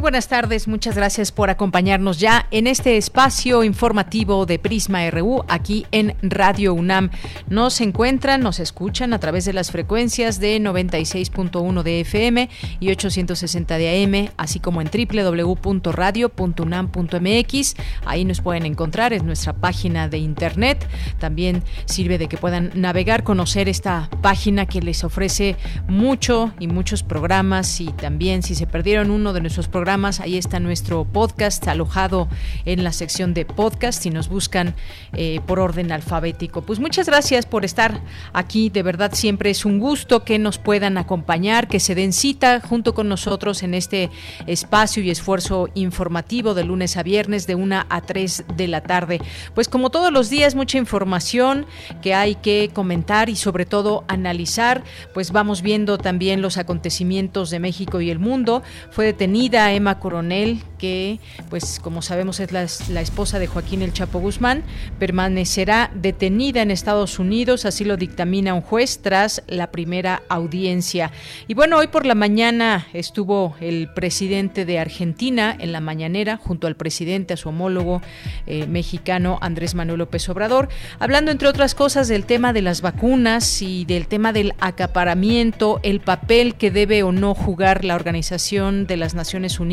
[0.00, 5.86] Buenas tardes, muchas gracias por acompañarnos ya en este espacio informativo de Prisma RU aquí
[5.90, 7.10] en Radio UNAM.
[7.48, 13.78] Nos encuentran, nos escuchan a través de las frecuencias de 96.1 de FM y 860
[13.78, 17.74] de AM, así como en www.radio.unam.mx.
[18.04, 20.86] Ahí nos pueden encontrar, en nuestra página de internet.
[21.18, 25.56] También sirve de que puedan navegar, conocer esta página que les ofrece
[25.88, 30.58] mucho y muchos programas y también si se perdieron uno de nuestros programas, Ahí está
[30.58, 32.28] nuestro podcast alojado
[32.64, 34.74] en la sección de podcast y nos buscan
[35.12, 36.62] eh, por orden alfabético.
[36.62, 38.00] Pues muchas gracias por estar
[38.32, 38.68] aquí.
[38.68, 42.94] De verdad siempre es un gusto que nos puedan acompañar, que se den cita junto
[42.94, 44.10] con nosotros en este
[44.48, 49.20] espacio y esfuerzo informativo de lunes a viernes de 1 a 3 de la tarde.
[49.54, 51.64] Pues como todos los días, mucha información
[52.02, 54.82] que hay que comentar y sobre todo analizar.
[55.14, 58.64] Pues vamos viendo también los acontecimientos de México y el mundo.
[58.90, 64.18] Fue detenida Emma Coronel, que, pues como sabemos, es la, esposa de Joaquín El Chapo
[64.20, 64.62] Guzmán,
[64.98, 71.12] permanecerá detenida en Estados Unidos, así lo dictamina un juez tras la primera audiencia.
[71.46, 76.66] Y bueno, hoy por la mañana estuvo el presidente de Argentina en la mañanera, junto
[76.66, 78.00] al presidente, a su homólogo
[78.46, 83.60] eh, mexicano Andrés Manuel López Obrador, hablando entre otras cosas del tema de las vacunas
[83.60, 88.96] y del tema del acaparamiento, el papel que debe o no jugar la Organización de
[88.96, 89.65] las Naciones Unidas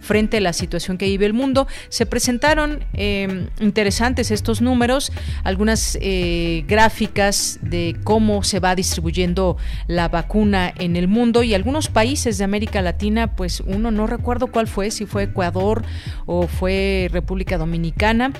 [0.00, 1.66] frente a la situación que vive el mundo.
[1.88, 5.12] Se presentaron eh, interesantes estos números,
[5.42, 9.56] algunas eh, gráficas de cómo se va distribuyendo
[9.86, 14.48] la vacuna en el mundo y algunos países de América Latina, pues uno no recuerdo
[14.48, 15.82] cuál fue, si fue Ecuador
[16.26, 18.32] o fue República Dominicana,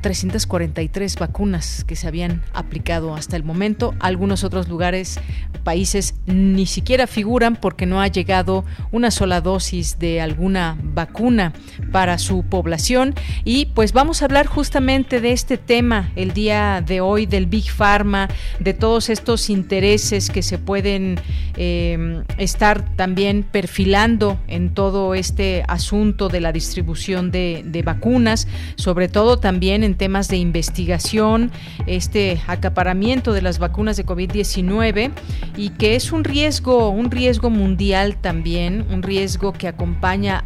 [0.00, 3.94] 343 eh, vacunas que se habían aplicado hasta el momento.
[4.00, 5.18] Algunos otros lugares,
[5.64, 11.52] países ni siquiera figuran porque no ha llegado una sola dosis de alguna vacuna
[11.92, 13.14] para su población.
[13.44, 17.70] Y pues vamos a hablar justamente de este tema el día de hoy, del Big
[17.70, 18.28] Pharma,
[18.60, 21.20] de todos estos intereses que se pueden
[21.56, 29.08] eh, estar también perfilando en todo este asunto de la distribución de, de vacunas, sobre
[29.08, 31.50] todo también en temas de investigación,
[31.86, 35.10] este acaparamiento de las vacunas de COVID-19
[35.56, 39.85] y que es un riesgo, un riesgo mundial también, un riesgo que acompaña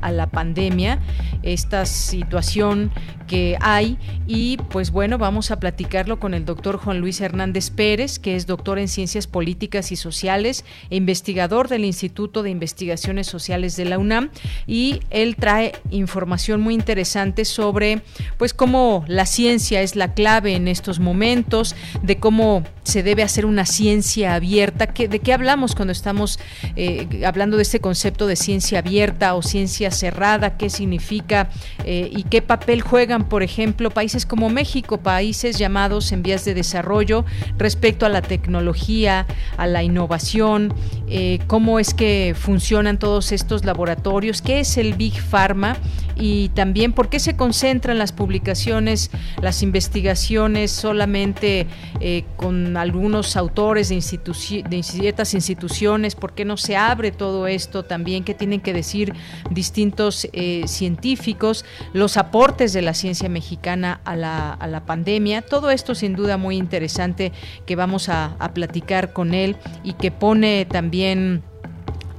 [0.01, 0.99] a la pandemia,
[1.43, 2.91] esta situación
[3.31, 3.97] que hay.
[4.27, 8.47] Y pues bueno, vamos a platicarlo con el doctor Juan Luis Hernández Pérez, que es
[8.47, 13.99] doctor en Ciencias Políticas y Sociales e investigador del Instituto de Investigaciones Sociales de la
[13.99, 14.31] UNAM.
[14.67, 18.03] Y él trae información muy interesante sobre
[18.37, 23.47] pues cómo la ciencia es la clave en estos momentos, de cómo se debe hacer
[23.47, 26.41] una ciencia abierta, de qué hablamos cuando estamos
[26.75, 31.51] eh, hablando de este concepto de ciencia abierta o ciencia cerrada, qué significa
[31.85, 36.55] eh, y qué papel juegan por ejemplo, países como México, países llamados en vías de
[36.55, 37.25] desarrollo
[37.59, 39.27] respecto a la tecnología,
[39.57, 40.75] a la innovación,
[41.09, 45.77] eh, cómo es que funcionan todos estos laboratorios, qué es el Big Pharma
[46.17, 49.11] y también por qué se concentran las publicaciones,
[49.41, 51.67] las investigaciones solamente
[52.01, 57.85] eh, con algunos autores de, de ciertas instituciones, por qué no se abre todo esto
[57.85, 59.15] también, qué tienen que decir
[59.51, 65.71] distintos eh, científicos, los aportes de la ciencia mexicana a la, a la, pandemia, todo
[65.71, 67.33] esto sin duda muy interesante
[67.67, 71.43] que vamos a, a platicar con él y que pone también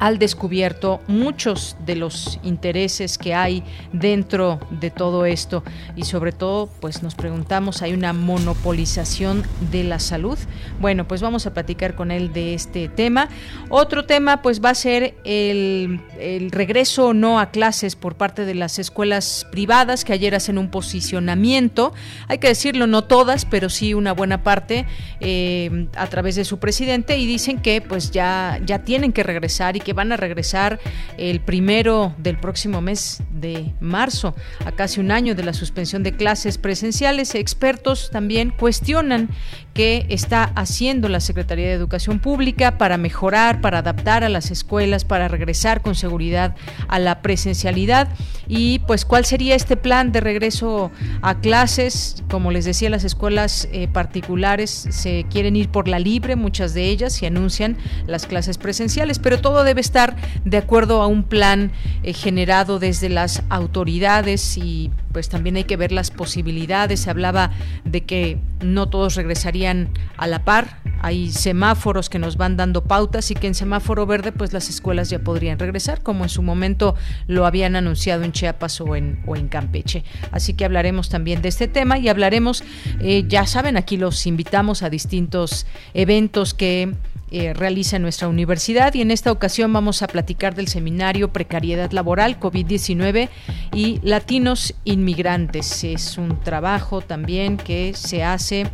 [0.01, 3.63] al descubierto muchos de los intereses que hay
[3.93, 5.63] dentro de todo esto.
[5.95, 10.39] Y sobre todo pues nos preguntamos hay una monopolización de la salud
[10.79, 13.29] bueno pues vamos a platicar con él de este tema.
[13.69, 16.01] Otro tema pues va a ser el,
[16.49, 20.71] regreso o no a clases por parte de las escuelas privadas que ayer hacen un
[20.71, 21.93] posicionamiento.
[22.27, 24.87] Hay que decirlo no todas pero sí una buena parte
[25.19, 29.77] eh, a través de su presidente y dicen que pues ya ya tienen que regresar
[29.77, 30.79] y que van a regresar
[31.17, 34.35] el primero del próximo mes de marzo,
[34.65, 37.35] a casi un año de la suspensión de clases presenciales.
[37.35, 39.29] Expertos también cuestionan
[39.73, 45.05] qué está haciendo la Secretaría de Educación Pública para mejorar, para adaptar a las escuelas,
[45.05, 46.55] para regresar con seguridad
[46.87, 48.09] a la presencialidad
[48.47, 50.91] y pues cuál sería este plan de regreso
[51.21, 52.23] a clases.
[52.29, 56.85] Como les decía, las escuelas eh, particulares se quieren ir por la libre, muchas de
[56.85, 57.77] ellas, y anuncian
[58.07, 61.71] las clases presenciales, pero todo debe estar de acuerdo a un plan
[62.03, 67.01] eh, generado desde las autoridades y pues también hay que ver las posibilidades.
[67.01, 67.51] Se hablaba
[67.83, 70.79] de que no todos regresarían a la par.
[71.01, 75.09] Hay semáforos que nos van dando pautas y que en semáforo verde pues las escuelas
[75.09, 76.95] ya podrían regresar, como en su momento
[77.27, 80.03] lo habían anunciado en Chiapas o en, o en Campeche.
[80.31, 82.63] Así que hablaremos también de este tema y hablaremos,
[82.99, 86.93] eh, ya saben, aquí los invitamos a distintos eventos que
[87.33, 92.37] eh, realiza nuestra universidad y en esta ocasión vamos a platicar del seminario Precariedad Laboral,
[92.37, 93.29] COVID-19
[93.73, 95.85] y Latinos Inmigrantes.
[95.85, 98.67] Es un trabajo también que se hace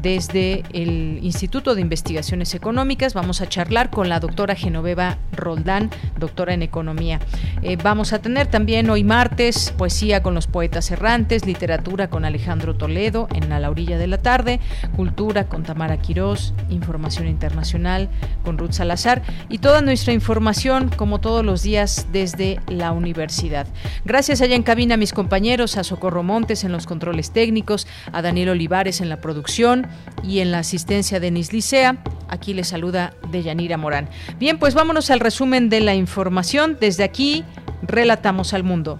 [0.00, 3.14] desde el Instituto de Investigaciones Económicas.
[3.14, 7.18] Vamos a charlar con la doctora Genoveva Roldán, doctora en Economía.
[7.62, 12.76] Eh, vamos a tener también hoy martes poesía con los poetas errantes, literatura con Alejandro
[12.76, 14.60] Toledo en A la orilla de la tarde,
[14.94, 18.03] cultura con Tamara Quirós, información internacional
[18.44, 23.66] con Ruth Salazar y toda nuestra información como todos los días desde la universidad.
[24.04, 28.22] Gracias allá en cabina a mis compañeros, a Socorro Montes en los controles técnicos, a
[28.22, 29.86] Daniel Olivares en la producción
[30.22, 31.96] y en la asistencia de Licea.
[32.28, 34.08] Aquí les saluda Deyanira Morán.
[34.38, 36.78] Bien, pues vámonos al resumen de la información.
[36.80, 37.44] Desde aquí,
[37.82, 38.98] relatamos al mundo.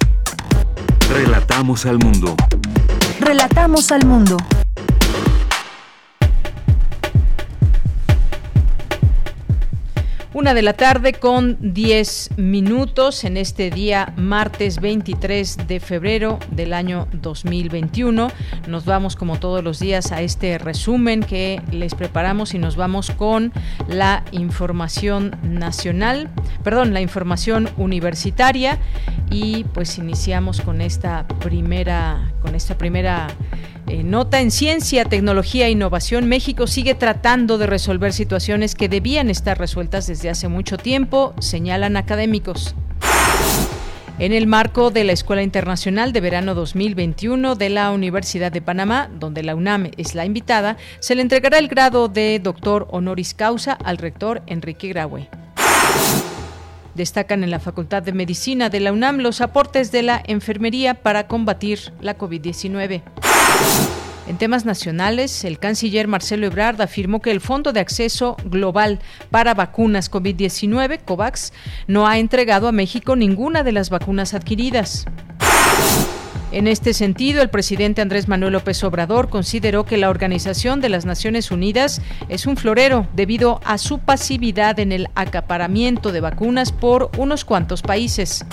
[1.10, 2.34] Relatamos al mundo.
[3.20, 4.36] Relatamos al mundo.
[10.34, 16.72] Una de la tarde con 10 minutos en este día martes 23 de febrero del
[16.72, 18.32] año 2021.
[18.66, 23.12] Nos vamos como todos los días a este resumen que les preparamos y nos vamos
[23.12, 23.52] con
[23.86, 26.28] la información nacional,
[26.64, 28.80] perdón, la información universitaria
[29.30, 33.28] y pues iniciamos con esta primera con esta primera
[33.86, 39.28] eh, nota en ciencia, tecnología e innovación, México sigue tratando de resolver situaciones que debían
[39.28, 42.74] estar resueltas desde hace mucho tiempo, señalan académicos.
[44.18, 49.10] En el marco de la Escuela Internacional de Verano 2021 de la Universidad de Panamá,
[49.12, 53.72] donde la UNAM es la invitada, se le entregará el grado de doctor honoris causa
[53.72, 55.28] al rector Enrique Graue.
[56.94, 61.26] Destacan en la Facultad de Medicina de la UNAM los aportes de la enfermería para
[61.26, 63.02] combatir la COVID-19.
[64.26, 69.00] En temas nacionales, el canciller Marcelo Ebrard afirmó que el Fondo de Acceso Global
[69.30, 71.52] para Vacunas COVID-19, COVAX,
[71.88, 75.06] no ha entregado a México ninguna de las vacunas adquiridas.
[76.54, 81.04] En este sentido, el presidente Andrés Manuel López Obrador consideró que la Organización de las
[81.04, 87.10] Naciones Unidas es un florero debido a su pasividad en el acaparamiento de vacunas por
[87.18, 88.44] unos cuantos países.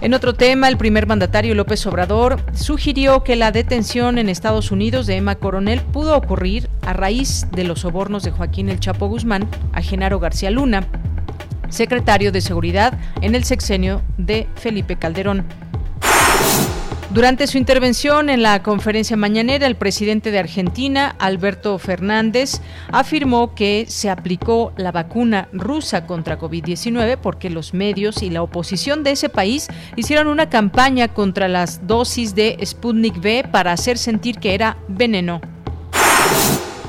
[0.00, 5.08] En otro tema, el primer mandatario López Obrador sugirió que la detención en Estados Unidos
[5.08, 9.48] de Emma Coronel pudo ocurrir a raíz de los sobornos de Joaquín El Chapo Guzmán
[9.72, 10.86] a Genaro García Luna,
[11.68, 15.65] secretario de Seguridad en el sexenio de Felipe Calderón.
[17.16, 22.60] Durante su intervención en la conferencia mañanera, el presidente de Argentina, Alberto Fernández,
[22.92, 29.02] afirmó que se aplicó la vacuna rusa contra COVID-19 porque los medios y la oposición
[29.02, 34.36] de ese país hicieron una campaña contra las dosis de Sputnik V para hacer sentir
[34.36, 35.55] que era veneno.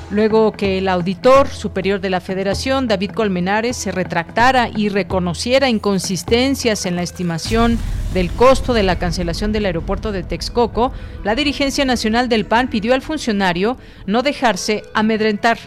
[0.09, 6.85] Luego que el auditor superior de la Federación, David Colmenares, se retractara y reconociera inconsistencias
[6.85, 7.77] en la estimación
[8.13, 10.93] del costo de la cancelación del aeropuerto de Texcoco,
[11.25, 15.57] la dirigencia nacional del PAN pidió al funcionario no dejarse amedrentar.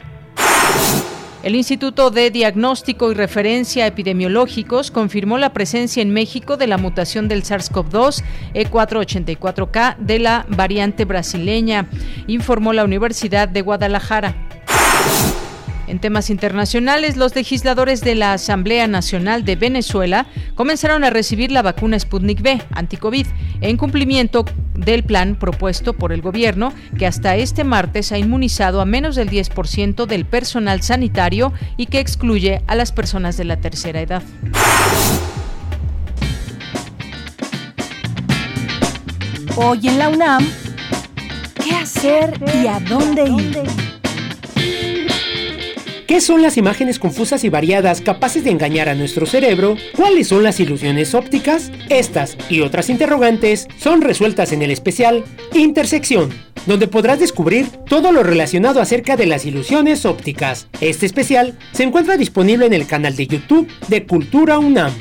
[1.42, 7.28] El Instituto de Diagnóstico y Referencia Epidemiológicos confirmó la presencia en México de la mutación
[7.28, 8.22] del SARS-CoV-2
[8.54, 11.88] E484K de la variante brasileña,
[12.26, 14.34] informó la Universidad de Guadalajara.
[15.90, 21.62] En temas internacionales, los legisladores de la Asamblea Nacional de Venezuela comenzaron a recibir la
[21.62, 23.26] vacuna Sputnik V anti-COVID
[23.60, 24.44] en cumplimiento
[24.74, 29.30] del plan propuesto por el gobierno que hasta este martes ha inmunizado a menos del
[29.30, 34.22] 10% del personal sanitario y que excluye a las personas de la tercera edad.
[39.56, 40.46] Hoy en la UNAM,
[41.64, 43.99] ¿qué hacer y a dónde ir?
[46.10, 49.76] ¿Qué son las imágenes confusas y variadas capaces de engañar a nuestro cerebro?
[49.94, 51.70] ¿Cuáles son las ilusiones ópticas?
[51.88, 55.22] Estas y otras interrogantes son resueltas en el especial
[55.54, 56.30] Intersección,
[56.66, 60.66] donde podrás descubrir todo lo relacionado acerca de las ilusiones ópticas.
[60.80, 64.92] Este especial se encuentra disponible en el canal de YouTube de Cultura UNAM.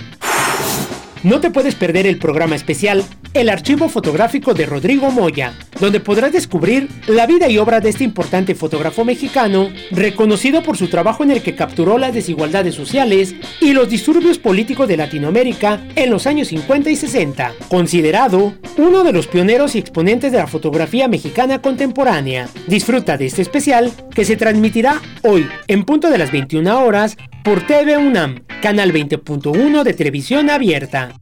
[1.23, 3.03] No te puedes perder el programa especial
[3.35, 8.03] El archivo fotográfico de Rodrigo Moya, donde podrás descubrir la vida y obra de este
[8.03, 13.73] importante fotógrafo mexicano, reconocido por su trabajo en el que capturó las desigualdades sociales y
[13.73, 19.27] los disturbios políticos de Latinoamérica en los años 50 y 60, considerado uno de los
[19.27, 22.49] pioneros y exponentes de la fotografía mexicana contemporánea.
[22.65, 27.65] Disfruta de este especial que se transmitirá hoy en punto de las 21 horas por
[27.67, 31.13] TV UNAM, canal 20.1 de televisión abierta.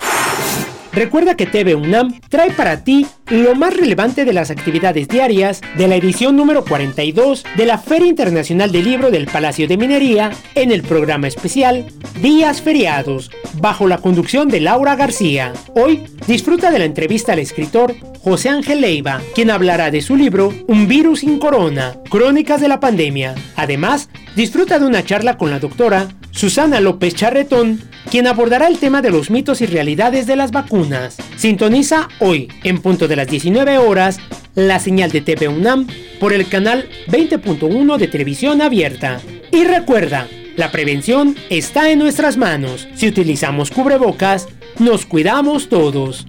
[0.97, 5.87] Recuerda que TV UNAM trae para ti lo más relevante de las actividades diarias de
[5.87, 10.71] la edición número 42 de la Feria Internacional del Libro del Palacio de Minería en
[10.71, 11.85] el programa especial
[12.19, 13.29] Días Feriados,
[13.61, 15.53] bajo la conducción de Laura García.
[15.75, 20.51] Hoy disfruta de la entrevista al escritor José Ángel Leiva, quien hablará de su libro
[20.67, 23.35] Un virus sin corona, crónicas de la pandemia.
[23.55, 29.01] Además, disfruta de una charla con la doctora Susana López Charretón, quien abordará el tema
[29.01, 31.17] de los mitos y realidades de las vacunas.
[31.35, 34.19] Sintoniza hoy, en punto de las 19 horas,
[34.55, 35.87] la señal de TV UNAM
[36.19, 39.19] por el canal 20.1 de televisión abierta.
[39.51, 42.87] Y recuerda, la prevención está en nuestras manos.
[42.95, 44.47] Si utilizamos cubrebocas,
[44.79, 46.25] nos cuidamos todos.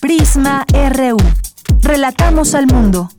[0.00, 1.16] Prisma RU.
[1.82, 3.10] Relatamos al mundo.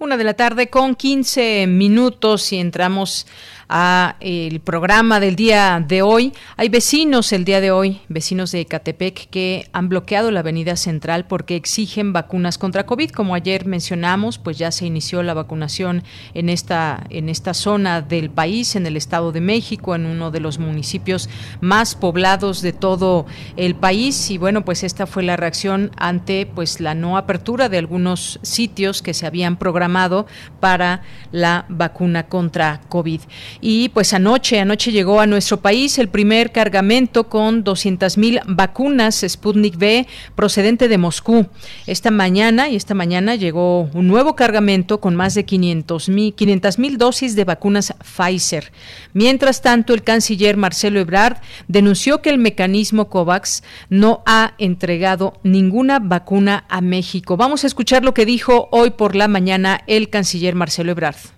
[0.00, 3.26] Una de la tarde con 15 minutos y entramos
[3.68, 6.32] a el programa del día de hoy.
[6.56, 11.26] Hay vecinos el día de hoy, vecinos de Ecatepec, que han bloqueado la avenida central
[11.26, 13.10] porque exigen vacunas contra COVID.
[13.10, 16.02] Como ayer mencionamos, pues ya se inició la vacunación
[16.34, 20.40] en esta, en esta zona del país, en el Estado de México, en uno de
[20.40, 21.28] los municipios
[21.60, 24.30] más poblados de todo el país.
[24.30, 29.02] Y bueno, pues esta fue la reacción ante pues la no apertura de algunos sitios
[29.02, 30.26] que se habían programado
[30.60, 33.20] para la vacuna contra COVID.
[33.60, 39.24] Y pues anoche, anoche llegó a nuestro país el primer cargamento con 200 mil vacunas
[39.26, 41.46] Sputnik V procedente de Moscú.
[41.86, 47.34] Esta mañana y esta mañana llegó un nuevo cargamento con más de 500 mil dosis
[47.34, 48.72] de vacunas Pfizer.
[49.12, 55.98] Mientras tanto, el canciller Marcelo Ebrard denunció que el mecanismo COVAX no ha entregado ninguna
[55.98, 57.36] vacuna a México.
[57.36, 61.37] Vamos a escuchar lo que dijo hoy por la mañana el canciller Marcelo Ebrard.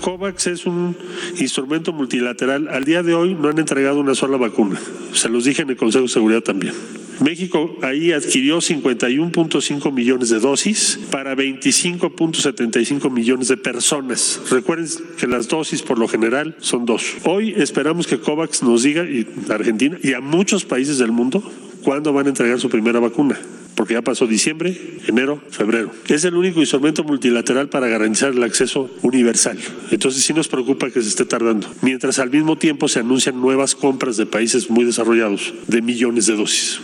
[0.00, 0.96] COVAX es un
[1.38, 2.68] instrumento multilateral.
[2.68, 4.80] Al día de hoy no han entregado una sola vacuna.
[5.12, 6.74] Se los dije en el Consejo de Seguridad también.
[7.20, 14.40] México ahí adquirió 51.5 millones de dosis para 25.75 millones de personas.
[14.50, 14.88] Recuerden
[15.18, 17.16] que las dosis por lo general son dos.
[17.24, 21.42] Hoy esperamos que COVAX nos diga, y Argentina, y a muchos países del mundo,
[21.80, 23.38] cuándo van a entregar su primera vacuna
[23.80, 25.90] porque ya pasó diciembre, enero, febrero.
[26.06, 29.58] Es el único instrumento multilateral para garantizar el acceso universal.
[29.90, 31.66] Entonces sí nos preocupa que se esté tardando.
[31.80, 36.36] Mientras al mismo tiempo se anuncian nuevas compras de países muy desarrollados de millones de
[36.36, 36.78] dosis.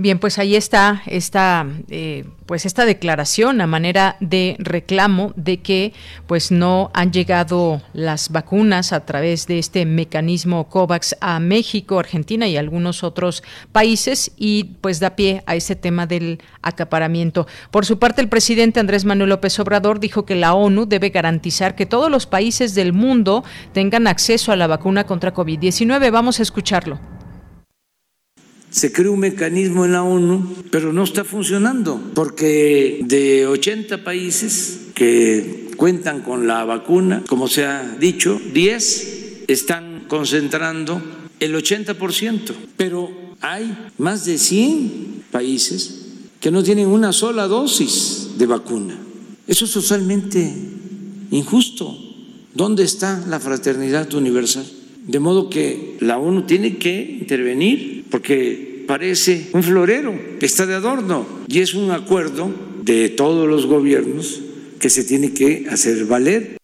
[0.00, 5.92] Bien, pues ahí está esta, eh, pues esta declaración a manera de reclamo de que
[6.28, 12.46] pues no han llegado las vacunas a través de este mecanismo COVAX a México, Argentina
[12.46, 17.48] y algunos otros países y pues da pie a ese tema del acaparamiento.
[17.72, 21.74] Por su parte, el presidente Andrés Manuel López Obrador dijo que la ONU debe garantizar
[21.74, 26.12] que todos los países del mundo tengan acceso a la vacuna contra COVID-19.
[26.12, 27.17] Vamos a escucharlo
[28.70, 34.80] se creó un mecanismo en la ONU, pero no está funcionando, porque de 80 países
[34.94, 41.00] que cuentan con la vacuna, como se ha dicho, 10 están concentrando
[41.40, 43.10] el 80%, pero
[43.40, 46.06] hay más de 100 países
[46.40, 48.98] que no tienen una sola dosis de vacuna.
[49.46, 50.52] Eso es totalmente
[51.30, 51.96] injusto.
[52.54, 54.66] ¿Dónde está la fraternidad universal?
[55.08, 61.26] De modo que la ONU tiene que intervenir porque parece un florero, está de adorno
[61.48, 62.50] y es un acuerdo
[62.82, 64.42] de todos los gobiernos
[64.78, 66.58] que se tiene que hacer valer.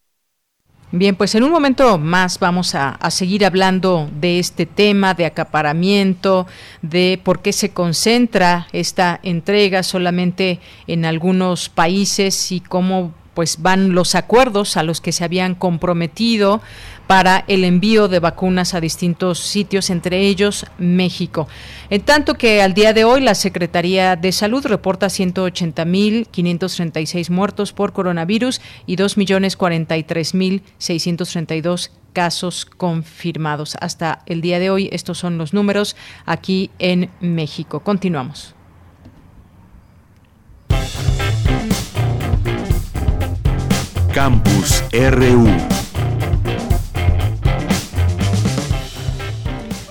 [0.91, 5.25] Bien, pues en un momento más vamos a, a, seguir hablando de este tema de
[5.25, 6.45] acaparamiento,
[6.83, 13.93] de por qué se concentra esta entrega solamente en algunos países y cómo pues van
[13.93, 16.61] los acuerdos a los que se habían comprometido
[17.05, 21.47] para el envío de vacunas a distintos sitios, entre ellos México.
[21.91, 27.93] En tanto que al día de hoy la Secretaría de Salud reporta 180.536 muertos por
[27.93, 33.77] coronavirus y 2.043.632 casos confirmados.
[33.81, 37.81] Hasta el día de hoy estos son los números aquí en México.
[37.81, 38.54] Continuamos.
[44.15, 45.74] Campus RU.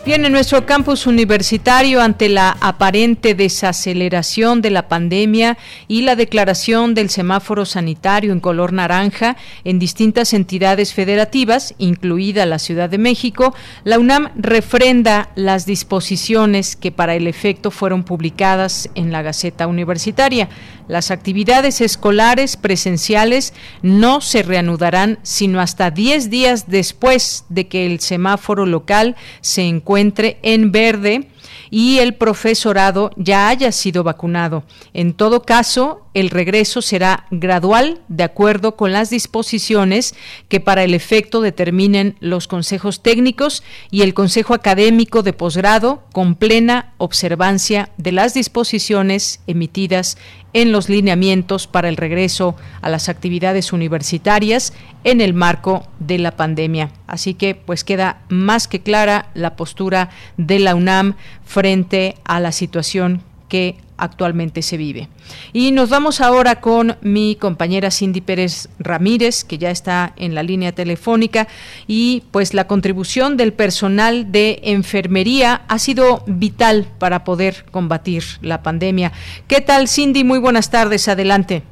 [0.04, 5.56] Bien, en nuestro campus universitario, ante la aparente desaceleración de la pandemia
[5.88, 12.58] y la declaración del semáforo sanitario en color naranja en distintas entidades federativas, incluida la
[12.58, 19.10] Ciudad de México, la UNAM refrenda las disposiciones que para el efecto fueron publicadas en
[19.10, 20.50] la Gaceta Universitaria.
[20.86, 28.00] Las actividades escolares presenciales no se reanudarán sino hasta 10 días después de que el
[28.00, 31.28] semáforo local se encuentre en verde
[31.70, 34.64] y el profesorado ya haya sido vacunado.
[34.92, 40.14] En todo caso, el regreso será gradual de acuerdo con las disposiciones
[40.48, 46.36] que para el efecto determinen los consejos técnicos y el Consejo Académico de Posgrado con
[46.36, 50.16] plena observancia de las disposiciones emitidas
[50.54, 54.72] en los lineamientos para el regreso a las actividades universitarias
[55.04, 56.90] en el marco de la pandemia.
[57.06, 60.08] Así que pues queda más que clara la postura
[60.38, 65.08] de la UNAM frente a la situación que actualmente se vive.
[65.52, 70.42] Y nos vamos ahora con mi compañera Cindy Pérez Ramírez, que ya está en la
[70.42, 71.46] línea telefónica,
[71.86, 78.62] y pues la contribución del personal de enfermería ha sido vital para poder combatir la
[78.62, 79.12] pandemia.
[79.46, 80.24] ¿Qué tal, Cindy?
[80.24, 81.62] Muy buenas tardes, adelante.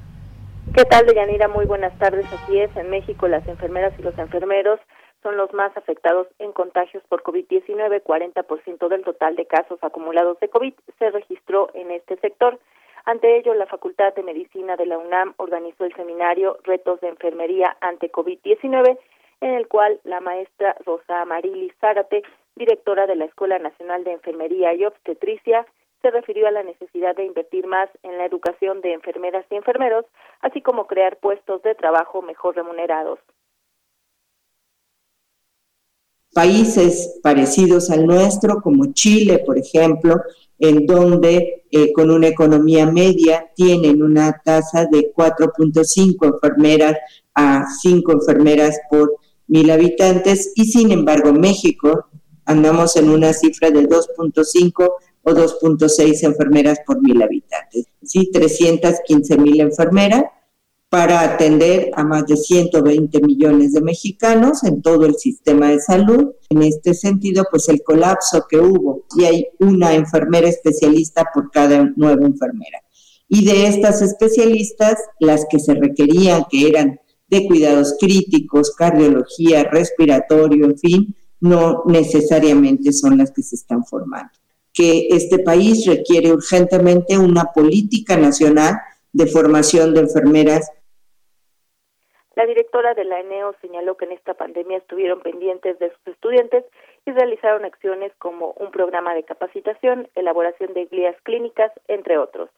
[0.75, 1.49] ¿Qué tal, Deyanira?
[1.49, 2.25] Muy buenas tardes.
[2.27, 4.79] Así es, en México las enfermeras y los enfermeros
[5.23, 8.03] son los más afectados en contagios por COVID-19.
[8.03, 12.59] 40% del total de casos acumulados de COVID se registró en este sector.
[13.05, 17.77] Ante ello, la Facultad de Medicina de la UNAM organizó el seminario Retos de Enfermería
[17.81, 18.99] ante COVID-19,
[19.41, 22.23] en el cual la maestra Rosa Amarili Zárate,
[22.55, 25.67] directora de la Escuela Nacional de Enfermería y Obstetricia,
[26.01, 30.05] se refirió a la necesidad de invertir más en la educación de enfermeras y enfermeros,
[30.41, 33.19] así como crear puestos de trabajo mejor remunerados.
[36.35, 40.21] Países parecidos al nuestro, como Chile, por ejemplo,
[40.59, 46.97] en donde eh, con una economía media tienen una tasa de 4.5 enfermeras
[47.35, 49.17] a 5 enfermeras por
[49.49, 52.07] mil habitantes y sin embargo México
[52.45, 54.91] andamos en una cifra de 2.5
[55.25, 57.87] o 2.6 enfermeras por mil habitantes.
[58.03, 60.25] Sí, 315 mil enfermeras
[60.93, 66.33] para atender a más de 120 millones de mexicanos en todo el sistema de salud.
[66.51, 71.91] En este sentido, pues el colapso que hubo, y hay una enfermera especialista por cada
[71.97, 72.83] nueva enfermera.
[73.27, 80.67] Y de estas especialistas, las que se requerían, que eran de cuidados críticos, cardiología, respiratorio,
[80.67, 84.31] en fin, no necesariamente son las que se están formando
[84.75, 88.79] que este país requiere urgentemente una política nacional
[89.13, 90.71] de formación de enfermeras.
[92.35, 96.65] La directora de la ENEO señaló que en esta pandemia estuvieron pendientes de sus estudiantes
[97.05, 102.49] y realizaron acciones como un programa de capacitación, elaboración de guías clínicas, entre otros.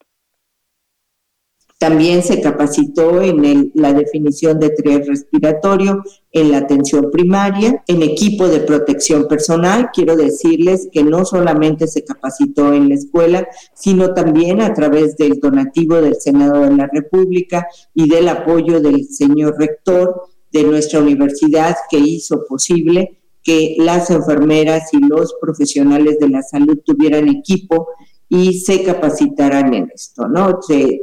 [1.85, 8.49] También se capacitó en la definición de triage respiratorio, en la atención primaria, en equipo
[8.49, 9.91] de protección personal.
[9.93, 15.39] Quiero decirles que no solamente se capacitó en la escuela, sino también a través del
[15.39, 21.77] donativo del Senado de la República y del apoyo del señor rector de nuestra universidad
[21.91, 27.89] que hizo posible que las enfermeras y los profesionales de la salud tuvieran equipo
[28.29, 30.61] y se capacitarán en esto, ¿no?
[30.63, 31.03] Se,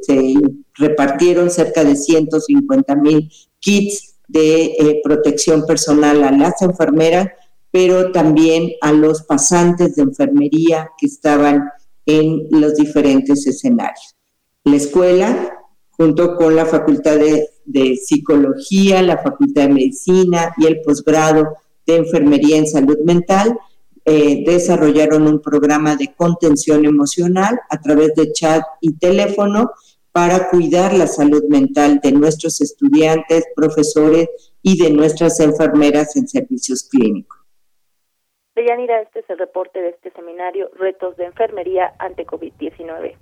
[0.75, 7.27] repartieron cerca de 150 mil kits de eh, protección personal a las enfermeras,
[7.69, 11.69] pero también a los pasantes de enfermería que estaban
[12.05, 14.15] en los diferentes escenarios.
[14.63, 15.53] La escuela,
[15.91, 17.47] junto con la Facultad de,
[17.95, 21.55] Psicología, la Facultad de Medicina y el posgrado
[21.85, 23.57] de Enfermería en Salud Mental,
[24.03, 29.71] eh, desarrollaron un programa de contención emocional a través de chat y teléfono
[30.11, 34.27] para cuidar la salud mental de nuestros estudiantes, profesores
[34.61, 37.39] y de nuestras enfermeras en servicios clínicos.
[38.55, 43.15] Deyanira, este es el reporte de este seminario Retos de Enfermería ante COVID-19.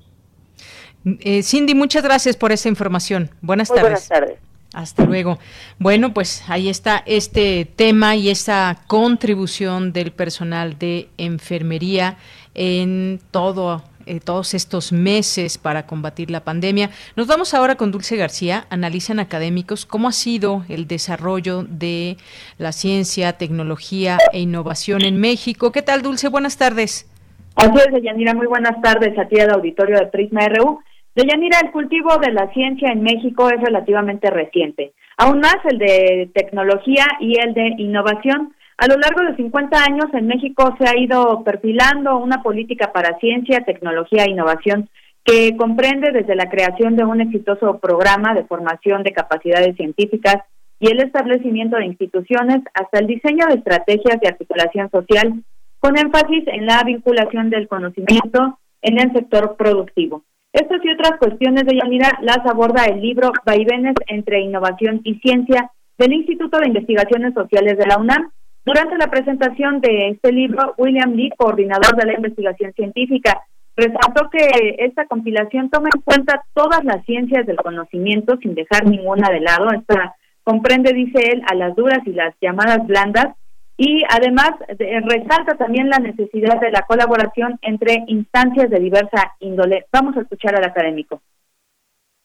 [1.05, 3.29] Eh, Cindy, muchas gracias por esta información.
[3.41, 3.83] Buenas tardes.
[3.83, 4.39] Buenas tardes.
[4.73, 5.39] Hasta luego.
[5.79, 12.17] Bueno, pues ahí está este tema y esa contribución del personal de enfermería
[12.53, 16.89] en todo eh, todos estos meses para combatir la pandemia.
[17.15, 18.65] Nos vamos ahora con Dulce García.
[18.71, 22.17] Analizan académicos cómo ha sido el desarrollo de
[22.57, 25.71] la ciencia, tecnología e innovación en México.
[25.71, 26.27] ¿Qué tal, Dulce?
[26.27, 27.07] Buenas tardes.
[27.55, 28.33] Así es, Deyanira.
[28.33, 30.79] Muy buenas tardes a ti, al auditorio de Prisma RU.
[31.15, 34.93] Deyanira, el cultivo de la ciencia en México es relativamente reciente.
[35.17, 38.55] Aún más el de tecnología y el de innovación.
[38.79, 43.19] A lo largo de 50 años en México se ha ido perfilando una política para
[43.19, 44.87] ciencia, tecnología e innovación
[45.25, 50.37] que comprende desde la creación de un exitoso programa de formación de capacidades científicas
[50.79, 55.43] y el establecimiento de instituciones hasta el diseño de estrategias de articulación social
[55.79, 60.23] con énfasis en la vinculación del conocimiento en el sector productivo.
[60.53, 65.69] Estas y otras cuestiones de Yanira las aborda el libro Vaivenes entre innovación y ciencia
[65.97, 68.31] del Instituto de Investigaciones Sociales de la UNAM,
[68.65, 73.41] durante la presentación de este libro, William Lee, coordinador de la investigación científica,
[73.75, 79.29] resaltó que esta compilación toma en cuenta todas las ciencias del conocimiento sin dejar ninguna
[79.29, 79.69] de lado.
[79.71, 83.35] Esta comprende, dice él, a las duras y las llamadas blandas
[83.77, 89.85] y además resalta también la necesidad de la colaboración entre instancias de diversa índole.
[89.93, 91.21] Vamos a escuchar al académico.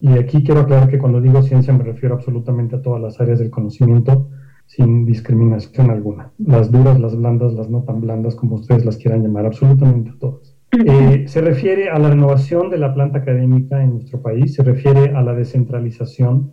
[0.01, 3.38] Y aquí quiero aclarar que cuando digo ciencia me refiero absolutamente a todas las áreas
[3.38, 4.29] del conocimiento
[4.66, 6.33] sin discriminación alguna.
[6.38, 10.57] Las duras, las blandas, las no tan blandas, como ustedes las quieran llamar, absolutamente todas.
[10.72, 15.14] Eh, se refiere a la renovación de la planta académica en nuestro país, se refiere
[15.14, 16.53] a la descentralización,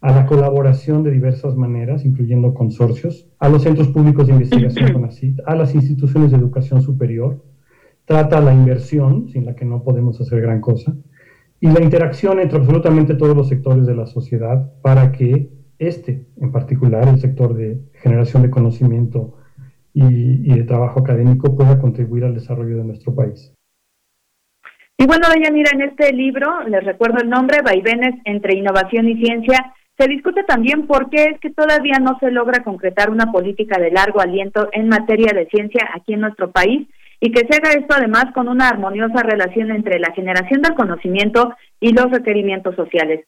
[0.00, 5.04] a la colaboración de diversas maneras, incluyendo consorcios, a los centros públicos de investigación con
[5.04, 7.44] ACID, a las instituciones de educación superior,
[8.04, 10.96] trata la inversión, sin la que no podemos hacer gran cosa,
[11.60, 15.48] y la interacción entre absolutamente todos los sectores de la sociedad para que
[15.86, 19.38] este, en particular, el sector de generación de conocimiento
[19.92, 23.52] y, de trabajo académico, pueda contribuir al desarrollo de nuestro país.
[24.96, 29.74] Y bueno, mira en este libro, les recuerdo el nombre, Vaivenes entre innovación y ciencia,
[29.98, 33.90] se discute también por qué es que todavía no se logra concretar una política de
[33.90, 36.88] largo aliento en materia de ciencia aquí en nuestro país
[37.20, 41.54] y que se haga esto además con una armoniosa relación entre la generación del conocimiento
[41.78, 43.24] y los requerimientos sociales.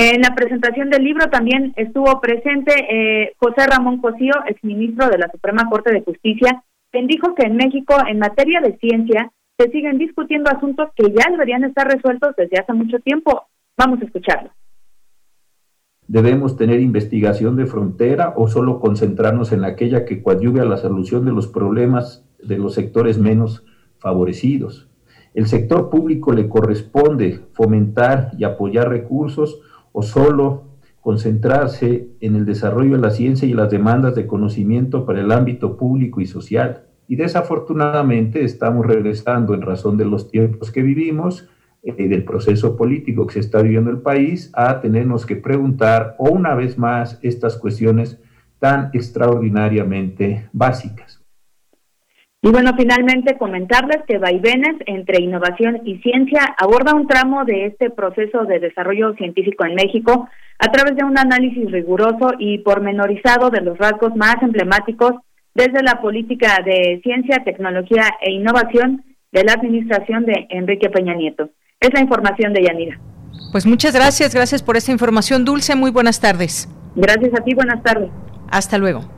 [0.00, 5.28] En la presentación del libro también estuvo presente eh, José Ramón Cosío, exministro de la
[5.28, 9.98] Suprema Corte de Justicia, quien dijo que en México, en materia de ciencia, se siguen
[9.98, 13.48] discutiendo asuntos que ya deberían estar resueltos desde hace mucho tiempo.
[13.76, 14.50] Vamos a escucharlo.
[16.06, 21.24] ¿Debemos tener investigación de frontera o solo concentrarnos en aquella que coadyuve a la solución
[21.24, 23.64] de los problemas de los sectores menos
[23.98, 24.88] favorecidos?
[25.34, 29.60] El sector público le corresponde fomentar y apoyar recursos
[29.98, 30.62] o solo
[31.00, 35.76] concentrarse en el desarrollo de la ciencia y las demandas de conocimiento para el ámbito
[35.76, 36.84] público y social.
[37.08, 41.48] Y desafortunadamente estamos regresando en razón de los tiempos que vivimos,
[41.82, 46.14] y eh, del proceso político que se está viviendo el país, a tenernos que preguntar
[46.18, 48.20] o una vez más estas cuestiones
[48.60, 51.17] tan extraordinariamente básicas.
[52.40, 57.90] Y bueno, finalmente comentarles que Vaivenes entre innovación y ciencia aborda un tramo de este
[57.90, 60.28] proceso de desarrollo científico en México
[60.60, 65.14] a través de un análisis riguroso y pormenorizado de los rasgos más emblemáticos
[65.52, 71.50] desde la política de ciencia, tecnología e innovación de la administración de Enrique Peña Nieto.
[71.80, 73.00] Es la información de Yanira.
[73.50, 75.74] Pues muchas gracias, gracias por esta información, Dulce.
[75.74, 76.68] Muy buenas tardes.
[76.94, 78.10] Gracias a ti, buenas tardes.
[78.50, 79.17] Hasta luego.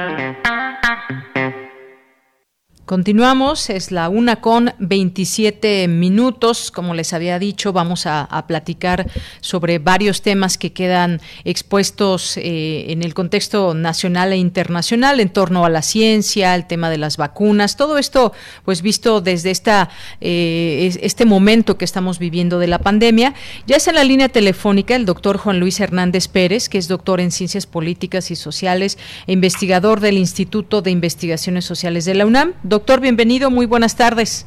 [2.91, 6.71] Continuamos, es la una con 27 minutos.
[6.71, 13.01] Como les había dicho, vamos a, platicar sobre varios temas que quedan expuestos eh, en
[13.01, 17.77] el contexto nacional e internacional en torno a la ciencia, el tema de las vacunas,
[17.77, 18.33] todo esto,
[18.65, 23.35] pues visto desde esta, eh, este momento que estamos viviendo de la pandemia.
[23.67, 27.21] Ya es en la línea telefónica el doctor Juan Luis Hernández Pérez, que es doctor
[27.21, 32.53] en Ciencias Políticas y Sociales e investigador del Instituto de Investigaciones Sociales de la UNAM.
[32.99, 34.45] Bienvenido, muy buenas tardes.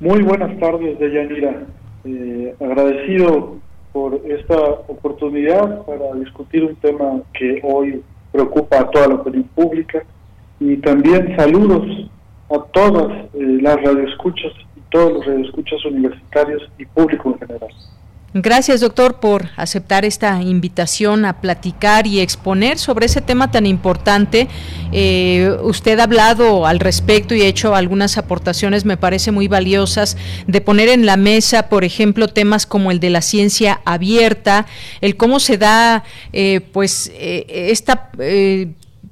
[0.00, 1.62] Muy buenas tardes, Deyanira.
[2.04, 3.56] Eh, agradecido
[3.92, 4.56] por esta
[4.88, 10.04] oportunidad para discutir un tema que hoy preocupa a toda la opinión pública
[10.60, 12.10] y también saludos
[12.50, 17.70] a todas eh, las radioescuchas y todos los radioescuchas universitarios y público en general.
[18.34, 24.48] Gracias, doctor, por aceptar esta invitación a platicar y exponer sobre ese tema tan importante.
[24.92, 30.18] Eh, usted ha hablado al respecto y ha hecho algunas aportaciones, me parece muy valiosas,
[30.46, 34.66] de poner en la mesa, por ejemplo, temas como el de la ciencia abierta,
[35.00, 38.10] el cómo se da, eh, pues, eh, esta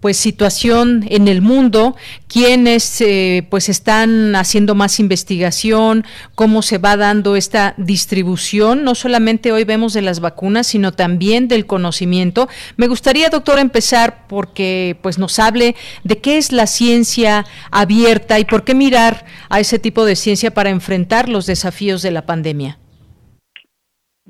[0.05, 1.97] pues situación en el mundo,
[2.29, 9.51] quiénes eh, pues están haciendo más investigación, cómo se va dando esta distribución, no solamente
[9.51, 12.49] hoy vemos de las vacunas, sino también del conocimiento.
[12.77, 18.45] Me gustaría, doctor, empezar porque pues nos hable de qué es la ciencia abierta y
[18.45, 22.77] por qué mirar a ese tipo de ciencia para enfrentar los desafíos de la pandemia.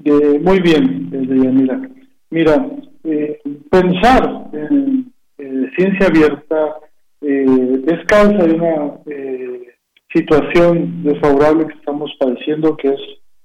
[0.05, 1.11] Eh, muy bien,
[1.51, 1.91] Mira,
[2.31, 2.65] mira
[3.03, 5.04] eh, pensar en
[5.45, 6.77] eh, ciencia abierta
[7.21, 9.75] eh, es causa de una eh,
[10.13, 13.01] situación desfavorable que estamos padeciendo, que es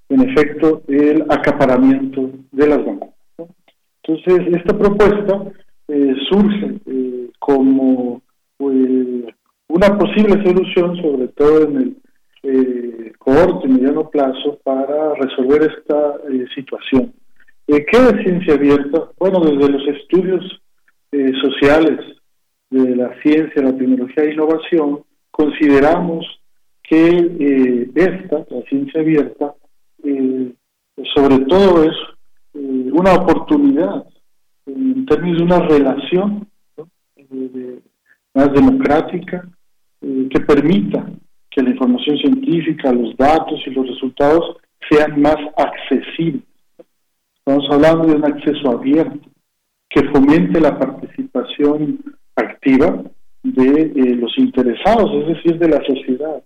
[0.07, 3.09] en efecto el acaparamiento de las vacunas.
[4.03, 5.43] Entonces, esta propuesta
[6.29, 6.79] surge
[7.39, 8.21] como
[9.67, 11.95] una posible solución, sobre todo en
[12.43, 16.15] el corto y mediano plazo, para resolver esta
[16.55, 17.13] situación.
[17.67, 19.09] ¿Qué es ciencia abierta?
[19.19, 20.59] Bueno, desde los estudios
[21.11, 21.99] eh, sociales
[22.69, 26.23] de la ciencia, la tecnología e innovación, consideramos
[26.83, 29.55] que eh, esta, la ciencia abierta,
[30.03, 30.53] eh,
[31.15, 31.95] sobre todo es
[32.53, 34.05] una oportunidad
[34.67, 36.47] en términos de una relación
[38.33, 39.47] más democrática
[40.01, 41.09] que permita
[41.49, 44.57] que la información científica, los datos y los resultados
[44.89, 46.43] sean más accesibles.
[47.37, 49.28] Estamos hablando de un acceso abierto
[49.89, 51.99] que fomente la participación
[52.35, 53.03] activa
[53.43, 56.43] de eh, los interesados, es decir, de la sociedad.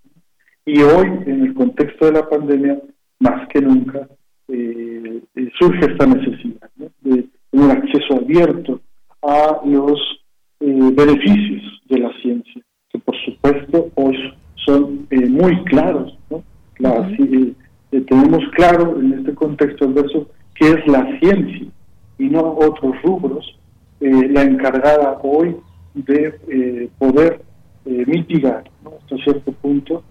[0.66, 2.80] Y hoy, en el contexto de la pandemia,
[3.20, 4.08] más que nunca,
[4.48, 6.70] eh, eh, surge esta necesidad
[7.02, 8.80] de un acceso abierto
[9.22, 10.00] a los
[10.60, 14.18] beneficios de la ciencia, que por supuesto hoy
[14.66, 16.18] son muy claros.
[18.08, 21.73] tenemos claro en este contexto adverso qué es la ciencia
[22.24, 23.46] y no otros rubros,
[24.00, 25.58] eh, la encargada hoy
[25.94, 27.42] de eh, poder
[27.86, 30.04] eh, mitigar hasta cierto punto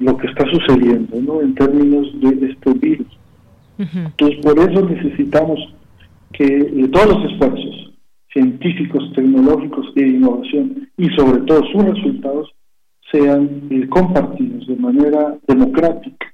[0.00, 1.40] lo que está sucediendo ¿no?
[1.40, 3.18] en términos de este virus.
[3.78, 5.58] Entonces, por eso necesitamos
[6.32, 7.94] que todos los esfuerzos
[8.32, 12.54] científicos, tecnológicos e innovación y sobre todo sus resultados
[13.10, 16.33] sean compartidos de manera democrática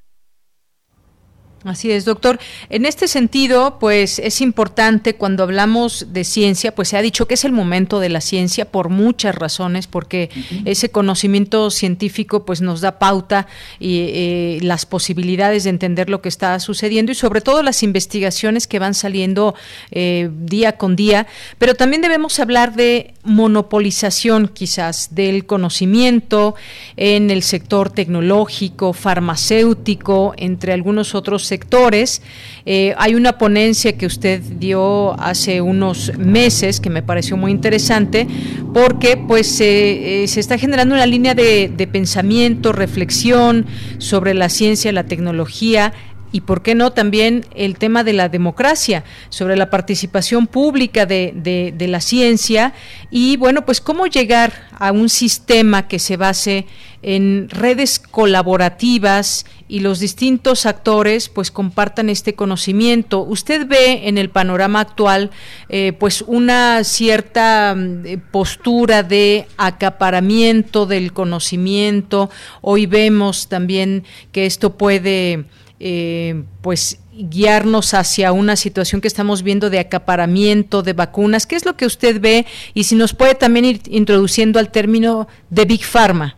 [1.62, 2.38] Así es, doctor.
[2.70, 7.34] En este sentido, pues es importante cuando hablamos de ciencia, pues se ha dicho que
[7.34, 10.30] es el momento de la ciencia por muchas razones, porque
[10.64, 13.46] ese conocimiento científico pues nos da pauta
[13.78, 18.66] y eh, las posibilidades de entender lo que está sucediendo y sobre todo las investigaciones
[18.66, 19.54] que van saliendo
[19.90, 21.26] eh, día con día.
[21.58, 26.54] Pero también debemos hablar de monopolización, quizás, del conocimiento
[26.96, 32.22] en el sector tecnológico, farmacéutico, entre algunos otros sectores.
[32.64, 38.26] Eh, hay una ponencia que usted dio hace unos meses que me pareció muy interesante
[38.72, 43.66] porque pues eh, se está generando una línea de, de pensamiento, reflexión
[43.98, 45.92] sobre la ciencia, la tecnología
[46.32, 51.32] y por qué no también el tema de la democracia, sobre la participación pública de,
[51.34, 52.72] de, la ciencia
[53.10, 56.66] y bueno, pues cómo llegar a un sistema que se base
[57.02, 63.22] en redes colaborativas y los distintos actores pues compartan este conocimiento.
[63.22, 65.30] Usted ve en el panorama actual
[65.68, 72.30] eh, pues una cierta mm, postura de acaparamiento del conocimiento.
[72.60, 75.46] Hoy vemos también que esto puede
[75.82, 81.46] eh, pues guiarnos hacia una situación que estamos viendo de acaparamiento de vacunas.
[81.46, 82.44] ¿Qué es lo que usted ve?
[82.74, 86.36] Y si nos puede también ir introduciendo al término de Big Pharma.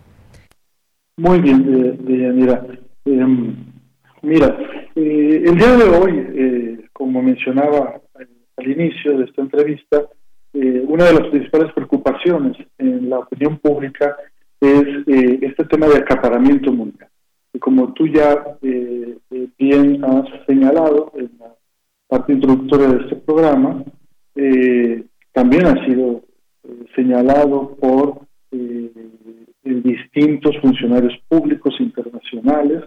[1.16, 2.64] Muy bien, mira.
[3.04, 3.56] Em,
[4.22, 4.56] mira,
[4.94, 8.00] eh, el día de hoy, eh, como mencionaba
[8.56, 10.04] al inicio de esta entrevista,
[10.54, 14.14] una de las principales preocupaciones en la opinión pública
[14.60, 14.86] es
[15.40, 17.08] este tema de acaparamiento mundial
[17.58, 21.54] como tú ya eh, eh, bien has señalado en la
[22.08, 23.84] parte introductoria de este programa,
[24.34, 26.22] eh, también ha sido
[26.94, 28.22] señalado por
[29.62, 32.84] distintos funcionarios públicos internacionales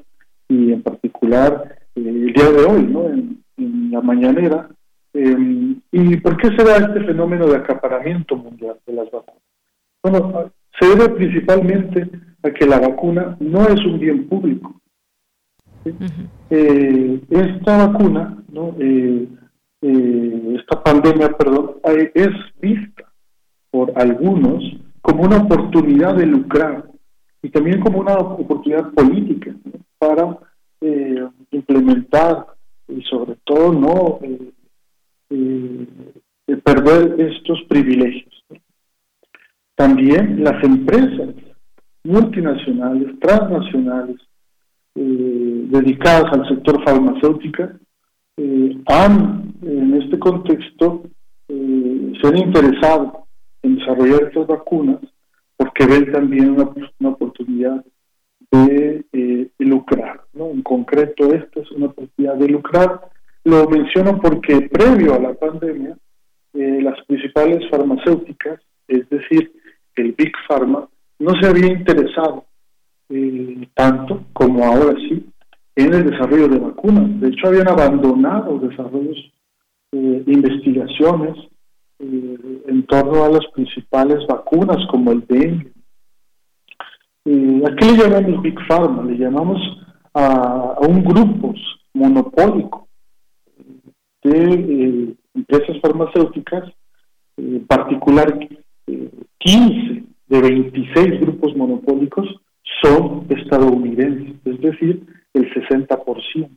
[0.48, 3.08] y en particular el día de hoy, ¿no?
[3.10, 3.44] en,
[3.92, 4.70] la mañanera.
[5.14, 9.42] ¿Y por qué se da este fenómeno de acaparamiento mundial de las vacunas?
[10.04, 12.10] Bueno, se debe principalmente
[12.46, 14.80] a que la vacuna no es un bien público.
[16.50, 18.76] Eh, esta vacuna, ¿no?
[18.80, 19.28] Eh,
[19.82, 21.78] eh, esta pandemia, perdón,
[22.14, 22.30] es
[22.62, 23.12] vista
[23.72, 24.64] por algunos
[25.02, 26.90] como una oportunidad de lucrar
[27.42, 29.54] y también como una oportunidad política
[29.98, 30.38] para
[31.52, 32.46] implementar
[32.88, 34.20] y sobre todo no
[36.64, 38.34] perder estos privilegios.
[39.76, 41.30] También las empresas
[42.06, 44.18] multinacionales, transnacionales,
[44.96, 47.64] eh, dedicadas al sector farmacéutico,
[48.38, 51.04] eh, han en este contexto
[51.50, 53.26] eh, se han interesado
[53.64, 55.00] en desarrollar estas vacunas
[55.58, 57.84] porque ven también una, oportunidad
[58.52, 60.22] de, de, lucrar.
[60.34, 60.50] ¿no?
[60.52, 63.02] En concreto, esta es una oportunidad de lucrar.
[63.46, 65.98] Lo menciono porque previo a la pandemia,
[66.54, 69.52] las principales farmacéuticas, es decir,
[69.96, 70.90] el Big Pharma,
[71.20, 72.46] no se había interesado
[73.10, 75.26] eh, tanto como ahora sí
[75.76, 77.20] en el desarrollo de vacunas.
[77.20, 79.18] De hecho, habían abandonado desarrollos,
[79.92, 81.36] eh, investigaciones
[82.00, 85.72] eh, en torno a las principales vacunas como el dengue.
[87.28, 89.04] ¿A qué le llamamos Big Pharma?
[89.04, 89.60] Le llamamos
[90.14, 91.54] a, un grupo
[91.94, 92.88] monopólico
[94.24, 96.72] de empresas farmacéuticas,
[97.38, 98.38] en particular
[99.40, 102.28] 15 de 26 grupos monopólicos
[102.82, 106.50] son estadounidenses, es decir, el 60%.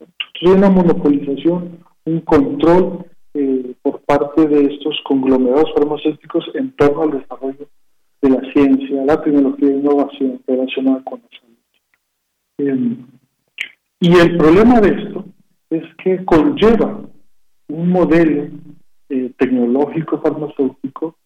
[0.00, 7.20] Entonces una monopolización, un control eh, por parte de estos conglomerados farmacéuticos en torno al
[7.20, 7.68] desarrollo
[8.22, 12.96] de la ciencia, la tecnología e innovación relacionada con la salud.
[14.00, 15.24] Y el problema de esto
[15.70, 17.02] es que conlleva
[17.68, 18.48] un modelo
[19.08, 21.16] eh, tecnológico farmacéutico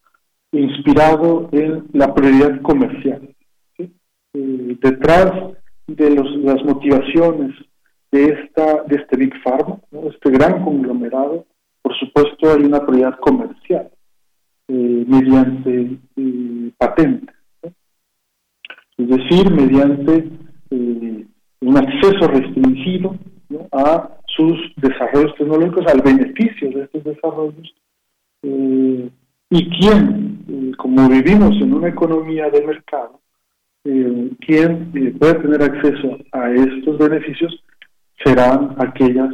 [0.53, 3.35] inspirado en la prioridad comercial.
[3.79, 5.33] Eh, detrás
[5.87, 7.55] de las motivaciones
[8.11, 9.79] de, esta, de este Big Pharma,
[10.11, 11.47] este gran conglomerado,
[11.81, 13.91] por supuesto hay una prioridad comercial
[14.69, 17.35] eh, mediante eh, patentes,
[18.99, 20.29] es decir, mediante
[20.71, 23.17] un acceso restringido
[23.73, 27.75] a sus desarrollos tecnológicos, al beneficio de estos desarrollos
[29.53, 33.21] y quién, eh, como vivimos en una economía de mercado,
[33.85, 37.63] eh, quien eh, puede tener acceso a estos beneficios
[38.25, 39.29] serán aquellas,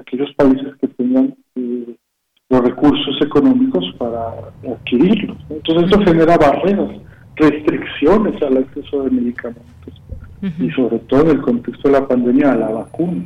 [0.00, 4.32] aquellos países que tengan los recursos económicos para
[4.68, 5.38] adquirirlos.
[5.48, 7.00] Entonces esto genera barreras,
[7.36, 9.94] restricciones al acceso de medicamentos
[10.58, 13.22] y sobre todo en el contexto de la pandemia a la vacuna.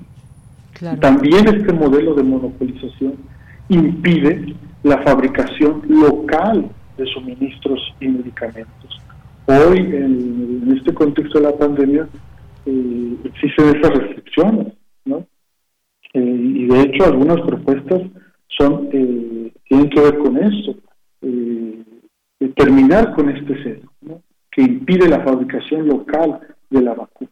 [1.00, 3.14] También este modelo de monopolización
[3.70, 4.54] impide
[4.86, 9.02] la fabricación local de suministros y medicamentos.
[9.46, 12.08] Hoy, en, este contexto de la pandemia,
[12.66, 15.26] eh, existen esas restricciones, ¿no?
[16.14, 18.02] Eh, y de hecho, algunas propuestas
[18.46, 20.76] son eh, tienen que ver con eso,
[22.54, 24.22] terminar con este sesgo,
[24.52, 26.38] que impide la fabricación local
[26.70, 27.30] de la vacuna.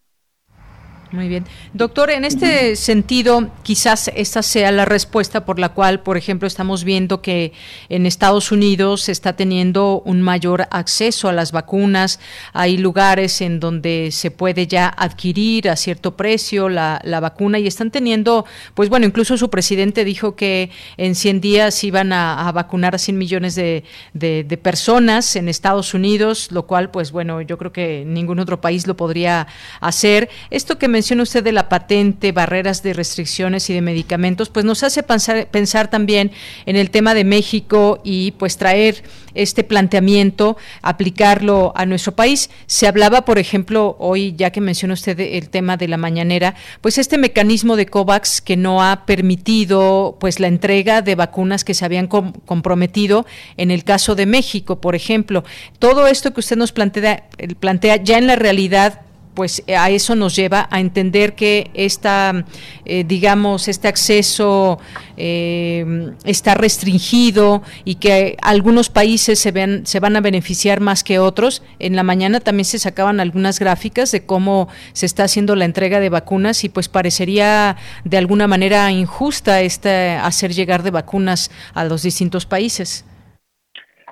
[1.14, 1.44] Muy bien.
[1.74, 6.82] Doctor, en este sentido, quizás esta sea la respuesta por la cual, por ejemplo, estamos
[6.82, 7.52] viendo que
[7.88, 12.18] en Estados Unidos se está teniendo un mayor acceso a las vacunas.
[12.52, 17.92] Hay lugares en donde se puede ya adquirir a cierto precio la, vacuna y están
[17.92, 22.98] teniendo, pues bueno, incluso su presidente dijo que en 100 días iban a, vacunar a
[22.98, 28.02] 100 millones de, de personas en Estados Unidos, lo cual, pues bueno, yo creo que
[28.04, 29.46] ningún otro país lo podría
[29.80, 30.28] hacer.
[30.50, 34.82] Esto que menciona usted de la patente, barreras de restricciones y de medicamentos, pues nos
[34.82, 36.30] hace pensar, también
[36.64, 39.02] en el tema de México y pues traer
[39.34, 42.48] este planteamiento, aplicarlo a nuestro país.
[42.64, 46.96] Se hablaba, por ejemplo, hoy, ya que menciona usted el tema de la mañanera, pues
[46.96, 51.84] este mecanismo de COVAX que no ha permitido pues la entrega de vacunas que se
[51.84, 53.26] habían comprometido
[53.58, 55.44] en el caso de México, por ejemplo.
[55.78, 57.28] Todo esto que usted nos plantea,
[57.60, 59.02] plantea ya en la realidad
[59.34, 62.44] pues eh, a eso nos lleva a entender que esta,
[62.84, 64.78] eh, digamos, este acceso
[65.16, 71.18] eh, está restringido y que algunos países se, ven, se van a beneficiar más que
[71.18, 71.62] otros.
[71.78, 76.00] En la mañana también se sacaban algunas gráficas de cómo se está haciendo la entrega
[76.00, 81.84] de vacunas y pues parecería de alguna manera injusta este hacer llegar de vacunas a
[81.84, 83.04] los distintos países.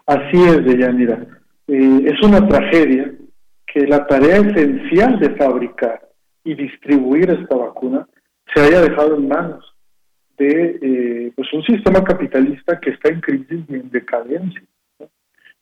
[0.07, 1.25] Así es, Deyanira.
[1.69, 3.12] es una tragedia
[3.73, 6.07] que la tarea esencial de fabricar
[6.45, 8.07] y distribuir esta vacuna
[8.55, 9.65] se haya dejado en manos
[10.37, 14.63] de eh, pues un sistema capitalista que está en crisis y en decadencia.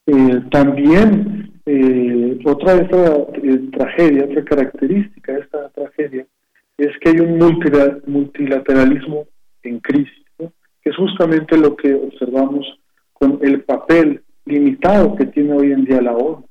[0.07, 6.27] Eh, también eh, otra de esta tragedia, otra característica de esta tragedia
[6.79, 7.39] es que hay un
[8.07, 9.27] multilateralismo
[9.63, 12.67] en crisis, que es justamente lo que observamos
[13.13, 16.50] con el papel limitado que tiene hoy en día la ONU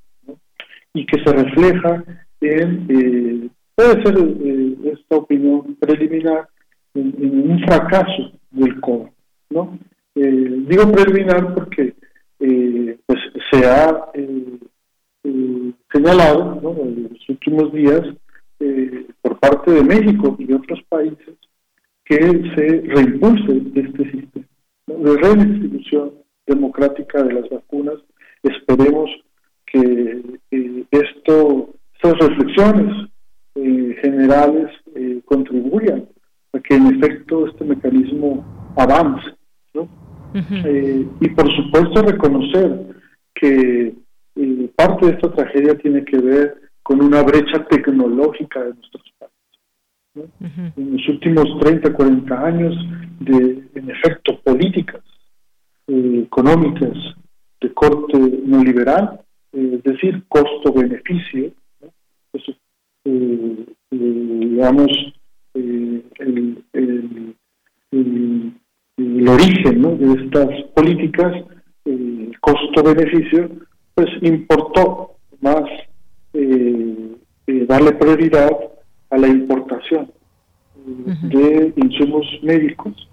[0.99, 2.03] y que se refleja
[2.41, 6.49] en, eh, puede ser eh, esta opinión preliminar,
[6.93, 9.09] en, un fracaso del COA.
[9.49, 9.79] ¿no?
[10.15, 11.95] Eh, digo preliminar porque
[13.05, 13.19] pues
[13.51, 14.11] se ha
[15.91, 18.01] señalado en los últimos días
[19.21, 21.35] por parte de México y otros países
[22.05, 24.45] que se reimpulse este sistema
[24.87, 26.13] de redistribución
[26.47, 27.95] democrática de las vacunas.
[28.43, 29.09] Esperemos
[29.71, 30.21] que
[30.91, 33.09] esto, estas reflexiones
[33.55, 36.07] eh, generales eh, contribuyan
[36.53, 38.45] a que en efecto este mecanismo
[38.75, 39.35] avance.
[40.33, 42.85] Eh, y por supuesto reconocer
[43.33, 43.95] que
[44.75, 50.73] parte de esta tragedia tiene que ver con una brecha tecnológica de nuestros países.
[50.77, 52.75] En los últimos 30, 40 años
[53.19, 55.01] de, en efecto, políticas
[55.87, 56.93] económicas
[57.61, 59.19] de corte neoliberal,
[59.51, 61.51] es decir, costo-beneficio,
[63.05, 64.91] eh, digamos,
[65.55, 67.35] eh, el, el,
[67.91, 71.43] el, origen de estas políticas,
[71.85, 73.49] el costo-beneficio,
[73.95, 75.63] pues importó más
[76.33, 77.15] eh,
[77.67, 78.51] darle prioridad
[79.09, 80.11] a la importación
[80.85, 83.09] de insumos médicos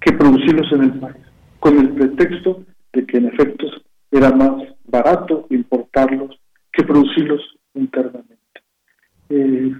[0.00, 1.16] que producirlos en el país,
[1.60, 3.66] con el pretexto de que en efecto
[4.10, 6.38] era más barato importarlos
[6.72, 7.40] que producirlos
[7.74, 8.36] internamente.
[9.30, 9.72] Eh,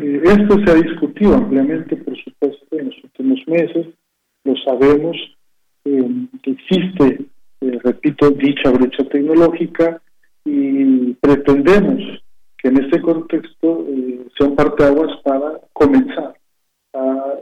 [0.00, 3.86] eh, esto se ha discutido ampliamente, por supuesto, en los últimos meses,
[4.44, 5.16] lo sabemos,
[5.84, 7.26] eh, existe,
[7.60, 10.00] eh, repito, dicha brecha tecnológica
[10.44, 12.22] y pretendemos
[12.58, 13.86] que en este contexto
[14.36, 16.34] sea un parteaguas para comenzar
[16.94, 17.34] a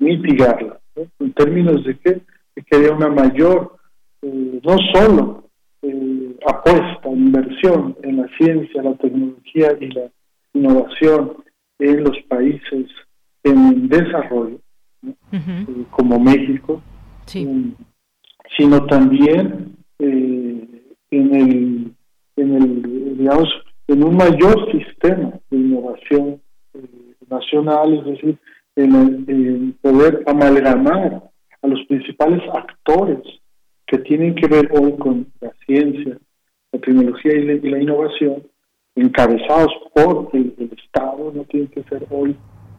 [0.00, 2.10] mitigarla, en términos de que,
[2.56, 3.76] de que haya una mayor,
[4.22, 5.47] no solo
[6.48, 10.10] apuesta, inversión en la ciencia, la tecnología y la
[10.54, 11.44] innovación
[11.78, 12.86] en los países
[13.44, 14.58] en desarrollo,
[15.32, 16.82] eh, como México,
[17.34, 17.72] eh,
[18.56, 21.92] sino también eh, en el,
[22.36, 23.48] en el, digamos,
[23.86, 26.40] en un mayor sistema de innovación
[27.28, 28.38] nacional, es decir,
[28.76, 31.22] en, poder amalgamar
[31.62, 33.18] a los principales actores
[33.86, 36.18] que tienen que ver hoy con la ciencia,
[36.72, 38.42] la tecnología y la innovación,
[38.94, 42.34] encabezados por el, Estado, no tiene que ser hoy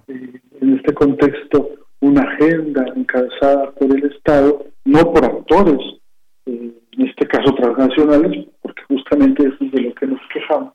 [0.07, 1.69] eh, en este contexto
[2.01, 5.79] una agenda encabezada por el Estado, no por actores,
[6.45, 10.73] eh, en este caso transnacionales, porque justamente eso es de lo que nos quejamos,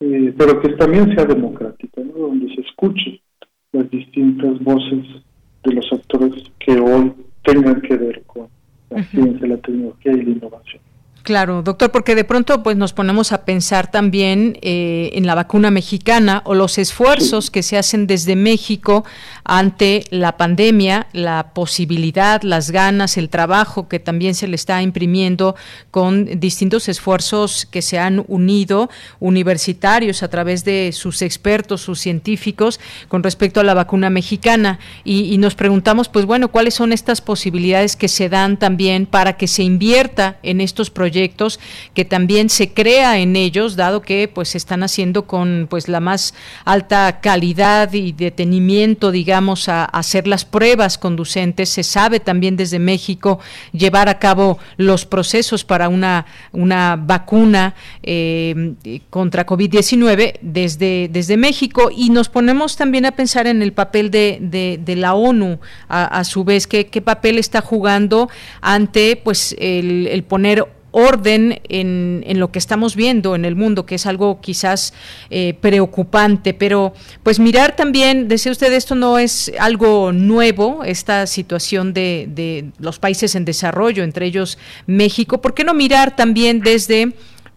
[0.00, 3.20] eh, pero que también sea democrática, donde se escuchen
[3.72, 5.04] las distintas voces
[5.64, 7.12] de los actores que hoy
[7.44, 8.48] tengan que ver con
[8.90, 10.91] la ciencia, la tecnología y la innovación.
[11.22, 15.70] Claro, doctor, porque de pronto pues nos ponemos a pensar también eh, en la vacuna
[15.70, 19.04] mexicana o los esfuerzos que se hacen desde México
[19.44, 25.54] ante la pandemia, la posibilidad, las ganas, el trabajo que también se le está imprimiendo
[25.90, 28.90] con distintos esfuerzos que se han unido
[29.20, 34.78] universitarios a través de sus expertos, sus científicos con respecto a la vacuna mexicana.
[35.04, 39.48] Y, nos preguntamos pues bueno cuáles son estas posibilidades que se dan también para que
[39.48, 41.60] se invierta en estos proyectos proyectos
[41.94, 46.00] que también se crea en ellos, dado que pues se están haciendo con pues la
[46.00, 46.32] más
[46.64, 51.68] alta calidad y detenimiento, digamos, a, hacer las pruebas conducentes.
[51.68, 53.40] Se sabe también desde México
[53.72, 58.74] llevar a cabo los procesos para una, una vacuna eh,
[59.10, 64.38] contra COVID-19 desde, desde México y nos ponemos también a pensar en el papel de,
[64.40, 65.58] de, la ONU
[65.88, 68.28] a, su vez, qué, qué papel está jugando
[68.60, 73.96] ante pues el, el poner orden en, lo que estamos viendo en el mundo, que
[73.96, 74.94] es algo quizás
[75.30, 81.92] eh, preocupante, pero pues mirar también, decía usted, esto no es algo nuevo, esta situación
[81.92, 87.12] de, de los países en desarrollo, entre ellos México, ¿por qué no mirar también desde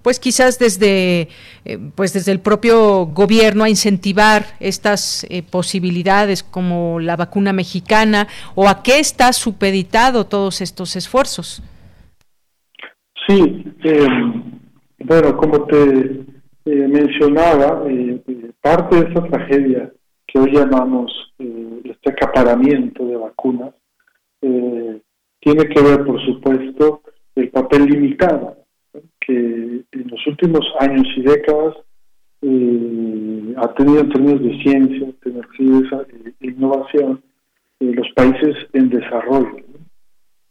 [0.05, 1.29] pues quizás desde
[1.65, 8.27] eh, pues desde el propio gobierno a incentivar estas eh, posibilidades como la vacuna mexicana
[8.53, 11.63] o a qué está supeditado todos estos esfuerzos.
[13.27, 14.07] Sí, eh,
[14.99, 16.25] bueno, como te
[16.65, 18.21] eh, mencionaba, eh,
[18.61, 19.91] parte de esa tragedia
[20.27, 23.73] que hoy llamamos este acaparamiento de vacunas
[24.41, 27.01] tiene que ver, por supuesto,
[27.35, 28.57] el papel limitado
[29.19, 31.75] que en los últimos años y décadas
[33.57, 36.05] ha tenido en términos de ciencia, tecnología
[36.41, 37.21] innovación,
[37.79, 39.57] eh, los países en desarrollo.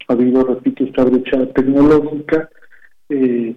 [0.07, 2.49] Ha habido, repito, esta brecha tecnológica
[3.09, 3.55] eh,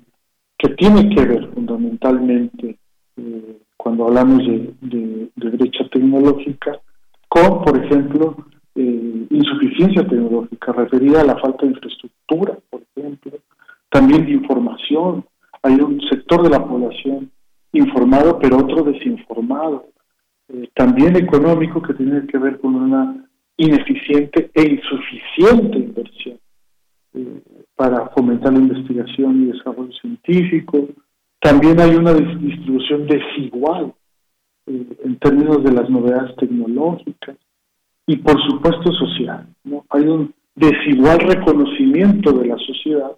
[0.58, 2.78] que tiene que ver fundamentalmente,
[3.16, 6.80] eh, cuando hablamos de, brecha tecnológica,
[7.28, 8.36] con, por ejemplo,
[8.74, 13.32] insuficiencia tecnológica referida a la falta de infraestructura, por ejemplo,
[13.90, 15.24] también de información.
[15.62, 17.30] Hay un sector de la población
[17.72, 19.88] informado, pero otro desinformado.
[20.74, 23.28] también económico que tiene que ver con una
[23.58, 26.38] ineficiente e insuficiente inversión
[27.14, 27.42] eh,
[27.78, 30.88] para fomentar la investigación y desarrollo científico.
[31.40, 33.94] También hay una distribución desigual
[34.66, 37.36] eh, en términos de las novedades tecnológicas
[38.04, 39.46] y por supuesto social.
[39.62, 39.84] ¿no?
[39.90, 43.12] Hay un desigual reconocimiento de la sociedad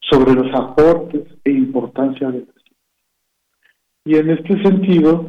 [0.00, 2.76] sobre los aportes e importancia de la ciencia.
[4.04, 5.26] Y en este sentido,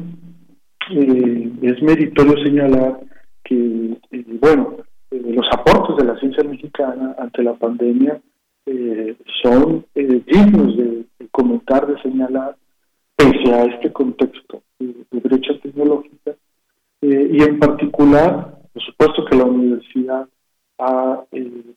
[0.90, 3.00] eh, es meritorio señalar
[3.42, 4.76] que, eh, bueno,
[5.10, 8.20] eh, los aportes de la ciencia mexicana ante la pandemia
[8.66, 12.56] eh, son dignos de, comentar, de señalar,
[13.16, 16.34] pese a este contexto de, brecha tecnológica,
[17.00, 20.26] y en particular, por supuesto que la universidad
[20.78, 21.24] ha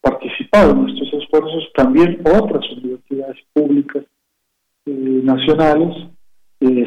[0.02, 4.04] participado en estos esfuerzos, también otras universidades públicas
[4.86, 6.08] nacionales,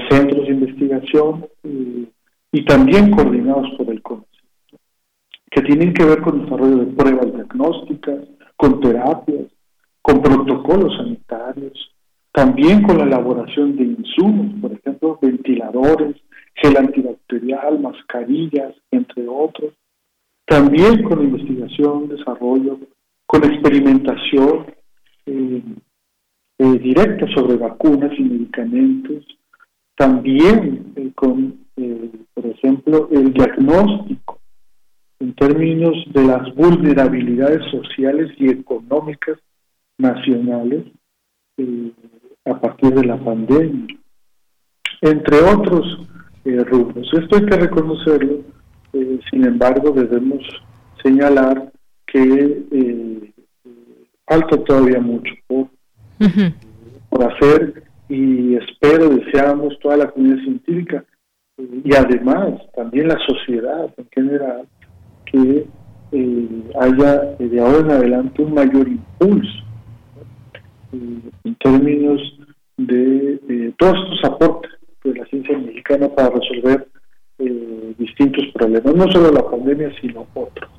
[0.09, 1.47] centros de investigación
[2.53, 4.25] y también coordinados por el CONE
[5.51, 8.21] que tienen que ver con desarrollo de pruebas diagnósticas,
[8.57, 9.47] con terapias,
[10.11, 11.93] con protocolos sanitarios,
[12.33, 16.17] también con la elaboración de insumos, por ejemplo, ventiladores,
[16.55, 19.73] gel antibacterial, mascarillas, entre otros,
[20.47, 22.79] también con investigación, desarrollo,
[23.27, 24.67] con experimentación
[25.27, 25.63] eh,
[26.59, 29.25] eh, directa sobre vacunas y medicamentos,
[29.97, 31.67] también eh, con,
[32.35, 34.41] por ejemplo, el diagnóstico
[35.21, 39.39] en términos de las vulnerabilidades sociales y económicas
[40.01, 40.85] nacionales
[41.57, 41.93] eh,
[42.47, 43.97] a partir de la pandemia,
[45.03, 46.07] entre otros
[46.45, 47.09] eh, rubros.
[47.13, 48.41] Esto hay que reconocerlo,
[48.93, 50.43] eh, sin embargo debemos
[51.03, 51.71] señalar
[52.07, 53.33] que
[54.27, 55.69] falta todavía mucho por,
[57.09, 61.05] por hacer y espero, deseamos toda la comunidad científica
[61.85, 64.69] y además también la sociedad en general
[65.27, 65.67] que
[66.13, 69.70] eh, haya eh, de ahora en adelante un mayor impulso eh,
[70.93, 72.21] en términos
[72.77, 74.71] de todos estos aportes
[75.05, 76.89] de la ciencia mexicana para resolver
[77.99, 80.71] distintos problemas, no solo la pandemia, sino otros.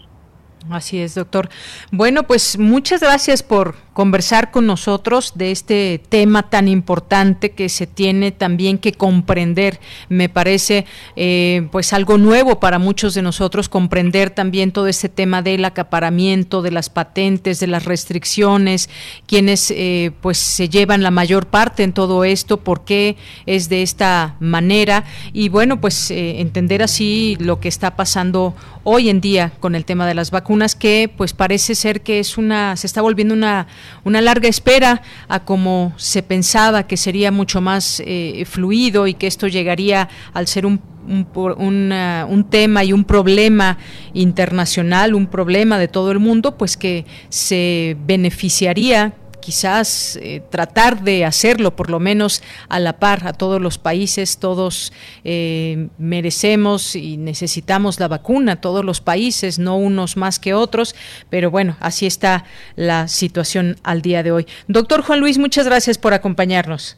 [0.69, 1.49] Así es, doctor.
[1.91, 7.87] Bueno, pues muchas gracias por conversar con nosotros de este tema tan importante que se
[7.87, 9.79] tiene también que comprender.
[10.07, 10.85] Me parece
[11.15, 16.61] eh, pues algo nuevo para muchos de nosotros comprender también todo este tema del acaparamiento,
[16.61, 18.89] de las patentes, de las restricciones,
[19.25, 23.81] quienes eh, pues se llevan la mayor parte en todo esto, por qué es de
[23.81, 29.51] esta manera y bueno pues eh, entender así lo que está pasando hoy en día
[29.59, 33.01] con el tema de las vacunas que pues parece ser que es una se está
[33.01, 33.67] volviendo una
[34.03, 39.27] una larga espera a como se pensaba que sería mucho más eh, fluido y que
[39.27, 41.91] esto llegaría al ser un un,
[42.29, 43.79] un, tema y un problema
[44.13, 51.25] internacional, un problema de todo el mundo, pues que se beneficiaría quizás eh, tratar de
[51.25, 57.17] hacerlo por lo menos a la par a todos los países, todos eh, merecemos y
[57.17, 60.95] necesitamos la vacuna, todos los países, no unos más que otros,
[61.29, 64.45] pero bueno, así está la situación al día de hoy.
[64.67, 66.97] Doctor Juan Luis, muchas gracias por acompañarnos.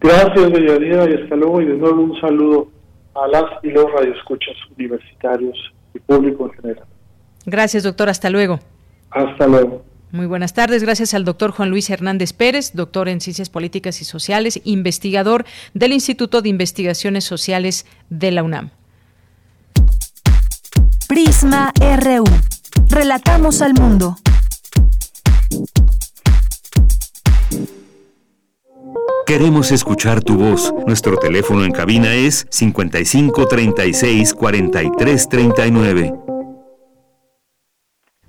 [0.00, 2.68] Gracias, Deyanira, y hasta luego, y de nuevo un saludo
[3.14, 5.56] a las y los radioescuchas universitarios
[5.94, 6.84] y público en general.
[7.46, 8.60] Gracias, doctor, hasta luego.
[9.10, 9.87] Hasta luego.
[10.10, 10.82] Muy buenas tardes.
[10.82, 15.44] Gracias al doctor Juan Luis Hernández Pérez, doctor en Ciencias Políticas y Sociales, investigador
[15.74, 18.70] del Instituto de Investigaciones Sociales de la UNAM.
[21.08, 22.24] Prisma RU.
[22.88, 24.16] Relatamos al mundo.
[29.26, 30.72] Queremos escuchar tu voz.
[30.86, 36.27] Nuestro teléfono en cabina es 55 36 43 39.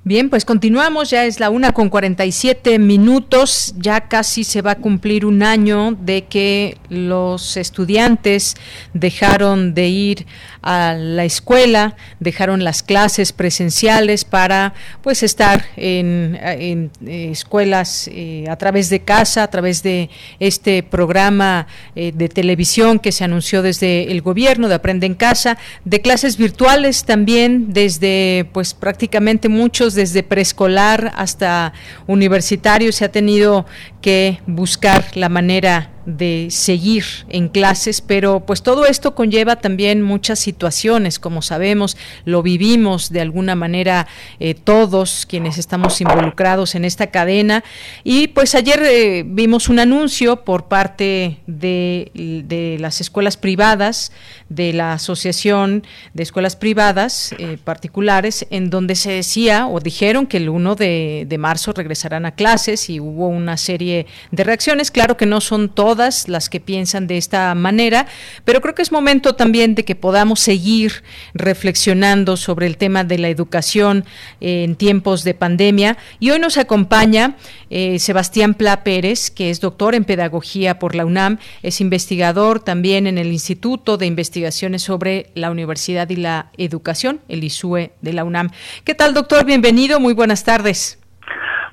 [0.09, 4.75] Bien, pues continuamos, ya es la una con 47 minutos, ya casi se va a
[4.77, 8.55] cumplir un año de que los estudiantes
[8.95, 10.25] dejaron de ir
[10.63, 18.55] a la escuela, dejaron las clases presenciales para pues estar en, eh, escuelas eh, a
[18.57, 24.11] través de casa, a través de este programa eh, de televisión que se anunció desde
[24.11, 30.23] el gobierno de Aprende en Casa, de clases virtuales también desde pues prácticamente muchos desde
[30.23, 31.73] preescolar hasta
[32.07, 33.65] universitario se ha tenido
[34.01, 40.39] que buscar la manera de seguir en clases, pero pues todo esto conlleva también muchas
[40.39, 44.07] situaciones, como sabemos, lo vivimos de alguna manera
[44.39, 47.63] eh, todos quienes estamos involucrados en esta cadena.
[48.03, 54.11] Y pues ayer eh, vimos un anuncio por parte de, las escuelas privadas,
[54.49, 55.83] de la Asociación
[56.13, 61.25] de Escuelas Privadas eh, Particulares, en donde se decía o dijeron que el 1 de,
[61.27, 65.69] de marzo regresarán a clases y hubo una serie de reacciones, claro que no son
[65.69, 68.07] todas, las que piensan de esta manera,
[68.45, 73.17] pero creo que es momento también de que podamos seguir reflexionando sobre el tema de
[73.17, 74.05] la educación
[74.41, 75.97] en tiempos de pandemia.
[76.19, 77.35] Y hoy nos acompaña
[77.69, 83.07] eh, Sebastián Pla Pérez, que es doctor en pedagogía por la UNAM, es investigador también
[83.07, 88.23] en el Instituto de Investigaciones sobre la Universidad y la Educación, el ISUE de la
[88.23, 88.51] UNAM.
[88.83, 89.45] ¿Qué tal, doctor?
[89.45, 90.99] Bienvenido, muy buenas tardes.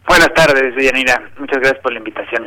[0.09, 1.31] Buenas tardes, Yanira.
[1.39, 2.47] Muchas gracias por la invitación.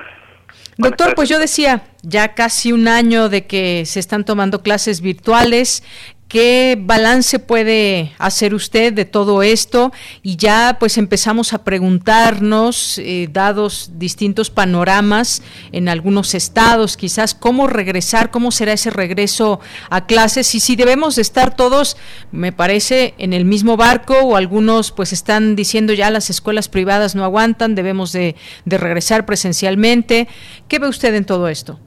[0.78, 5.84] Doctor, pues yo decía, ya casi un año de que se están tomando clases virtuales.
[6.30, 9.92] ¿Qué balance puede hacer usted de todo esto?
[10.22, 17.66] Y ya pues empezamos a preguntarnos, eh, dados distintos panoramas en algunos estados, quizás cómo
[17.66, 19.60] regresar, cómo será ese regreso
[19.90, 21.98] a clases y si debemos de estar todos,
[22.32, 27.16] me parece, en el mismo barco o algunos pues están diciendo ya las escuelas privadas
[27.16, 30.28] no aguantan, debemos de, de regresar presencialmente.
[30.68, 31.80] ¿Qué ve usted en todo esto?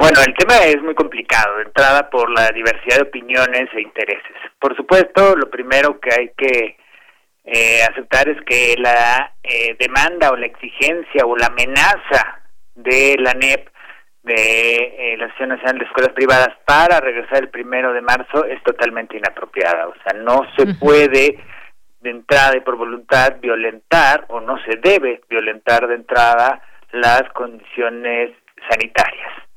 [0.00, 4.34] Bueno, el tema es muy complicado, de entrada por la diversidad de opiniones e intereses.
[4.58, 6.78] Por supuesto, lo primero que hay que
[7.44, 12.40] eh, aceptar es que la eh, demanda o la exigencia o la amenaza
[12.76, 13.68] de la NEP,
[14.22, 18.62] de eh, la Asociación Nacional de Escuelas Privadas, para regresar el primero de marzo es
[18.62, 19.86] totalmente inapropiada.
[19.86, 21.44] O sea, no se puede
[22.00, 28.30] de entrada y por voluntad violentar o no se debe violentar de entrada las condiciones
[28.66, 29.49] sanitarias.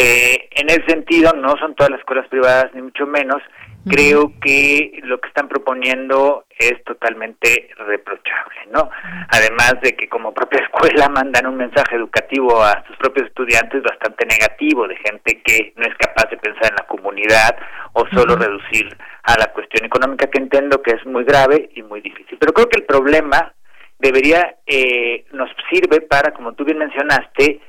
[0.00, 3.42] Eh, en ese sentido, no son todas las escuelas privadas, ni mucho menos.
[3.84, 8.90] Creo que lo que están proponiendo es totalmente reprochable, ¿no?
[9.30, 14.24] Además de que como propia escuela mandan un mensaje educativo a sus propios estudiantes bastante
[14.24, 17.56] negativo, de gente que no es capaz de pensar en la comunidad
[17.94, 22.00] o solo reducir a la cuestión económica, que entiendo que es muy grave y muy
[22.02, 22.38] difícil.
[22.38, 23.52] Pero creo que el problema
[23.98, 27.60] debería, eh, nos sirve para, como tú bien mencionaste,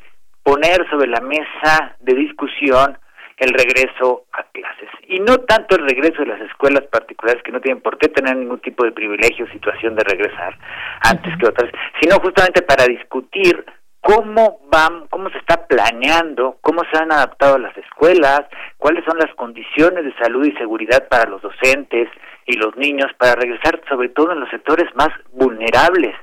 [0.50, 2.98] poner sobre la mesa de discusión
[3.38, 4.90] el regreso a clases.
[5.08, 8.36] Y no tanto el regreso de las escuelas particulares que no tienen por qué tener
[8.36, 10.58] ningún tipo de privilegio o situación de regresar
[11.02, 11.72] antes que otras,
[12.02, 13.64] sino justamente para discutir
[14.02, 18.42] cómo van, cómo se está planeando, cómo se han adaptado las escuelas,
[18.78, 22.10] cuáles son las condiciones de salud y seguridad para los docentes
[22.48, 26.16] y los niños para regresar sobre todo en los sectores más vulnerables,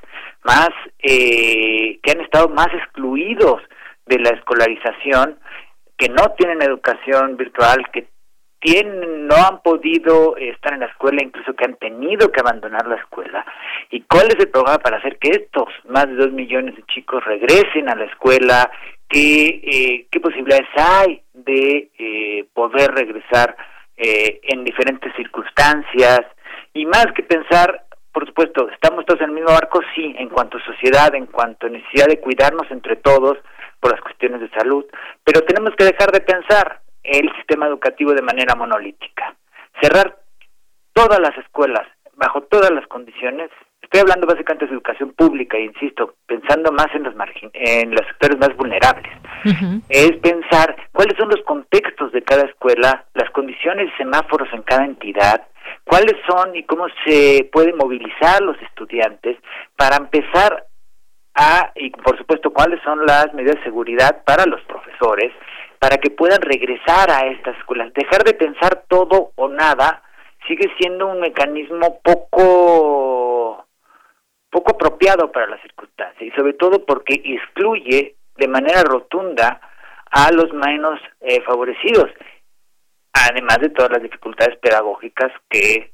[0.43, 3.63] más eh, que han estado más excluidos
[4.07, 5.39] de la escolarización,
[5.97, 8.09] que no tienen educación virtual, que
[8.61, 12.97] tienen, no han podido estar en la escuela, incluso que han tenido que abandonar la
[12.97, 13.45] escuela.
[13.91, 17.25] ¿Y cuál es el programa para hacer que estos más de dos millones de chicos
[17.25, 18.71] regresen a la escuela?
[19.09, 23.57] ¿Qué, eh, qué posibilidades hay de eh, poder regresar
[23.97, 26.21] eh, en diferentes circunstancias?
[26.75, 27.86] Y más que pensar,
[28.17, 31.67] por supuesto, estamos todos en el mismo barco, sí, en cuanto a sociedad, en cuanto
[31.67, 33.37] a necesidad de cuidarnos entre todos,
[33.79, 34.87] por las cuestiones de salud,
[35.23, 39.37] pero tenemos que dejar de pensar el sistema educativo de manera monolítica.
[39.83, 40.17] Cerrar
[40.95, 43.51] todas las escuelas bajo todas las condiciones,
[43.83, 47.15] estoy hablando básicamente de educación pública, insisto, pensando más en los,
[47.53, 49.13] en los sectores más vulnerables,
[49.91, 54.87] es pensar cuáles son los contextos de cada escuela, las condiciones y semáforos en cada
[54.87, 55.47] entidad,
[55.85, 59.39] cuáles son y cómo se pueden movilizar los estudiantes
[59.77, 60.67] para empezar
[61.75, 65.33] y por supuesto cuáles son las medidas de seguridad para los profesores
[65.79, 67.93] para que puedan regresar a estas escuelas.
[67.93, 70.03] Dejar de pensar todo o nada
[70.49, 73.67] sigue siendo un mecanismo poco
[74.51, 79.61] poco apropiado para la circunstancia y sobre todo porque excluye de manera rotunda
[80.11, 82.11] a los menos eh, favorecidos,
[83.29, 85.93] además de todas las dificultades pedagógicas que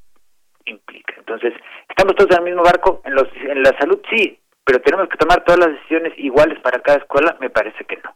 [0.64, 1.14] implica.
[1.18, 1.54] Entonces,
[1.88, 5.16] estamos todos en el mismo barco, en, los, en la salud sí, pero tenemos que
[5.16, 8.14] tomar todas las decisiones iguales para cada escuela, me parece que no.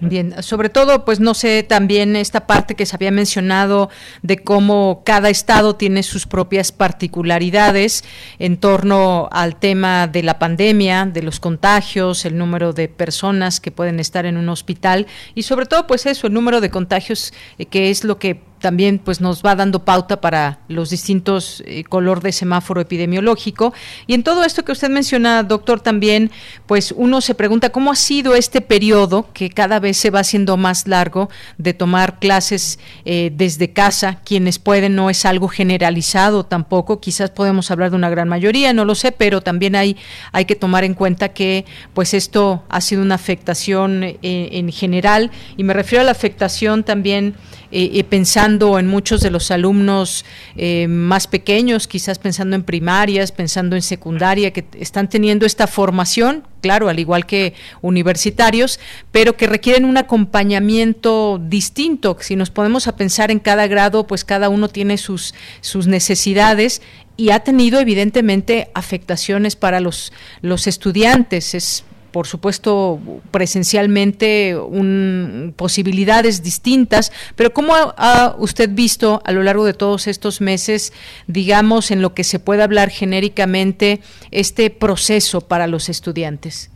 [0.00, 3.88] Bien, sobre todo, pues no sé, también esta parte que se había mencionado
[4.22, 8.04] de cómo cada estado tiene sus propias particularidades
[8.38, 13.70] en torno al tema de la pandemia, de los contagios, el número de personas que
[13.70, 17.64] pueden estar en un hospital y sobre todo, pues eso, el número de contagios, eh,
[17.64, 22.20] que es lo que también pues nos va dando pauta para los distintos eh, color
[22.20, 23.72] de semáforo epidemiológico.
[24.06, 26.30] Y en todo esto que usted menciona doctor también
[26.66, 30.56] pues uno se pregunta cómo ha sido este periodo que cada vez se va haciendo
[30.56, 31.28] más largo
[31.58, 37.00] de tomar clases eh, desde casa quienes pueden no es algo generalizado tampoco.
[37.00, 39.96] Quizás podemos hablar de una gran mayoría no lo sé pero también hay
[40.32, 45.30] hay que tomar en cuenta que pues esto ha sido una afectación eh, en general.
[45.56, 47.34] Y me refiero a la afectación también
[47.70, 50.24] eh, pensando en muchos de los alumnos
[50.56, 56.44] eh, más pequeños, quizás pensando en primarias, pensando en secundaria, que están teniendo esta formación,
[56.60, 58.78] claro, al igual que universitarios,
[59.12, 62.16] pero que requieren un acompañamiento distinto.
[62.20, 66.82] Si nos ponemos a pensar en cada grado, pues cada uno tiene sus, sus necesidades
[67.16, 70.12] y ha tenido evidentemente afectaciones para los,
[70.42, 71.54] los estudiantes.
[71.54, 71.84] Es
[72.16, 72.98] por supuesto,
[73.30, 80.40] presencialmente, un, posibilidades distintas, pero ¿cómo ha, usted visto a lo largo de todos estos
[80.40, 80.94] meses,
[81.26, 84.00] digamos, en lo que se puede hablar genéricamente,
[84.30, 86.72] este proceso para los estudiantes?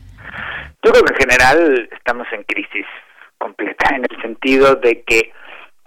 [0.84, 2.84] Yo creo que en general estamos en crisis
[3.38, 5.32] completa, en el sentido de que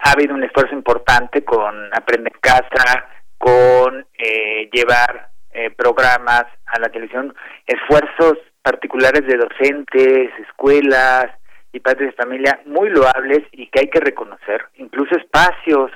[0.00, 3.06] ha habido un esfuerzo importante con Aprender en Casa,
[3.38, 7.32] con eh, llevar eh, programas a la televisión,
[7.68, 11.26] esfuerzos particulares de docentes, escuelas
[11.72, 15.90] y padres de familia muy loables y que hay que reconocer, incluso espacios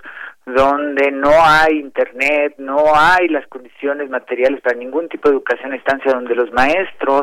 [0.44, 5.76] donde no hay internet, no hay las condiciones materiales para ningún tipo de educación a
[5.76, 7.22] distancia, donde los maestros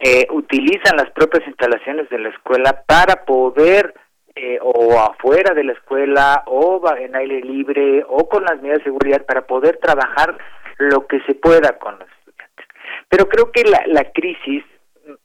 [0.00, 3.94] eh, utilizan las propias instalaciones de la escuela para poder
[4.34, 8.84] eh, o afuera de la escuela o en aire libre o con las medidas de
[8.84, 10.36] seguridad para poder trabajar
[10.78, 12.66] lo que se pueda con los estudiantes.
[13.08, 14.64] Pero creo que la, la crisis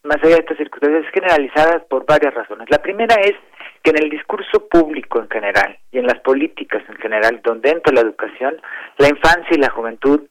[0.04, 2.68] más allá de estas circunstancias generalizadas por varias razones.
[2.70, 3.34] La primera es
[3.84, 7.94] que en el discurso público en general y en las políticas en general, donde entra
[7.94, 8.62] la educación,
[8.98, 10.22] la infancia y la juventud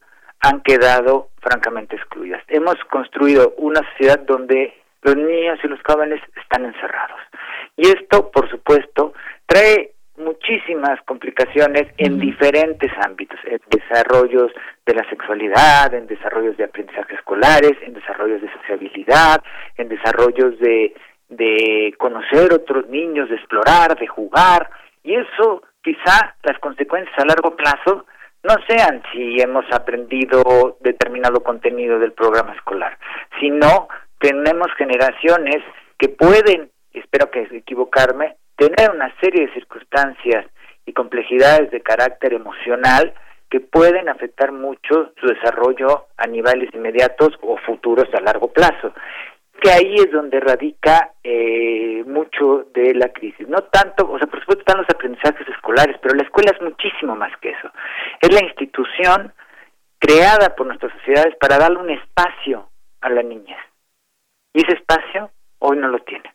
[0.40, 2.42] han quedado francamente excluidas.
[2.48, 7.20] Hemos construido una sociedad donde los niños y los jóvenes están encerrados.
[7.76, 9.14] Y esto, por supuesto,
[9.46, 14.52] trae muchísimas complicaciones en diferentes ámbitos, en desarrollos
[14.86, 19.42] de la sexualidad, en desarrollos de aprendizaje escolares, en desarrollos de sociabilidad,
[19.76, 20.94] en desarrollos de,
[21.28, 24.70] de conocer otros niños, de explorar, de jugar,
[25.02, 28.04] y eso quizá las consecuencias a largo plazo
[28.42, 32.98] no sean si hemos aprendido determinado contenido del programa escolar,
[33.38, 35.62] sino tenemos generaciones
[35.98, 40.44] que pueden, espero que equivocarme, tener una serie de circunstancias
[40.84, 43.14] y complejidades de carácter emocional
[43.48, 48.92] que pueden afectar mucho su desarrollo a niveles inmediatos o futuros a largo plazo.
[49.62, 53.48] Que ahí es donde radica eh, mucho de la crisis.
[53.48, 57.16] No tanto, o sea, por supuesto están los aprendizajes escolares, pero la escuela es muchísimo
[57.16, 57.70] más que eso.
[58.20, 59.32] Es la institución
[59.98, 62.68] creada por nuestras sociedades para darle un espacio
[63.00, 63.56] a la niña.
[64.52, 65.30] Y ese espacio
[65.60, 66.30] hoy no lo tiene.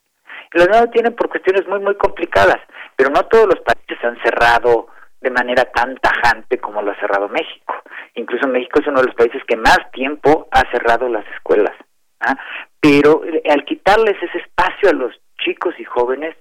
[0.56, 2.62] Los no lo tienen por cuestiones muy, muy complicadas,
[2.96, 4.88] pero no todos los países han cerrado
[5.20, 7.76] de manera tan tajante como lo ha cerrado México.
[8.14, 11.76] Incluso México es uno de los países que más tiempo ha cerrado las escuelas.
[12.22, 12.38] ¿ah?
[12.80, 15.12] Pero eh, al quitarles ese espacio a los
[15.44, 16.38] chicos y jóvenes,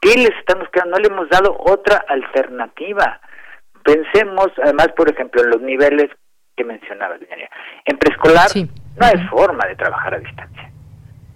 [0.00, 0.96] ¿qué les estamos quedando?
[0.96, 3.20] No le hemos dado otra alternativa.
[3.84, 6.10] Pensemos, además, por ejemplo, en los niveles
[6.56, 7.14] que mencionaba,
[7.84, 10.71] En preescolar no hay forma de trabajar a distancia.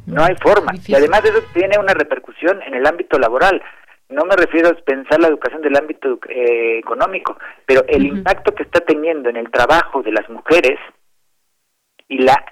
[0.06, 0.72] No hay forma.
[0.86, 3.62] Y además de eso tiene una repercusión en el ámbito laboral.
[4.08, 7.36] No me refiero a pensar la educación del ámbito eh, económico,
[7.66, 10.78] pero el impacto que está teniendo en el trabajo de las mujeres
[12.08, 12.44] y la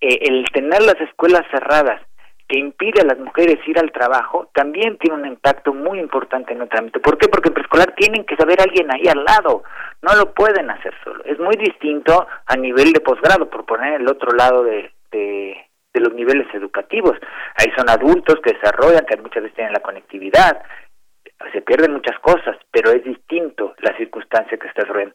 [0.00, 2.02] eh, el tener las escuelas cerradas
[2.48, 6.58] que impide a las mujeres ir al trabajo también tiene un impacto muy importante en
[6.58, 7.00] nuestro ámbito.
[7.00, 7.28] ¿Por qué?
[7.28, 9.64] Porque en preescolar tienen que saber alguien ahí al lado,
[10.02, 11.24] no lo pueden hacer solo.
[11.24, 15.65] Es muy distinto a nivel de posgrado, por poner el otro lado de, de
[16.00, 17.16] los niveles educativos.
[17.56, 20.62] Ahí son adultos que desarrollan, que muchas veces tienen la conectividad,
[21.52, 25.14] se pierden muchas cosas, pero es distinto la circunstancia que está desarrollando.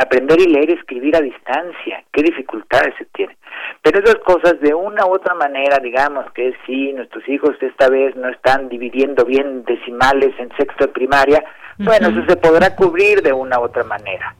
[0.00, 3.36] aprender y leer y escribir a distancia, qué dificultades se tienen.
[3.82, 8.16] Pero esas cosas de una u otra manera, digamos que sí, nuestros hijos esta vez
[8.16, 11.44] no están dividiendo bien decimales en sexto de primaria,
[11.78, 14.34] bueno, eso se podrá cubrir de una u otra manera.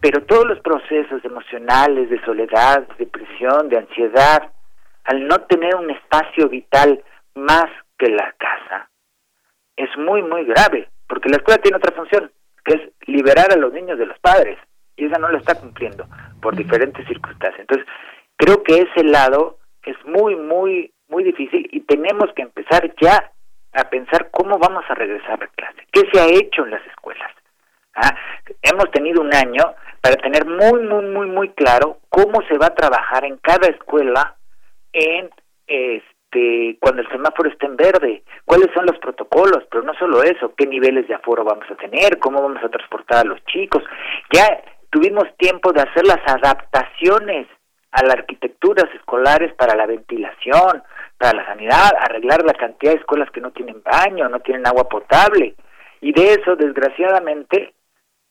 [0.00, 4.50] pero todos los procesos emocionales de soledad, de depresión, de ansiedad,
[5.06, 7.02] al no tener un espacio vital
[7.34, 7.66] más
[7.98, 8.90] que la casa,
[9.76, 12.30] es muy, muy grave, porque la escuela tiene otra función,
[12.64, 14.58] que es liberar a los niños de los padres,
[14.96, 16.06] y esa no lo está cumpliendo
[16.40, 17.60] por diferentes circunstancias.
[17.60, 17.86] Entonces,
[18.36, 23.30] creo que ese lado es muy, muy, muy difícil y tenemos que empezar ya
[23.72, 27.30] a pensar cómo vamos a regresar a clase, qué se ha hecho en las escuelas.
[27.94, 28.14] ¿Ah?
[28.62, 32.74] Hemos tenido un año para tener muy, muy, muy, muy claro cómo se va a
[32.74, 34.36] trabajar en cada escuela
[34.96, 35.30] en
[35.66, 40.54] este cuando el semáforo esté en verde, cuáles son los protocolos, pero no solo eso,
[40.56, 43.82] qué niveles de aforo vamos a tener, cómo vamos a transportar a los chicos.
[44.32, 47.46] Ya tuvimos tiempo de hacer las adaptaciones
[47.92, 50.82] a las arquitecturas escolares para la ventilación,
[51.16, 54.88] para la sanidad, arreglar la cantidad de escuelas que no tienen baño, no tienen agua
[54.88, 55.54] potable.
[56.00, 57.72] Y de eso, desgraciadamente,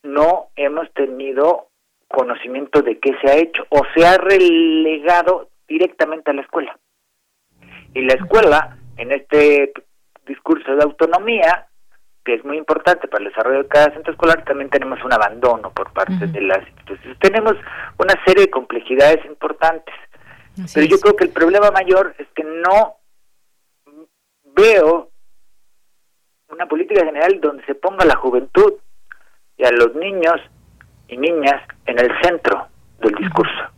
[0.03, 1.67] no hemos tenido
[2.07, 6.77] conocimiento de qué se ha hecho o se ha relegado directamente a la escuela.
[7.93, 9.73] Y la escuela, en este
[10.25, 11.67] discurso de autonomía,
[12.23, 15.71] que es muy importante para el desarrollo de cada centro escolar, también tenemos un abandono
[15.71, 17.19] por parte de las instituciones.
[17.19, 17.53] Tenemos
[17.97, 19.93] una serie de complejidades importantes.
[20.73, 22.95] Pero yo creo que el problema mayor es que no
[24.55, 25.09] veo
[26.49, 28.73] una política general donde se ponga la juventud
[29.57, 30.37] y a los niños
[31.07, 32.67] y niñas en el centro
[32.99, 33.74] del discurso.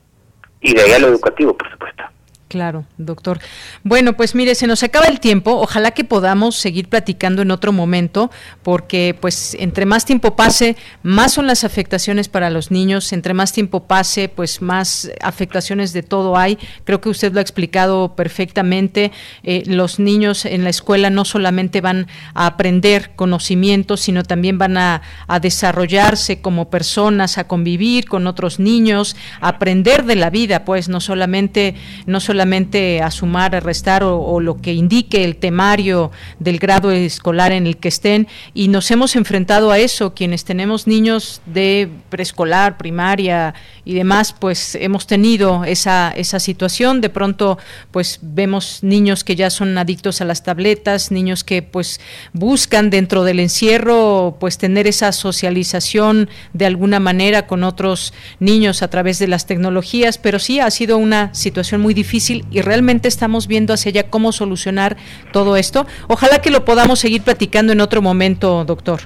[0.61, 2.03] Y de ahí educativo, por supuesto.
[2.47, 3.39] Claro, doctor.
[3.83, 5.59] Bueno, pues mire, se nos acaba el tiempo.
[5.59, 8.31] Ojalá que podamos seguir platicando en otro momento,
[8.63, 13.11] porque pues entre más tiempo pase, más son las afectaciones para los niños.
[13.11, 16.57] Entre más tiempo pase, pues más afectaciones de todo hay.
[16.85, 19.11] Creo que usted lo ha explicado perfectamente.
[19.43, 24.77] Eh, los niños en la escuela no solamente van a aprender conocimientos, sino también van
[24.77, 30.63] a, a desarrollarse como personas, a convivir con otros niños, a aprender de la vida,
[30.63, 31.75] pues no solamente
[32.05, 36.91] no solamente solamente a sumar, a restar o, lo que indique el temario del grado
[36.91, 38.27] escolar en el que estén.
[38.53, 44.75] Y nos hemos enfrentado a eso, quienes tenemos niños de preescolar, primaria y demás, pues
[44.75, 47.57] hemos tenido esa, esa situación, de pronto
[47.89, 51.99] pues vemos niños que ya son adictos a las tabletas, niños que pues
[52.33, 58.89] buscan dentro del encierro pues tener esa socialización de alguna manera con otros niños a
[58.89, 63.47] través de las tecnologías, pero sí ha sido una situación muy difícil y realmente estamos
[63.47, 64.97] viendo hacia allá cómo solucionar
[65.31, 65.85] todo esto.
[66.07, 69.01] Ojalá que lo podamos seguir platicando en otro momento, doctor.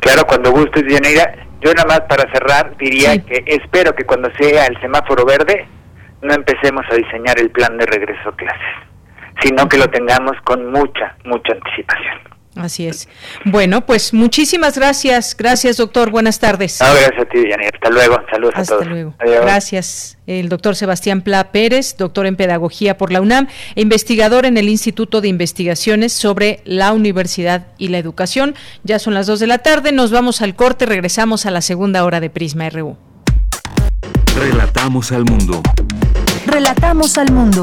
[0.00, 1.46] Claro, cuando gustes, Yanira.
[1.60, 5.68] Yo nada más para cerrar diría que espero que cuando sea el semáforo verde
[6.20, 8.74] no empecemos a diseñar el plan de regreso a clases,
[9.42, 12.41] sino que lo tengamos con mucha, mucha anticipación.
[12.54, 13.08] Así es.
[13.46, 15.34] Bueno, pues muchísimas gracias.
[15.36, 16.10] Gracias, doctor.
[16.10, 16.78] Buenas tardes.
[16.80, 17.64] gracias a ti, Diana.
[17.72, 18.16] Hasta luego.
[18.30, 18.90] Saludos Hasta a todos.
[18.90, 19.14] luego.
[19.18, 20.18] Gracias.
[20.26, 24.68] El doctor Sebastián Pla Pérez, doctor en Pedagogía por la UNAM e investigador en el
[24.68, 28.54] Instituto de Investigaciones sobre la Universidad y la Educación.
[28.84, 29.90] Ya son las dos de la tarde.
[29.92, 30.86] Nos vamos al corte.
[30.86, 32.96] Regresamos a la segunda hora de Prisma RU.
[34.38, 35.62] Relatamos al mundo.
[36.46, 37.62] Relatamos al mundo.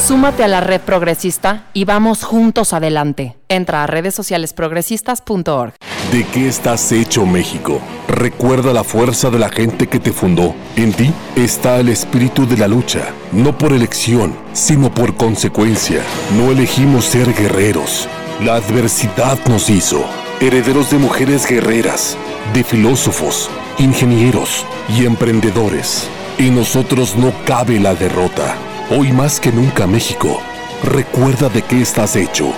[0.00, 3.36] Súmate a la red progresista y vamos juntos adelante.
[3.48, 5.74] Entra a redes sociales progresistas.org.
[6.10, 7.80] ¿De qué estás hecho México?
[8.08, 10.54] Recuerda la fuerza de la gente que te fundó.
[10.74, 16.02] En ti está el espíritu de la lucha, no por elección, sino por consecuencia.
[16.36, 18.08] No elegimos ser guerreros.
[18.42, 20.02] La adversidad nos hizo
[20.40, 22.16] herederos de mujeres guerreras,
[22.54, 26.08] de filósofos, ingenieros y emprendedores.
[26.38, 28.56] En nosotros no cabe la derrota.
[28.92, 30.40] Hoy más que nunca México,
[30.82, 32.52] recuerda de qué estás hecho.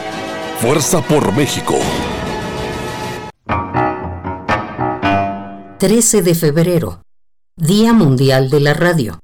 [0.61, 1.75] Fuerza por México.
[5.79, 7.03] 13 de febrero,
[7.59, 9.21] Día Mundial de la Radio.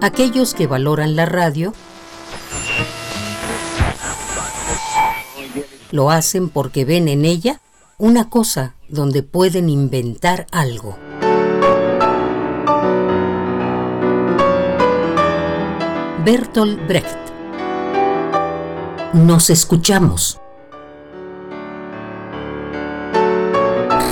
[0.00, 1.74] Aquellos que valoran la radio
[5.90, 7.60] lo hacen porque ven en ella
[8.02, 10.98] una cosa donde pueden inventar algo.
[16.24, 17.16] Bertolt Brecht.
[19.12, 20.40] Nos escuchamos.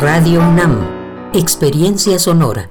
[0.00, 0.86] Radio UNAM,
[1.32, 2.70] Experiencia Sonora.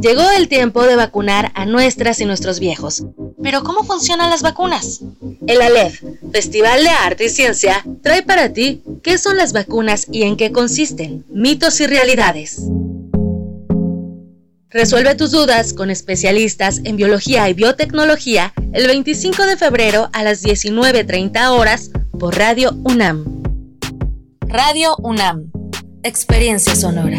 [0.00, 3.02] Llegó el tiempo de vacunar a nuestras y nuestros viejos.
[3.42, 5.00] Pero ¿cómo funcionan las vacunas?
[5.46, 10.22] El ALEF, Festival de Arte y Ciencia, trae para ti qué son las vacunas y
[10.22, 12.62] en qué consisten, mitos y realidades.
[14.70, 20.44] Resuelve tus dudas con especialistas en biología y biotecnología el 25 de febrero a las
[20.44, 23.24] 19.30 horas por Radio UNAM.
[24.46, 25.50] Radio UNAM.
[26.02, 27.18] Experiencia sonora.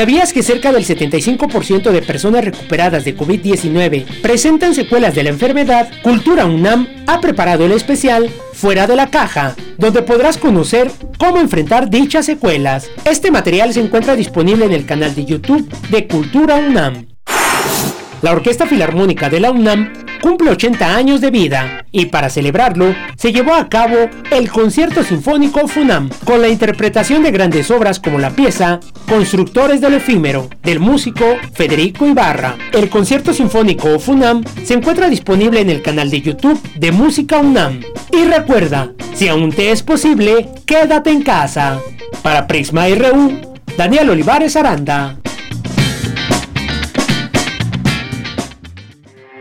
[0.00, 5.90] ¿Sabías que cerca del 75% de personas recuperadas de COVID-19 presentan secuelas de la enfermedad?
[6.02, 11.90] Cultura UNAM ha preparado el especial Fuera de la Caja, donde podrás conocer cómo enfrentar
[11.90, 12.88] dichas secuelas.
[13.04, 17.09] Este material se encuentra disponible en el canal de YouTube de Cultura UNAM.
[18.22, 23.32] La Orquesta Filarmónica de la UNAM cumple 80 años de vida y para celebrarlo se
[23.32, 28.30] llevó a cabo el Concierto Sinfónico FUNAM con la interpretación de grandes obras como la
[28.30, 32.56] pieza Constructores del Efímero del músico Federico Ibarra.
[32.72, 37.80] El Concierto Sinfónico FUNAM se encuentra disponible en el canal de YouTube de Música UNAM.
[38.12, 41.80] Y recuerda, si aún te es posible, quédate en casa.
[42.22, 43.40] Para Prisma RU,
[43.78, 45.16] Daniel Olivares Aranda.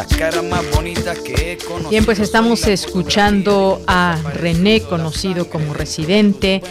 [0.00, 1.90] Las caras más bonitas que he conocido.
[1.90, 6.62] Bien, pues estamos escuchando a René, conocido como Residente,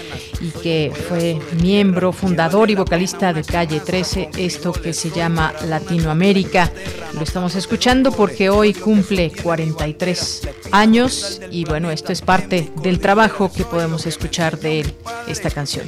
[0.42, 6.72] y que fue miembro, fundador y vocalista de Calle 13, esto que se llama Latinoamérica.
[7.14, 13.52] Lo estamos escuchando porque hoy cumple 43 años y bueno, esto es parte del trabajo
[13.52, 14.94] que podemos escuchar de él,
[15.28, 15.88] esta canción.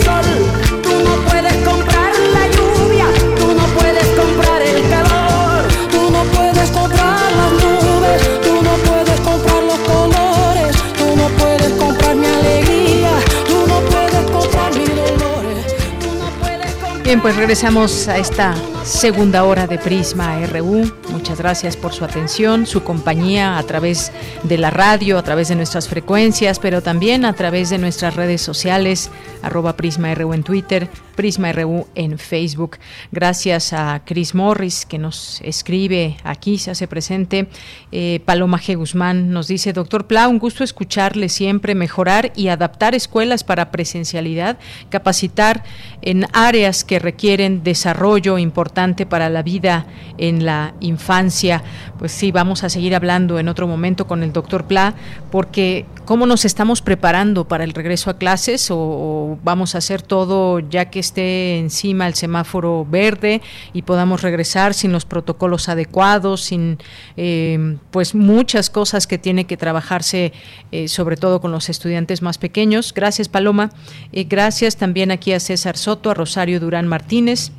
[17.11, 18.55] Bien, pues regresamos a esta
[18.85, 20.89] segunda hora de Prisma RU.
[21.09, 25.57] Muchas gracias por su atención, su compañía a través de la radio, a través de
[25.57, 30.89] nuestras frecuencias, pero también a través de nuestras redes sociales, arroba Prisma RU en Twitter,
[31.21, 32.79] Prisma RU en Facebook.
[33.11, 37.47] Gracias a Chris Morris que nos escribe aquí, se hace presente.
[37.91, 38.75] Eh, Paloma G.
[38.75, 44.57] Guzmán nos dice, doctor Pla, un gusto escucharle siempre, mejorar y adaptar escuelas para presencialidad,
[44.89, 45.63] capacitar
[46.01, 49.85] en áreas que requieren desarrollo importante para la vida
[50.17, 51.61] en la infancia.
[51.99, 54.95] Pues sí, vamos a seguir hablando en otro momento con el doctor Pla,
[55.29, 60.59] porque cómo nos estamos preparando para el regreso a clases o, vamos a hacer todo
[60.59, 63.41] ya que esté encima el semáforo verde
[63.73, 66.77] y podamos regresar sin los protocolos adecuados, sin
[67.17, 70.31] eh, pues muchas cosas que tiene que trabajarse
[70.71, 72.93] eh, sobre todo con los estudiantes más pequeños.
[72.93, 73.71] Gracias Paloma,
[74.13, 77.51] eh, gracias también aquí a César Soto, a Rosario Durán Martínez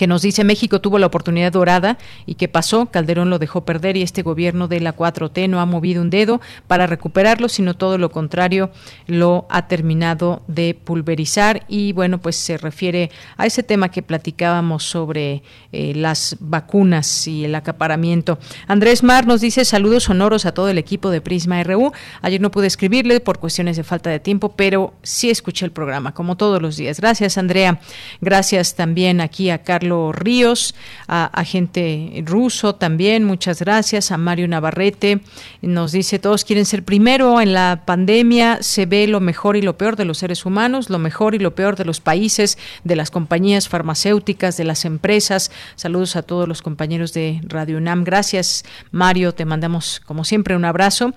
[0.00, 3.98] que nos dice México tuvo la oportunidad dorada y que pasó, Calderón lo dejó perder
[3.98, 7.98] y este gobierno de la 4T no ha movido un dedo para recuperarlo, sino todo
[7.98, 8.70] lo contrario,
[9.06, 14.84] lo ha terminado de pulverizar y bueno, pues se refiere a ese tema que platicábamos
[14.84, 18.38] sobre eh, las vacunas y el acaparamiento.
[18.68, 21.92] Andrés Mar nos dice saludos sonoros a todo el equipo de Prisma RU.
[22.22, 26.14] Ayer no pude escribirle por cuestiones de falta de tiempo, pero sí escuché el programa,
[26.14, 27.00] como todos los días.
[27.00, 27.80] Gracias, Andrea.
[28.22, 30.74] Gracias también aquí a Carlos Ríos,
[31.08, 35.20] a, agente ruso también, muchas gracias, a Mario Navarrete,
[35.62, 39.76] nos dice, todos quieren ser primero, en la pandemia se ve lo mejor y lo
[39.76, 43.10] peor de los seres humanos, lo mejor y lo peor de los países, de las
[43.10, 45.50] compañías farmacéuticas, de las empresas.
[45.76, 48.04] Saludos a todos los compañeros de Radio UNAM.
[48.04, 51.12] Gracias, Mario, te mandamos como siempre un abrazo.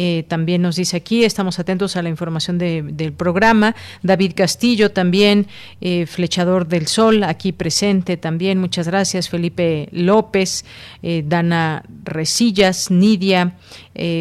[0.00, 3.74] Eh, también nos dice aquí, estamos atentos a la información del programa.
[4.04, 5.48] David Castillo también,
[5.80, 8.60] eh, Flechador del Sol, aquí presente también.
[8.60, 9.28] Muchas gracias.
[9.28, 10.64] Felipe López,
[11.02, 13.56] eh, Dana Resillas, Nidia,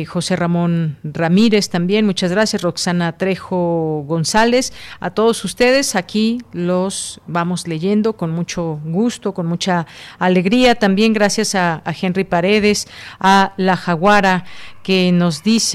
[0.07, 2.07] José Ramón Ramírez también.
[2.07, 2.63] Muchas gracias.
[2.63, 4.73] Roxana Trejo González.
[4.99, 9.85] A todos ustedes aquí los vamos leyendo con mucho gusto, con mucha
[10.17, 10.73] alegría.
[10.73, 12.87] También gracias a, a Henry Paredes,
[13.19, 14.45] a La Jaguara
[14.87, 15.66] que nos dice,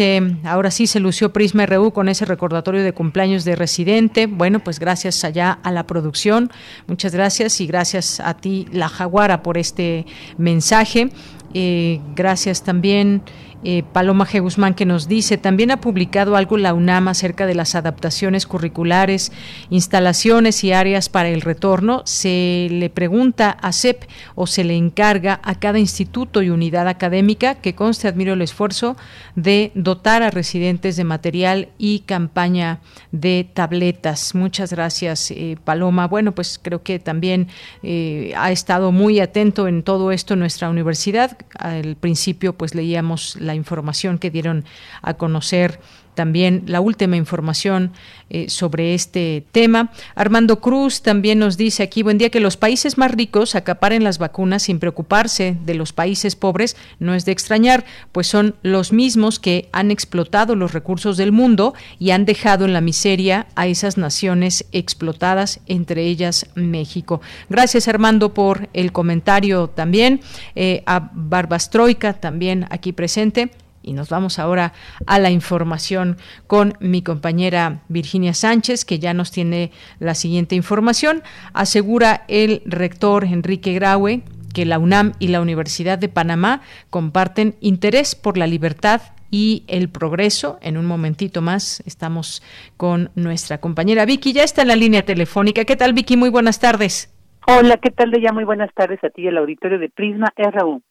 [0.44, 4.26] ahora sí se lució Prisma RU con ese recordatorio de cumpleaños de residente.
[4.26, 6.50] Bueno, pues gracias allá a la producción.
[6.86, 10.06] Muchas gracias y gracias a ti, La Jaguara, por este
[10.38, 11.10] mensaje.
[11.54, 13.22] Eh, gracias también.
[13.64, 14.40] Eh, Paloma G.
[14.40, 19.32] Guzmán que nos dice, también ha publicado algo la UNAM acerca de las adaptaciones curriculares,
[19.70, 22.02] instalaciones y áreas para el retorno.
[22.04, 24.04] Se le pregunta a CEP
[24.34, 28.96] o se le encarga a cada instituto y unidad académica que conste, admiro el esfuerzo
[29.36, 32.80] de dotar a residentes de material y campaña
[33.12, 34.34] de tabletas.
[34.34, 36.06] Muchas gracias, eh, Paloma.
[36.08, 37.48] Bueno, pues creo que también
[37.82, 41.38] eh, ha estado muy atento en todo esto nuestra universidad.
[41.58, 44.64] Al principio, pues leíamos la información que dieron
[45.02, 45.80] a conocer
[46.14, 47.92] también la última información
[48.34, 49.92] eh, sobre este tema.
[50.14, 54.18] Armando Cruz también nos dice aquí, buen día, que los países más ricos acaparen las
[54.18, 59.38] vacunas sin preocuparse de los países pobres no es de extrañar, pues son los mismos
[59.38, 63.98] que han explotado los recursos del mundo y han dejado en la miseria a esas
[63.98, 67.20] naciones explotadas, entre ellas México.
[67.48, 70.20] Gracias Armando por el comentario también.
[70.54, 73.50] Eh, a Barbastroika también aquí presente.
[73.82, 74.72] Y nos vamos ahora
[75.06, 76.16] a la información
[76.46, 81.22] con mi compañera Virginia Sánchez, que ya nos tiene la siguiente información.
[81.52, 84.22] Asegura el rector Enrique Graue
[84.52, 86.60] que la UNAM y la Universidad de Panamá
[86.90, 90.58] comparten interés por la libertad y el progreso.
[90.60, 92.42] En un momentito más estamos
[92.76, 94.32] con nuestra compañera Vicky.
[94.32, 95.64] Ya está en la línea telefónica.
[95.64, 96.16] ¿Qué tal, Vicky?
[96.16, 97.08] Muy buenas tardes.
[97.48, 98.32] Hola, ¿qué tal de ya?
[98.32, 100.82] Muy buenas tardes a ti al auditorio de Prisma RU.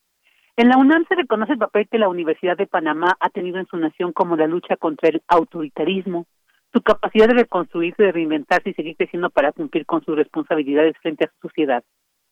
[0.62, 3.66] En la UNAM se reconoce el papel que la Universidad de Panamá ha tenido en
[3.66, 6.26] su nación como la lucha contra el autoritarismo,
[6.72, 11.24] su capacidad de reconstruirse, de reinventarse y seguir creciendo para cumplir con sus responsabilidades frente
[11.24, 11.82] a su sociedad.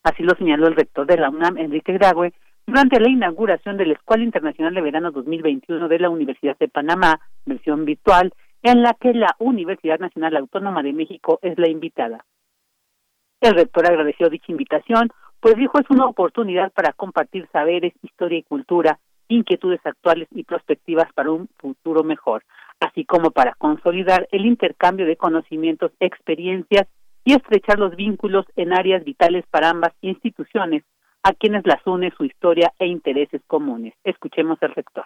[0.04, 2.32] Así lo señaló el rector de la UNAM, Enrique Grague,
[2.68, 7.18] durante la inauguración de la Escuela Internacional de Verano 2021 de la Universidad de Panamá,
[7.46, 12.24] versión virtual, en la que la Universidad Nacional Autónoma de México es la invitada.
[13.40, 15.08] El rector agradeció dicha invitación,
[15.40, 21.10] pues dijo es una oportunidad para compartir saberes, historia y cultura, inquietudes actuales y perspectivas
[21.14, 22.44] para un futuro mejor,
[22.80, 26.86] así como para consolidar el intercambio de conocimientos, experiencias
[27.24, 30.84] y estrechar los vínculos en áreas vitales para ambas instituciones,
[31.22, 33.94] a quienes las une su historia e intereses comunes.
[34.04, 35.04] Escuchemos al rector.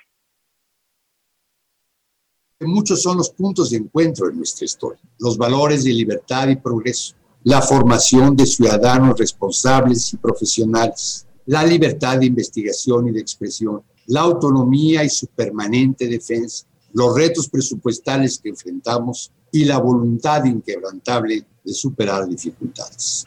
[2.60, 7.14] Muchos son los puntos de encuentro en nuestra historia, los valores de libertad y progreso
[7.44, 14.22] la formación de ciudadanos responsables y profesionales, la libertad de investigación y de expresión, la
[14.22, 21.72] autonomía y su permanente defensa, los retos presupuestales que enfrentamos y la voluntad inquebrantable de
[21.74, 23.26] superar dificultades.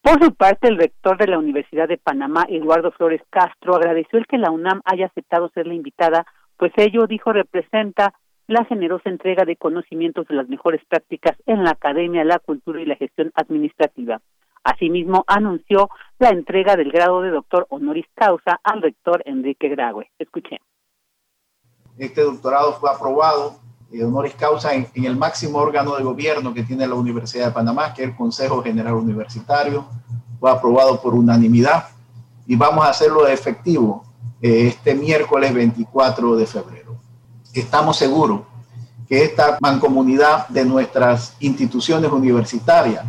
[0.00, 4.26] Por su parte, el rector de la Universidad de Panamá, Eduardo Flores Castro, agradeció el
[4.26, 6.24] que la UNAM haya aceptado ser la invitada,
[6.56, 8.14] pues ello, dijo, representa
[8.46, 12.86] la generosa entrega de conocimientos de las mejores prácticas en la academia, la cultura y
[12.86, 14.20] la gestión administrativa.
[14.62, 20.10] Asimismo, anunció la entrega del grado de doctor honoris causa al rector Enrique Graue.
[20.18, 20.58] Escuchen.
[21.98, 23.56] Este doctorado fue aprobado
[23.92, 27.52] eh, honoris causa en, en, el máximo órgano de gobierno que tiene la Universidad de
[27.52, 29.86] Panamá, que es el Consejo General Universitario.
[30.40, 31.88] Fue aprobado por unanimidad
[32.46, 34.04] y vamos a hacerlo efectivo
[34.42, 36.75] eh, este miércoles 24 de febrero.
[37.60, 38.42] Estamos seguros
[39.08, 43.04] que esta mancomunidad de nuestras instituciones universitarias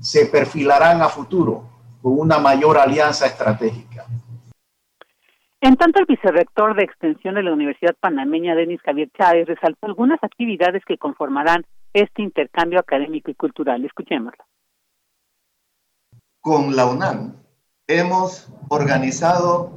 [0.00, 1.64] se perfilarán a futuro
[2.02, 4.06] con una mayor alianza estratégica
[5.62, 10.18] en tanto, el vicerrector de Extensión de la Universidad Panameña, Denis Javier Chávez, resaltó algunas
[10.22, 13.84] actividades que conformarán este intercambio académico y cultural.
[13.84, 14.42] Escuchémoslo.
[16.40, 17.34] Con la UNAM
[17.86, 19.72] hemos organizado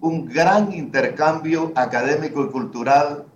[0.00, 3.26] un gran intercambio académico y cultural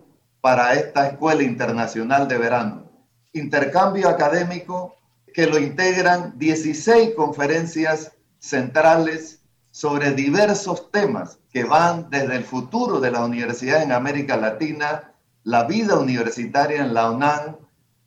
[0.41, 2.91] para esta Escuela Internacional de Verano.
[3.33, 4.97] Intercambio académico
[5.33, 9.41] que lo integran 16 conferencias centrales
[9.71, 15.13] sobre diversos temas que van desde el futuro de la universidad en América Latina,
[15.45, 17.57] la vida universitaria en la UNAM,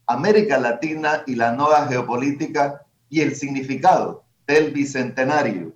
[0.08, 5.74] América Latina y la nueva geopolítica y el significado del bicentenario.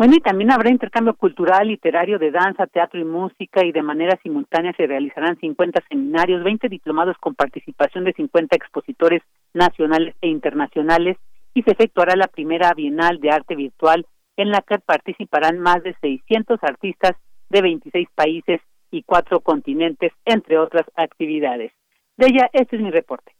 [0.00, 4.18] Bueno, y también habrá intercambio cultural, literario, de danza, teatro y música, y de manera
[4.22, 9.20] simultánea se realizarán 50 seminarios, 20 diplomados con participación de 50 expositores
[9.52, 11.18] nacionales e internacionales,
[11.52, 14.06] y se efectuará la primera Bienal de Arte Virtual
[14.38, 17.12] en la que participarán más de 600 artistas
[17.50, 21.72] de 26 países y cuatro continentes, entre otras actividades.
[22.16, 23.32] De ella, este es mi reporte.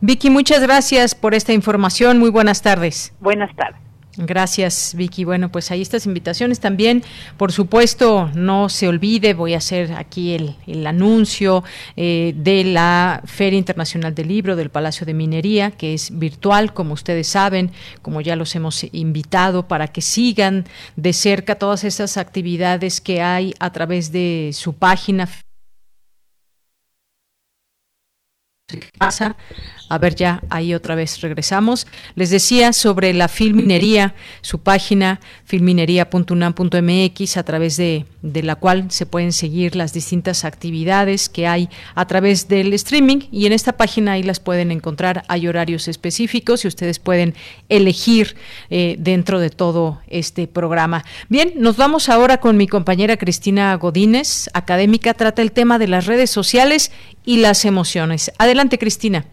[0.00, 2.18] Vicky, muchas gracias por esta información.
[2.18, 3.14] Muy buenas tardes.
[3.20, 3.85] Buenas tardes.
[4.18, 5.24] Gracias, Vicky.
[5.24, 7.02] Bueno, pues ahí estas invitaciones también.
[7.36, 11.64] Por supuesto, no se olvide, voy a hacer aquí el, anuncio
[11.96, 16.94] eh, de la Feria Internacional del Libro del Palacio de Minería, que es virtual, como
[16.94, 17.72] ustedes saben,
[18.02, 20.64] como ya los hemos invitado para que sigan
[20.96, 25.28] de cerca todas esas actividades que hay a través de su página
[28.98, 29.36] pasa
[29.88, 31.86] a ver, ya ahí otra vez regresamos.
[32.16, 39.32] Les decía sobre la filminería, su página filminería.unam.mx, a través de, la cual se pueden
[39.32, 44.24] seguir las distintas actividades que hay a través del streaming y en esta página ahí
[44.24, 45.22] las pueden encontrar.
[45.28, 47.34] Hay horarios específicos y ustedes pueden
[47.68, 48.34] elegir
[48.70, 51.04] eh, dentro de todo este programa.
[51.28, 56.06] Bien, nos vamos ahora con mi compañera Cristina Godínez, académica, trata el tema de las
[56.06, 56.90] redes sociales
[57.24, 58.32] y las emociones.
[58.38, 59.26] Adelante, Cristina.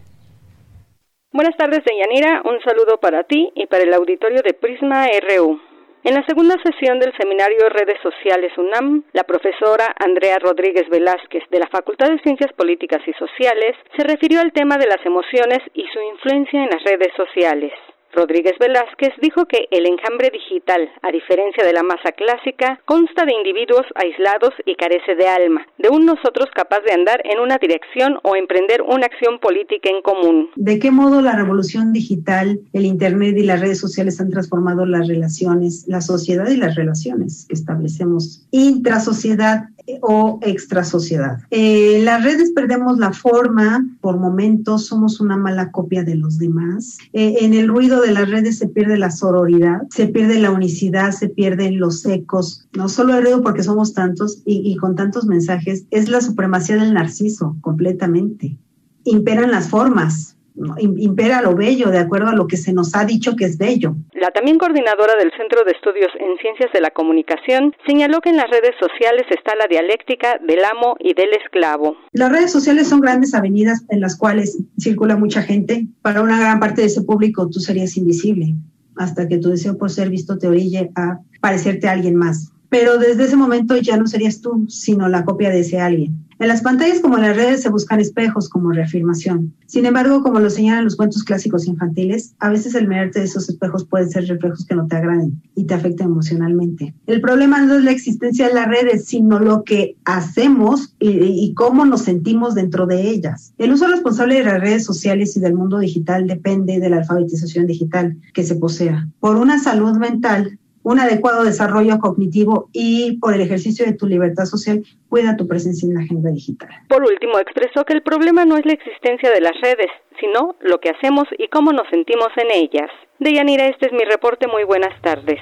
[1.34, 2.42] Buenas tardes, Deyanira.
[2.44, 5.60] Un saludo para ti y para el auditorio de Prisma RU.
[6.04, 11.58] En la segunda sesión del seminario Redes Sociales UNAM, la profesora Andrea Rodríguez Velázquez de
[11.58, 15.84] la Facultad de Ciencias Políticas y Sociales se refirió al tema de las emociones y
[15.92, 17.72] su influencia en las redes sociales.
[18.14, 23.34] Rodríguez Velázquez dijo que el enjambre digital, a diferencia de la masa clásica, consta de
[23.34, 28.18] individuos aislados y carece de alma, de un nosotros capaz de andar en una dirección
[28.22, 30.50] o emprender una acción política en común.
[30.56, 35.08] ¿De qué modo la revolución digital, el Internet y las redes sociales han transformado las
[35.08, 39.64] relaciones, la sociedad y las relaciones que establecemos intrasociedad
[40.00, 41.38] o extrasociedad.
[41.50, 46.98] Eh, las redes perdemos la forma, por momentos somos una mala copia de los demás.
[47.12, 51.12] Eh, en el ruido de las redes se pierde la sororidad, se pierde la unicidad,
[51.12, 52.66] se pierden los ecos.
[52.72, 56.94] No solo el ruido porque somos tantos y con tantos mensajes, es la supremacía del
[56.94, 58.56] narciso completamente.
[59.04, 60.36] Imperan las formas,
[60.78, 63.96] impera lo bello de acuerdo a lo que se nos ha dicho que es bello.
[64.12, 68.36] La también coordinadora del Centro de Estudios en Ciencias de la Comunicación señaló que en
[68.36, 71.96] las redes sociales está la dialéctica del amo y del esclavo.
[72.12, 75.86] Las redes sociales son grandes avenidas en las cuales circula mucha gente.
[76.02, 78.54] Para una gran parte de ese público tú serías invisible
[78.96, 82.52] hasta que tu deseo por ser visto te orille a parecerte a alguien más.
[82.68, 86.23] Pero desde ese momento ya no serías tú, sino la copia de ese alguien.
[86.38, 89.54] En las pantallas como en las redes se buscan espejos como reafirmación.
[89.66, 93.48] Sin embargo, como lo señalan los cuentos clásicos infantiles, a veces el mirarte de esos
[93.48, 96.94] espejos pueden ser reflejos que no te agraden y te afecten emocionalmente.
[97.06, 101.54] El problema no es la existencia de las redes, sino lo que hacemos y, y
[101.54, 103.54] cómo nos sentimos dentro de ellas.
[103.58, 107.66] El uso responsable de las redes sociales y del mundo digital depende de la alfabetización
[107.66, 109.08] digital que se posea.
[109.20, 114.44] Por una salud mental, un adecuado desarrollo cognitivo y por el ejercicio de tu libertad
[114.44, 116.68] social, cuida tu presencia en la agenda digital.
[116.88, 119.90] Por último, expresó que el problema no es la existencia de las redes,
[120.20, 122.90] sino lo que hacemos y cómo nos sentimos en ellas.
[123.18, 124.46] Deyanira, este es mi reporte.
[124.46, 125.40] Muy buenas tardes.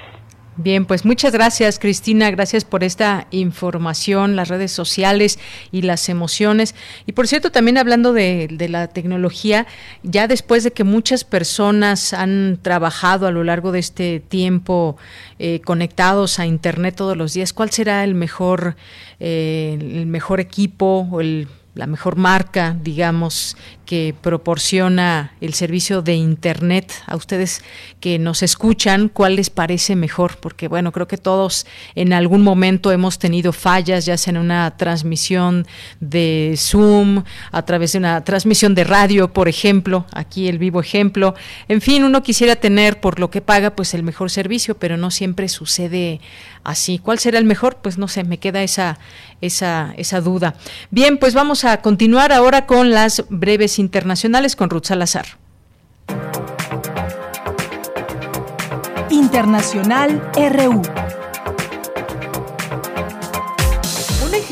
[0.55, 5.39] Bien, pues muchas gracias Cristina, gracias por esta información, las redes sociales
[5.71, 6.75] y las emociones.
[7.07, 9.65] Y por cierto, también hablando de, la tecnología,
[10.03, 14.95] ya después de que muchas personas han trabajado a lo largo de este tiempo
[15.39, 18.75] eh, conectados a Internet todos los días, ¿cuál será el mejor,
[19.19, 26.15] eh, el mejor equipo o el la mejor marca, digamos, que proporciona el servicio de
[26.15, 27.63] Internet a ustedes
[27.99, 32.91] que nos escuchan, cuál les parece mejor, porque bueno, creo que todos en algún momento
[32.91, 35.65] hemos tenido fallas, ya sea en una transmisión
[35.99, 41.33] de Zoom, a través de una transmisión de radio, por ejemplo, aquí el vivo ejemplo.
[41.67, 45.11] En fin, uno quisiera tener por lo que paga pues el mejor servicio, pero no
[45.11, 46.21] siempre sucede
[46.63, 46.99] así.
[46.99, 47.77] ¿Cuál será el mejor?
[47.77, 48.97] Pues no sé, me queda esa,
[49.41, 50.55] esa, esa duda.
[50.91, 55.25] Bien, pues vamos a continuar ahora con las breves internacionales con Ruth Salazar.
[59.09, 60.81] Internacional RU.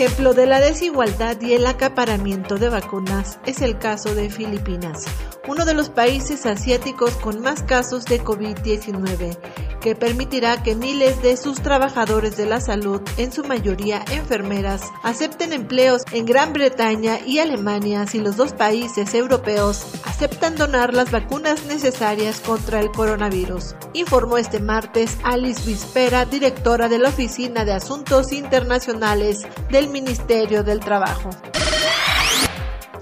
[0.01, 5.05] Ejemplo de la desigualdad y el acaparamiento de vacunas es el caso de Filipinas,
[5.47, 9.37] uno de los países asiáticos con más casos de COVID-19
[9.81, 15.51] que permitirá que miles de sus trabajadores de la salud, en su mayoría enfermeras, acepten
[15.51, 21.65] empleos en Gran Bretaña y Alemania si los dos países europeos aceptan donar las vacunas
[21.65, 28.31] necesarias contra el coronavirus, informó este martes Alice Vispera, directora de la Oficina de Asuntos
[28.31, 31.29] Internacionales del Ministerio del Trabajo.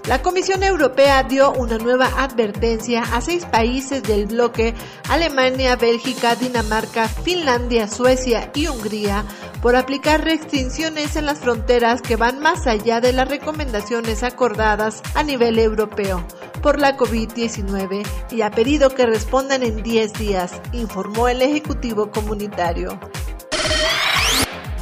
[0.09, 4.73] La Comisión Europea dio una nueva advertencia a seis países del bloque,
[5.07, 9.23] Alemania, Bélgica, Dinamarca, Finlandia, Suecia y Hungría,
[9.61, 15.21] por aplicar restricciones en las fronteras que van más allá de las recomendaciones acordadas a
[15.21, 16.25] nivel europeo
[16.63, 22.99] por la COVID-19 y ha pedido que respondan en 10 días, informó el Ejecutivo Comunitario.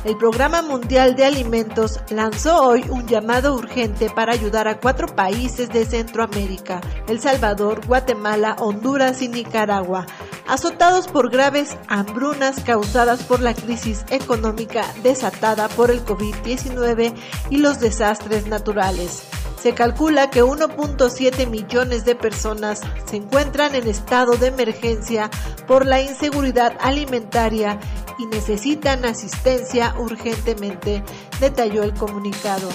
[0.03, 5.69] El Programa Mundial de Alimentos lanzó hoy un llamado urgente para ayudar a cuatro países
[5.69, 10.06] de Centroamérica, El Salvador, Guatemala, Honduras y Nicaragua,
[10.48, 17.14] azotados por graves hambrunas causadas por la crisis económica desatada por el COVID-19
[17.49, 19.24] y los desastres naturales.
[19.61, 25.29] Se calcula que 1.7 millones de personas se encuentran en estado de emergencia
[25.67, 27.79] por la inseguridad alimentaria
[28.19, 31.03] y necesitan asistencia urgentemente,
[31.39, 32.69] detalló el comunicado.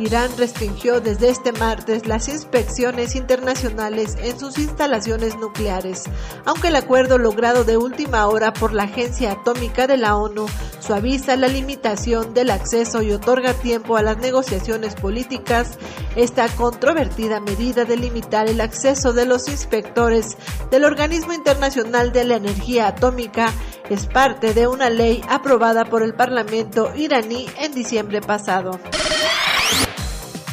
[0.00, 6.04] Irán restringió desde este martes las inspecciones internacionales en sus instalaciones nucleares,
[6.46, 10.46] aunque el acuerdo logrado de última hora por la Agencia Atómica de la ONU
[10.80, 15.78] suaviza la limitación del acceso y otorga tiempo a las negociaciones políticas,
[16.16, 20.36] esta controvertida medida de limitar el acceso de los inspectores
[20.70, 23.52] del Organismo Internacional de la Energía Atómica
[23.88, 28.78] es parte de una ley aprobada por el Parlamento iraní en diciembre pasado.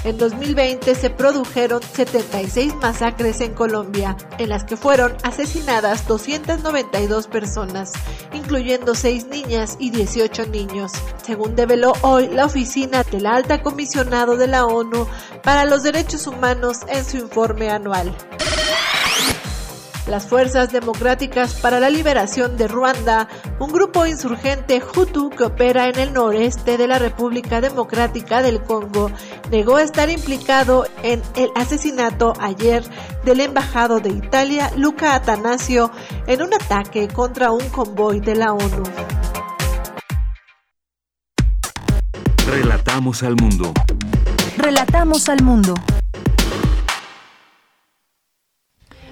[0.07, 7.91] En 2020 se produjeron 76 masacres en Colombia, en las que fueron asesinadas 292 personas,
[8.31, 14.47] incluyendo 6 niñas y 18 niños, según develó hoy la oficina del Alta Comisionado de
[14.47, 15.05] la ONU
[15.43, 18.15] para los Derechos Humanos en su informe anual.
[20.07, 23.27] Las Fuerzas Democráticas para la Liberación de Ruanda,
[23.59, 29.11] un grupo insurgente Hutu que opera en el noreste de la República Democrática del Congo,
[29.51, 32.83] negó estar implicado en el asesinato ayer
[33.25, 35.91] del embajado de Italia, Luca Atanasio,
[36.25, 38.83] en un ataque contra un convoy de la ONU.
[42.47, 43.73] Relatamos al mundo.
[44.57, 45.73] Relatamos al mundo.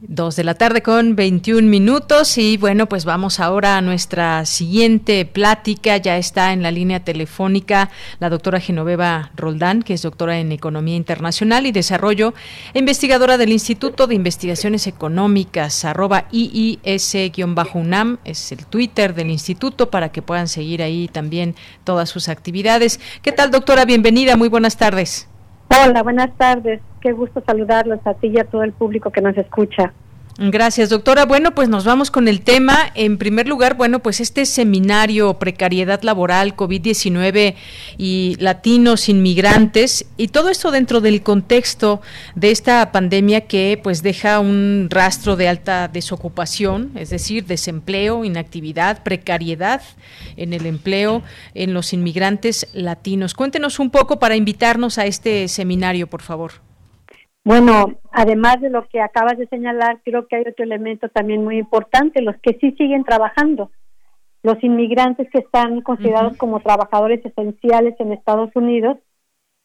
[0.00, 5.24] Dos de la tarde con 21 minutos y bueno, pues vamos ahora a nuestra siguiente
[5.24, 5.96] plática.
[5.96, 10.94] Ya está en la línea telefónica la doctora Genoveva Roldán, que es doctora en Economía
[10.94, 12.32] Internacional y Desarrollo,
[12.74, 20.22] investigadora del Instituto de Investigaciones Económicas, arroba IIS-UNAM, es el Twitter del instituto para que
[20.22, 23.00] puedan seguir ahí también todas sus actividades.
[23.20, 23.84] ¿Qué tal, doctora?
[23.84, 25.28] Bienvenida, muy buenas tardes.
[25.70, 26.80] Hola, buenas tardes.
[27.08, 29.94] Qué gusto saludarlos a ti y a todo el público que nos escucha.
[30.36, 31.24] Gracias, doctora.
[31.24, 32.76] Bueno, pues nos vamos con el tema.
[32.94, 37.54] En primer lugar, bueno, pues este seminario Precariedad Laboral, COVID-19
[37.96, 42.02] y Latinos Inmigrantes, y todo esto dentro del contexto
[42.34, 49.02] de esta pandemia que pues deja un rastro de alta desocupación, es decir, desempleo, inactividad,
[49.02, 49.80] precariedad
[50.36, 51.22] en el empleo
[51.54, 53.32] en los inmigrantes latinos.
[53.32, 56.67] Cuéntenos un poco para invitarnos a este seminario, por favor.
[57.48, 61.56] Bueno, además de lo que acabas de señalar, creo que hay otro elemento también muy
[61.56, 63.70] importante, los que sí siguen trabajando,
[64.42, 68.98] los inmigrantes que están considerados como trabajadores esenciales en Estados Unidos,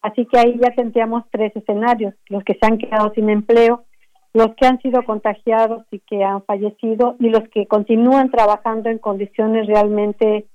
[0.01, 3.83] así que ahí ya tendríamos tres escenarios, los que se han quedado sin empleo,
[4.31, 8.97] los que han sido contagiados y que han fallecido y los que continúan trabajando en
[8.97, 10.45] condiciones realmente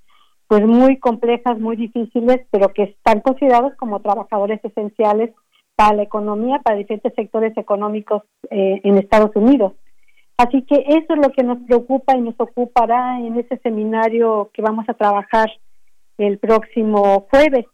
[0.46, 5.34] pues muy complejas, muy difíciles, pero que están considerados como trabajadores esenciales
[5.78, 9.74] para la economía, para diferentes sectores económicos eh, en Estados Unidos.
[10.36, 14.60] Así que eso es lo que nos preocupa y nos ocupará en ese seminario que
[14.60, 15.48] vamos a trabajar
[16.16, 17.66] el próximo jueves.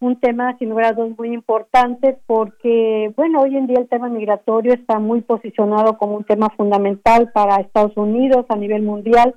[0.00, 4.08] Un tema, sin lugar a dudas, muy importante porque, bueno, hoy en día el tema
[4.08, 9.36] migratorio está muy posicionado como un tema fundamental para Estados Unidos a nivel mundial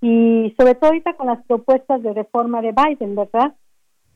[0.00, 3.54] y sobre todo ahorita con las propuestas de reforma de Biden, ¿verdad?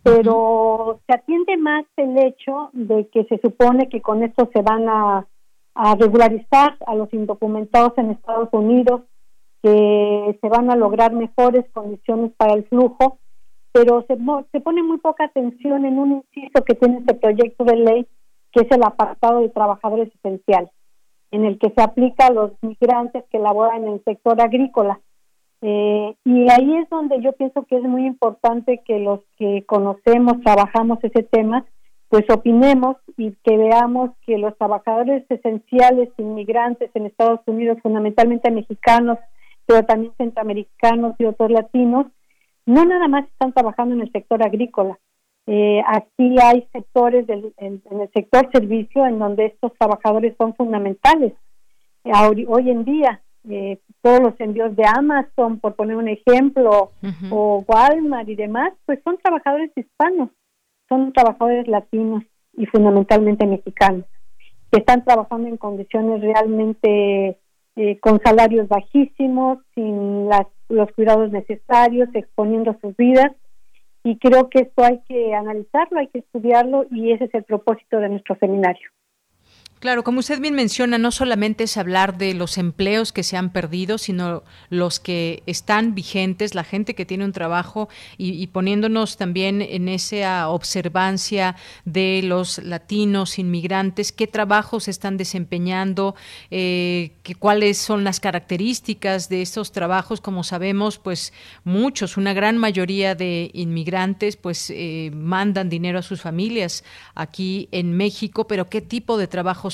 [0.07, 4.89] Pero se atiende más el hecho de que se supone que con esto se van
[4.89, 5.27] a,
[5.99, 9.03] regularizar a los indocumentados en Estados Unidos,
[9.63, 13.19] que se van a lograr mejores condiciones para el flujo,
[13.73, 14.17] pero se,
[14.53, 18.07] se pone muy poca atención en un inciso que tiene este proyecto de ley,
[18.53, 20.71] que es el apartado de trabajadores esenciales,
[21.33, 25.01] en el que se aplica a los migrantes que laboran en el sector agrícola.
[25.63, 30.41] Eh, y ahí es donde yo pienso que es muy importante que los que conocemos,
[30.43, 31.65] trabajamos ese tema,
[32.09, 39.19] pues opinemos y que veamos que los trabajadores esenciales, inmigrantes en Estados Unidos, fundamentalmente mexicanos,
[39.65, 42.07] pero también centroamericanos y otros latinos,
[42.67, 44.99] no nada más están trabajando en el sector agrícola.
[45.49, 51.33] Eh, aquí hay sectores del, en, el sector servicio en donde estos trabajadores son fundamentales.
[52.05, 56.91] hoy en día eh, todos los envíos de Amazon, por poner un ejemplo,
[57.31, 60.31] o Walmart y demás, pues son trabajadores hispanos,
[60.89, 62.25] son trabajadores latinos
[62.57, 64.05] y fundamentalmente mexicanos,
[64.71, 67.39] que están trabajando en condiciones realmente
[67.77, 73.33] eh, con salarios bajísimos, sin las, los cuidados necesarios, exponiendo sus vidas.
[74.03, 77.99] Y creo que esto hay que analizarlo, hay que estudiarlo y ese es el propósito
[77.99, 78.89] de nuestro seminario.
[79.79, 83.51] Claro, como usted bien menciona, no solamente es hablar de los empleos que se han
[83.51, 89.61] perdido, sino los que están vigentes, la gente que tiene un trabajo y, poniéndonos también
[89.61, 96.15] en esa observancia de los latinos inmigrantes, qué trabajos están desempeñando,
[96.51, 100.23] eh, cuáles son las características de estos trabajos.
[100.23, 101.35] Como sabemos, pues
[101.65, 106.83] muchos, una gran mayoría de inmigrantes, pues eh, mandan dinero a sus familias
[107.15, 109.27] aquí en México, pero qué tipo de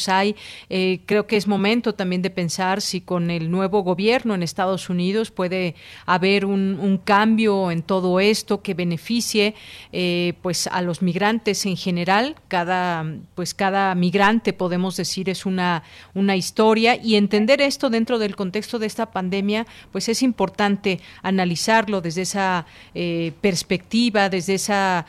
[0.08, 0.36] hay.
[0.68, 4.88] Eh, creo que es momento también de pensar si con el nuevo gobierno en Estados
[4.88, 5.74] Unidos puede
[6.06, 9.54] haber un, cambio en todo esto que beneficie
[9.92, 12.36] eh, pues a los migrantes en general.
[12.48, 13.04] Cada
[13.34, 15.82] pues cada migrante podemos decir es una
[16.14, 22.00] una historia y entender esto dentro del contexto de esta pandemia pues es importante analizarlo
[22.00, 25.06] desde esa eh, perspectiva, desde esa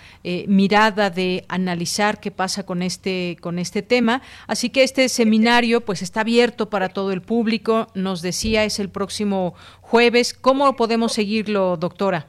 [0.48, 4.22] mirada de analizar qué pasa con este con este tema.
[4.48, 7.88] Así que este seminario pues está abierto para todo el público.
[7.96, 10.34] Nos decía, es el próximo jueves.
[10.34, 12.28] ¿Cómo podemos seguirlo, doctora?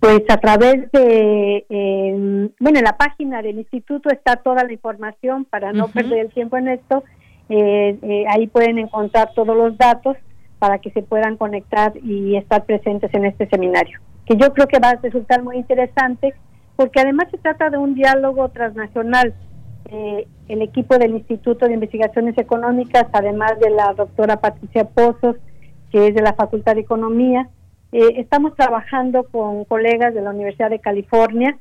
[0.00, 5.44] Pues a través de, eh, bueno, en la página del instituto está toda la información
[5.44, 7.04] para no perder el tiempo en esto.
[7.48, 10.16] Eh, eh, ahí pueden encontrar todos los datos
[10.58, 14.78] para que se puedan conectar y estar presentes en este seminario, que yo creo que
[14.78, 16.34] va a resultar muy interesante
[16.76, 19.34] porque además se trata de un diálogo transnacional
[19.88, 25.36] eh, el equipo del Instituto de Investigaciones Económicas, además de la doctora Patricia Pozos,
[25.90, 27.48] que es de la Facultad de Economía.
[27.92, 31.58] Eh, estamos trabajando con colegas de la Universidad de California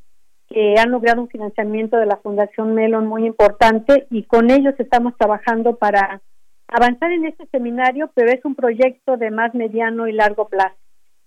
[0.50, 5.16] que han logrado un financiamiento de la Fundación Melon muy importante y con ellos estamos
[5.18, 6.22] trabajando para
[6.68, 10.76] avanzar en este seminario, pero es un proyecto de más mediano y largo plazo.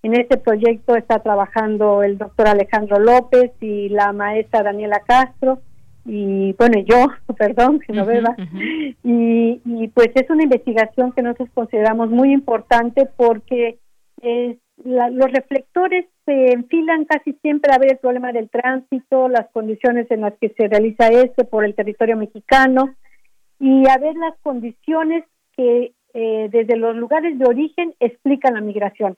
[0.02, 5.60] En este proyecto está trabajando el doctor Alejandro López y la maestra Daniela Castro
[6.05, 7.06] y bueno, yo,
[7.39, 8.36] perdón, que no beba,
[9.05, 13.78] y, y pues es una investigación que nosotros consideramos muy importante porque
[14.22, 20.10] es los reflectores se enfilan casi siempre a ver el problema del tránsito, las condiciones
[20.10, 22.94] en las que se realiza este por el territorio mexicano
[23.59, 25.24] y a ver las condiciones
[25.56, 29.16] que eh, desde los lugares de origen explican la migración,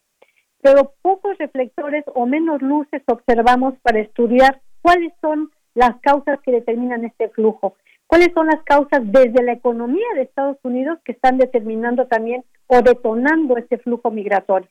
[0.60, 7.04] pero pocos reflectores o menos luces observamos para estudiar cuáles son las causas que determinan
[7.04, 7.76] este flujo,
[8.06, 12.82] cuáles son las causas desde la economía de Estados Unidos que están determinando también o
[12.82, 14.68] detonando este flujo migratorio.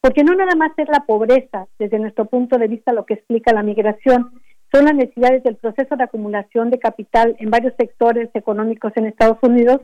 [0.00, 3.52] Porque no nada más es la pobreza, desde nuestro punto de vista, lo que explica
[3.52, 4.32] la migración,
[4.72, 9.38] son las necesidades del proceso de acumulación de capital en varios sectores económicos en Estados
[9.42, 9.80] Unidos,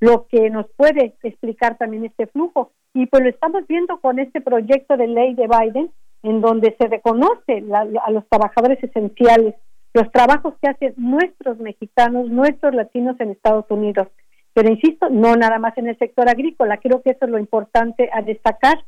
[0.00, 2.72] lo que nos puede explicar también este flujo.
[2.94, 5.90] Y pues lo estamos viendo con este proyecto de ley de Biden,
[6.22, 9.54] en donde se reconoce a los trabajadores esenciales,
[9.92, 14.08] los trabajos que hacen nuestros mexicanos, nuestros latinos en Estados Unidos.
[14.52, 18.10] Pero insisto, no nada más en el sector agrícola, creo que eso es lo importante
[18.12, 18.84] a destacar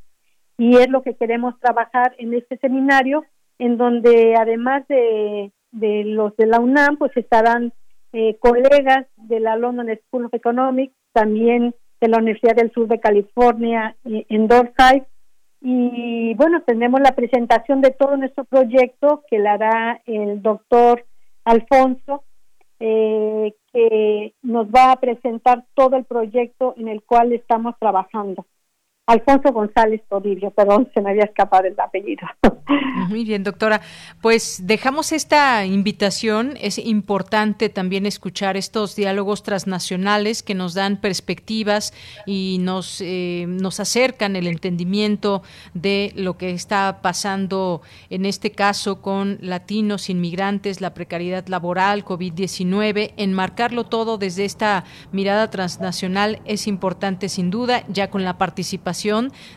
[0.59, 3.25] y es lo que queremos trabajar en este seminario
[3.59, 7.73] en donde además de, los de la UNAM, pues estarán
[8.13, 13.01] eh, colegas de la London School of Economics, también de la Universidad del Sur de
[13.01, 15.07] California en Dorset.
[15.65, 21.07] Y bueno, tenemos la presentación de todo nuestro proyecto que la hará el doctor
[21.45, 22.25] Alfonso,
[22.81, 28.45] eh, que nos va a presentar todo el proyecto en el cual estamos trabajando.
[29.09, 32.23] Alfonso González Toribio, perdón, se me había escapado el apellido.
[33.09, 33.81] Muy bien, doctora.
[34.21, 36.55] Pues dejamos esta invitación.
[36.61, 41.93] Es importante también escuchar estos diálogos transnacionales que nos dan perspectivas
[42.27, 45.43] y nos, eh, nos acercan el entendimiento
[45.75, 53.15] de lo que está pasando en este caso con latinos, inmigrantes, la precariedad laboral, COVID-19.
[53.17, 58.92] Enmarcarlo todo desde esta mirada transnacional es importante sin duda, ya con la participación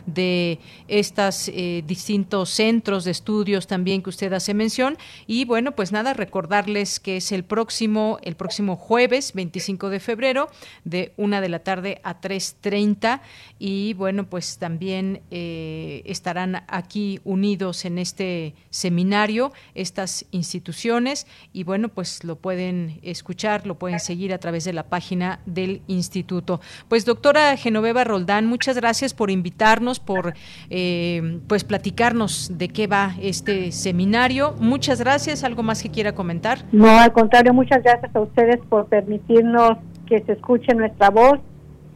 [0.06, 0.58] de
[0.88, 4.96] estos eh, distintos centros de estudios también que usted hace mención.
[5.26, 10.48] Y bueno, pues nada, recordarles que es el próximo, el próximo jueves 25 de febrero,
[10.84, 13.20] de una de la tarde a 3.30.
[13.58, 21.26] Y bueno, pues también eh, estarán aquí unidos en este seminario estas instituciones.
[21.52, 25.82] Y bueno, pues lo pueden escuchar, lo pueden seguir a través de la página del
[25.86, 26.60] instituto.
[26.88, 30.34] Pues doctora Genoveva Roldán, muchas gracias por invitarnos, por
[30.70, 34.54] eh, pues platicarnos de qué va este seminario.
[34.58, 35.44] Muchas gracias.
[35.44, 36.58] ¿Algo más que quiera comentar?
[36.72, 41.40] No, al contrario, muchas gracias a ustedes por permitirnos que se escuche nuestra voz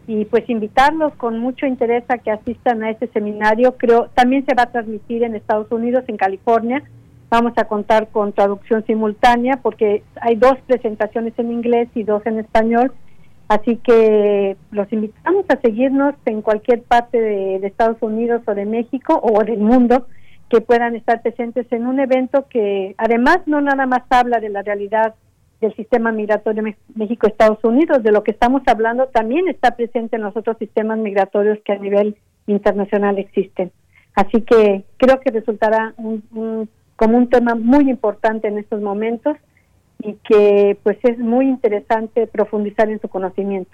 [0.06, 3.76] y pues invitarlos con mucho interés a que asistan a este seminario.
[3.76, 6.82] Creo también se va a transmitir en Estados Unidos, en California.
[7.30, 12.40] Vamos a contar con traducción simultánea porque hay dos presentaciones en inglés y dos en
[12.40, 12.92] español
[13.50, 19.18] Así que los invitamos a seguirnos en cualquier parte de, Estados Unidos o de México
[19.20, 20.06] o del mundo
[20.48, 24.62] que puedan estar presentes en un evento que además no nada más habla de la
[24.62, 25.16] realidad
[25.60, 26.62] del sistema migratorio
[26.94, 31.58] México-Estados Unidos, de lo que estamos hablando también está presente en los otros sistemas migratorios
[31.64, 32.16] que a nivel
[32.46, 33.72] internacional existen.
[34.14, 35.92] Así que creo que resultará
[36.94, 39.36] como un tema muy importante en estos momentos
[40.02, 43.70] y que pues es muy interesante profundizar en su conocimiento.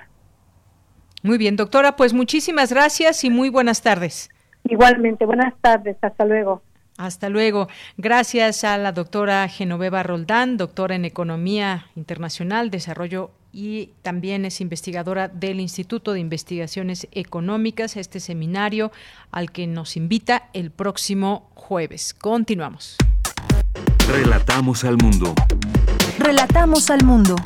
[1.23, 4.31] Muy bien, doctora, pues muchísimas gracias y muy buenas tardes.
[4.65, 6.63] Igualmente, buenas tardes, hasta luego.
[6.99, 7.69] Hasta luego.
[7.97, 15.29] Gracias a la doctora Genoveva Roldán, doctora en Economía Internacional, Desarrollo y también es investigadora
[15.29, 18.93] del Instituto de Investigaciones Económicas, este seminario
[19.31, 22.15] al que nos invita el próximo jueves.
[22.15, 22.97] Continuamos.
[24.09, 25.35] Relatamos al mundo.
[26.19, 27.37] Relatamos al mundo.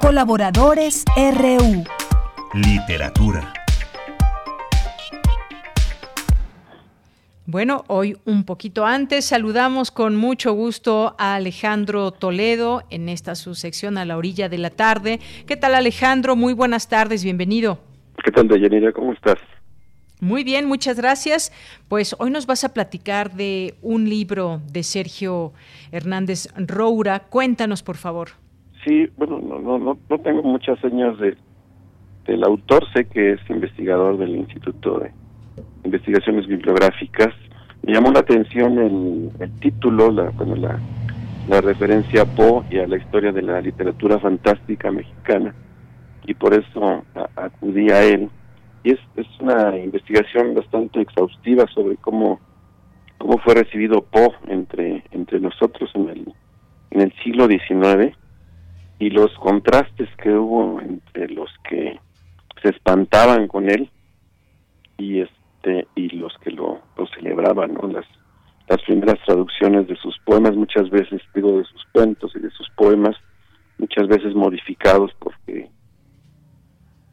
[0.00, 1.84] Colaboradores RU.
[2.54, 3.54] Literatura.
[7.46, 13.54] Bueno, hoy un poquito antes saludamos con mucho gusto a Alejandro Toledo en esta su
[13.54, 15.20] sección a la orilla de la tarde.
[15.46, 16.36] ¿Qué tal Alejandro?
[16.36, 17.80] Muy buenas tardes, bienvenido.
[18.22, 18.92] ¿Qué tal Deyanira?
[18.92, 19.38] ¿Cómo estás?
[20.20, 21.50] Muy bien, muchas gracias.
[21.88, 25.52] Pues hoy nos vas a platicar de un libro de Sergio
[25.92, 27.20] Hernández Roura.
[27.20, 28.28] Cuéntanos, por favor.
[28.84, 31.36] Sí, bueno, no, no, no tengo muchas señas de,
[32.26, 32.84] del autor.
[32.92, 35.10] Sé que es investigador del Instituto de
[35.84, 37.34] Investigaciones Bibliográficas.
[37.82, 40.78] Me llamó la atención el, el título, la, bueno, la,
[41.48, 45.54] la referencia a Poe y a la historia de la literatura fantástica mexicana.
[46.26, 47.04] Y por eso
[47.36, 48.28] acudí a él
[48.82, 52.40] y es, es una investigación bastante exhaustiva sobre cómo
[53.18, 56.34] cómo fue recibido Poe entre entre nosotros en el
[56.90, 58.16] en el siglo XIX
[58.98, 61.98] y los contrastes que hubo entre los que
[62.62, 63.90] se espantaban con él
[64.98, 67.88] y este y los que lo, lo celebraban ¿no?
[67.88, 68.06] las
[68.68, 72.68] las primeras traducciones de sus poemas muchas veces digo de sus cuentos y de sus
[72.70, 73.16] poemas
[73.78, 75.70] muchas veces modificados porque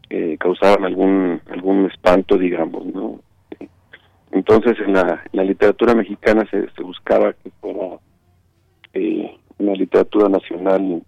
[0.09, 3.19] eh, causaban algún algún espanto, digamos, ¿no?
[4.31, 7.97] Entonces en la, la literatura mexicana se, se buscaba que fuera
[8.93, 11.01] eh, una literatura nacional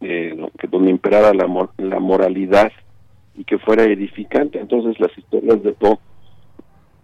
[0.00, 2.70] eh, que donde imperara la, la moralidad
[3.34, 4.60] y que fuera edificante.
[4.60, 5.98] Entonces las historias de Poe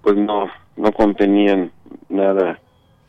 [0.02, 0.46] pues no
[0.76, 1.70] no contenían
[2.08, 2.60] nada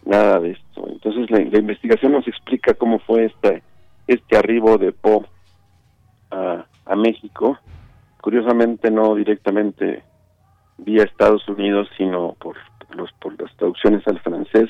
[0.06, 0.88] nada de esto.
[0.88, 3.64] Entonces la, investigación nos explica cómo fue este
[4.08, 5.26] este arribo de Poe
[6.32, 7.58] a, a México.
[8.24, 10.02] Curiosamente no directamente
[10.78, 12.56] vía Estados Unidos, sino por
[12.96, 14.70] los por las traducciones al francés,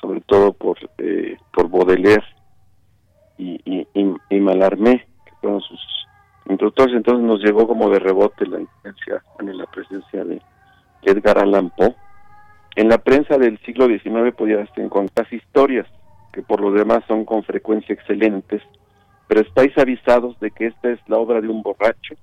[0.00, 2.24] sobre todo por eh, por Baudelaire
[3.36, 3.60] y,
[3.92, 5.78] y, Mallarmé, que fueron sus
[6.48, 6.96] introductores.
[6.96, 10.40] Entonces nos llegó como de rebote la influencia en la presencia de
[11.02, 11.94] Edgar Allan Poe.
[12.76, 15.86] En la prensa del siglo XIX podías encontrar historias
[16.32, 18.62] que por lo demás son con frecuencia excelentes,
[19.28, 22.14] pero estáis avisados de que esta es la obra de un borracho,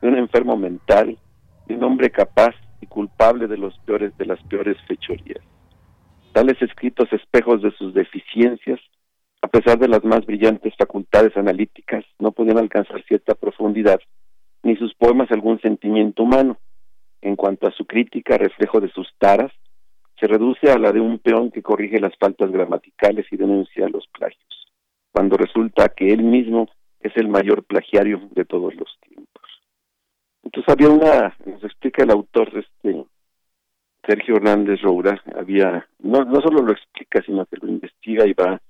[0.00, 1.18] de un enfermo mental,
[1.66, 5.44] de un hombre capaz y culpable de los peores de las peores fechorías.
[6.32, 8.80] Tales escritos espejos de sus deficiencias,
[9.42, 14.00] a pesar de las más brillantes facultades analíticas, no podían alcanzar cierta profundidad,
[14.62, 16.58] ni sus poemas algún sentimiento humano.
[17.22, 19.52] En cuanto a su crítica, reflejo de sus taras,
[20.18, 24.06] se reduce a la de un peón que corrige las faltas gramaticales y denuncia los
[24.08, 24.66] plagios,
[25.12, 26.68] cuando resulta que él mismo
[27.00, 29.29] es el mayor plagiario de todos los tiempos.
[30.52, 33.04] Entonces había una, nos explica el autor, este
[34.04, 38.60] Sergio Hernández Roura, había, no, no solo lo explica, sino que lo investiga y va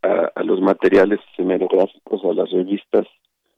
[0.00, 3.06] a, los materiales hemerográficos, a las revistas,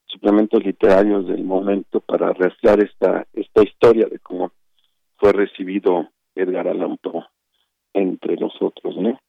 [0.06, 4.50] suplementos literarios del momento para rastrear esta, esta historia de cómo
[5.16, 7.26] fue recibido Edgar Allan Poe
[7.94, 9.20] entre nosotros, ¿no?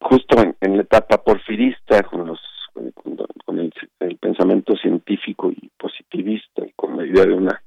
[0.00, 2.40] Justo en, la etapa porfirista, con los
[2.72, 3.72] con, el,
[4.18, 7.62] pensamiento científico y positivista y con la idea de una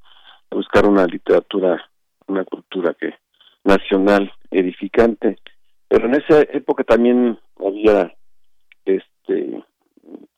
[0.50, 1.90] buscar una literatura,
[2.28, 3.14] una cultura que
[3.64, 5.38] nacional edificante,
[5.88, 8.14] pero en esa época también había
[8.86, 9.64] este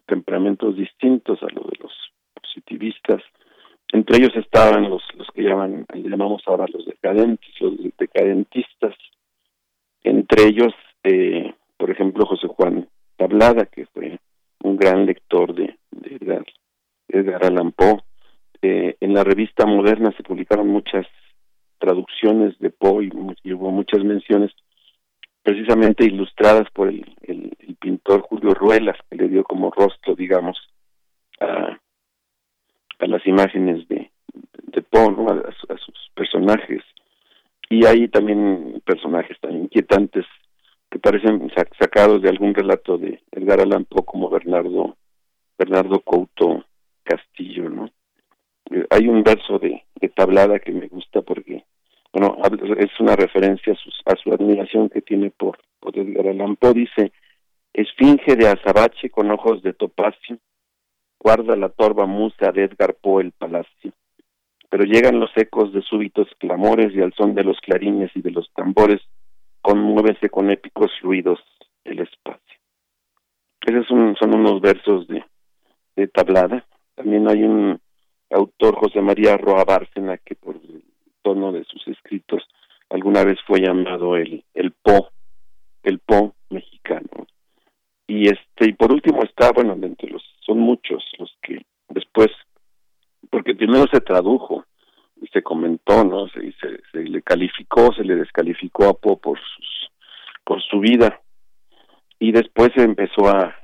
[0.07, 1.93] temperamentos distintos a los de los
[2.33, 3.21] positivistas.
[3.93, 8.95] Entre ellos estaban los, los que llaman, llamamos ahora los decadentes, los decadentistas.
[10.03, 10.73] Entre ellos,
[11.03, 12.87] eh, por ejemplo, José Juan
[13.17, 14.19] Tablada, que fue
[14.63, 16.45] un gran lector de, Edgar,
[17.07, 18.01] Edgar Allan Poe.
[18.61, 21.05] Eh, en la revista Moderna se publicaron muchas
[21.79, 23.05] traducciones de Poe
[23.43, 24.51] y, hubo muchas menciones
[25.43, 27.05] precisamente ilustradas por el,
[27.79, 30.57] pintor Julio Ruelas, que le dio como rostro, digamos,
[31.39, 31.77] a,
[32.99, 34.09] a las imágenes de,
[34.77, 35.13] de Poe,
[35.69, 36.81] a, sus personajes.
[37.69, 40.25] Y hay también personajes tan inquietantes
[41.07, 44.97] parecen sacados de algún relato de Edgar Allan Poe como Bernardo
[45.57, 46.65] Bernardo Couto
[47.01, 47.89] Castillo, ¿no?
[48.69, 51.63] Eh, hay un verso de, de Tablada que me gusta porque
[52.11, 52.35] bueno
[52.77, 56.73] es una referencia a, sus, a su admiración que tiene por, por Edgar Allan Poe
[56.73, 57.13] dice
[57.71, 60.39] esfinge de azabache con ojos de topacio
[61.17, 63.93] guarda la torva musa de Edgar Poe el palacio
[64.69, 68.31] pero llegan los ecos de súbitos clamores y al son de los clarines y de
[68.31, 68.99] los tambores
[69.67, 71.39] conmuévese con épicos fluidos
[71.83, 72.57] el espacio.
[73.65, 75.25] Esos son, son unos versos de,
[75.97, 76.65] de tablada.
[76.95, 77.77] También hay un
[78.29, 80.85] autor, José María Roa Bárcena, que por el
[81.21, 82.47] tono de sus escritos
[82.89, 85.09] alguna vez fue llamado el, el Po,
[85.83, 87.27] el Po mexicano.
[88.07, 92.29] Y este, y por último está, bueno, entre los, son muchos los que después,
[93.29, 94.63] porque primero se tradujo,
[95.31, 96.27] se comentó, ¿no?
[96.29, 96.53] Se,
[96.91, 99.91] se, le calificó, se le descalificó a Po por, sus,
[100.43, 101.21] por su vida.
[102.19, 103.55] Y después se empezó a,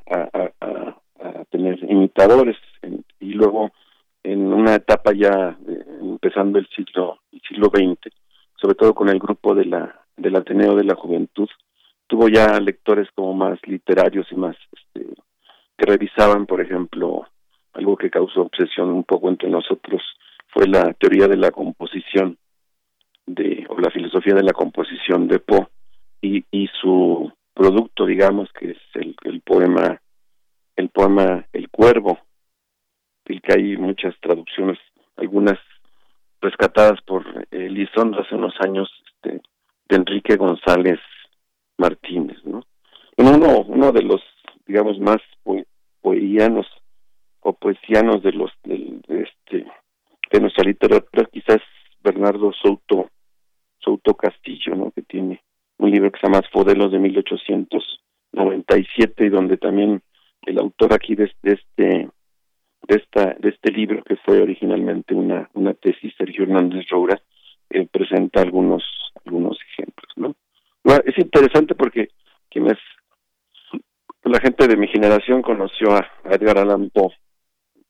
[1.49, 2.57] tener imitadores.
[3.19, 3.71] y luego,
[4.23, 5.57] en una etapa ya
[6.01, 8.13] empezando el siglo, siglo XX,
[8.55, 11.49] sobre todo con el grupo de la, del Ateneo de la Juventud,
[12.07, 15.07] tuvo ya lectores como más literarios y más este,
[15.77, 17.27] que revisaban, por ejemplo,
[17.73, 20.01] algo que causó obsesión un poco entre nosotros,
[20.53, 22.37] fue la teoría de la composición
[23.25, 25.67] de o la filosofía de la composición de Poe.
[26.21, 29.99] Y, y su producto digamos que es el, el poema
[30.75, 32.19] el poema El Cuervo
[33.25, 34.79] del que hay muchas traducciones
[35.17, 35.59] algunas
[36.41, 39.41] rescatadas por Elizondo hace unos años este,
[39.89, 40.99] de Enrique González
[41.77, 42.63] Martínez no
[43.17, 44.21] uno uno de los
[44.65, 45.21] digamos más
[46.01, 46.67] poianos
[47.41, 49.67] o poesianos de los de este
[50.33, 51.61] de nuestra literatura quizás
[52.03, 53.09] Bernardo Souto
[53.79, 54.91] Souto Castillo, ¿no?
[54.91, 55.41] que tiene
[55.77, 60.01] un libro que se llama Fodelos de 1897 y donde también
[60.45, 62.09] el autor aquí de, este
[62.87, 67.21] de esta de este libro que fue originalmente una una tesis Sergio Hernández Roura
[67.69, 68.83] eh, presenta algunos
[69.25, 70.35] algunos ejemplos no
[71.05, 72.09] es interesante porque
[72.49, 72.77] quienes
[74.23, 77.13] la gente de mi generación conoció a, Edgar Allan Poe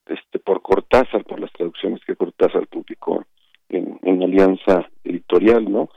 [0.08, 3.26] este por Cortázar por las traducciones que Cortázar publicó
[3.70, 5.90] en, en Alianza Editorial no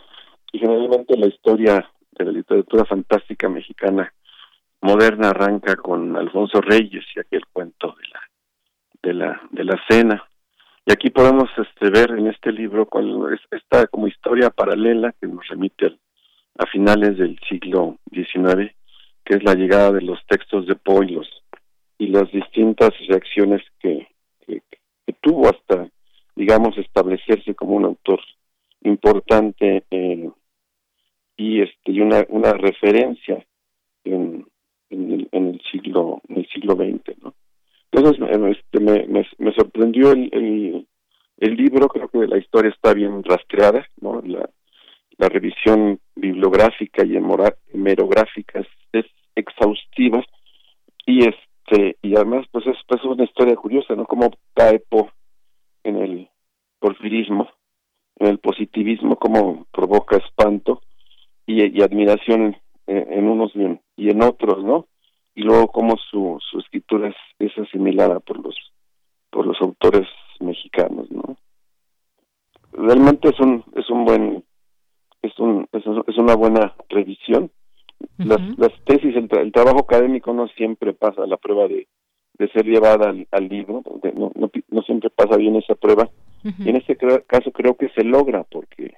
[0.53, 4.13] y generalmente la historia de la literatura fantástica mexicana
[4.81, 8.21] moderna arranca con Alfonso Reyes y aquel cuento de la
[9.03, 10.23] de la de la cena.
[10.85, 15.47] Y aquí podemos este, ver en este libro cuál esta como historia paralela que nos
[15.49, 15.99] remite
[16.59, 18.73] a finales del siglo XIX
[19.27, 21.05] que es la llegada de los textos de Poe
[21.99, 24.07] y, las distintas reacciones que,
[24.47, 24.63] que,
[25.21, 25.89] tuvo hasta
[26.37, 28.21] digamos establecerse como un autor
[28.83, 30.31] importante eh,
[31.37, 33.45] y este y una una referencia
[34.05, 34.47] en,
[34.91, 37.35] en, el, en el siglo en el siglo XX no
[37.91, 40.87] entonces este, me, me, me sorprendió el, el,
[41.39, 44.49] el libro creo que la historia está bien rastreada no la
[45.19, 50.23] la revisión bibliográfica y hemerográfica es, es exhaustiva
[51.07, 51.27] y
[51.67, 54.83] este y además pues es, pues una historia curiosa no como cae
[55.85, 56.29] en el
[56.79, 57.49] porfirismo
[58.19, 60.81] en el positivismo como provoca espanto
[61.47, 62.57] y, admiración
[62.87, 63.53] en, unos
[63.97, 64.87] y en, otros, ¿no?
[65.35, 68.55] Y luego cómo su, su escritura es, asimilada por los
[69.31, 70.09] por los autores
[70.41, 71.37] mexicanos, ¿no?
[72.73, 74.45] Realmente es un es un buen
[75.23, 76.75] es un es, una buena.
[78.27, 81.87] Las, las tesis, el, trabajo académico no siempre pasa la prueba de,
[82.39, 83.83] de ser llevada al, libro,
[84.15, 86.09] no, no, no, siempre pasa bien esa prueba.
[86.45, 86.97] Y en este
[87.27, 88.95] caso creo que se logra porque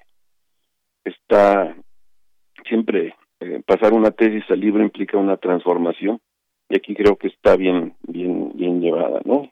[1.05, 1.75] está
[2.69, 6.21] siempre eh, pasar una tesis al libro implica una transformación
[6.69, 9.49] y aquí creo que está bien bien bien llevada, ¿no?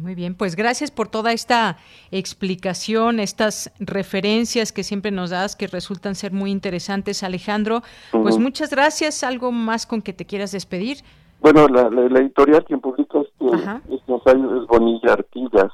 [0.00, 1.76] Muy bien, pues gracias por toda esta
[2.10, 7.82] explicación, estas referencias que siempre nos das que resultan ser muy interesantes, Alejandro.
[8.10, 9.22] Pues muchas gracias.
[9.24, 10.98] ¿Algo más con que te quieras despedir?
[11.40, 15.72] Bueno, la, editorial quien publica este, este ensayo es Bonilla Artigas,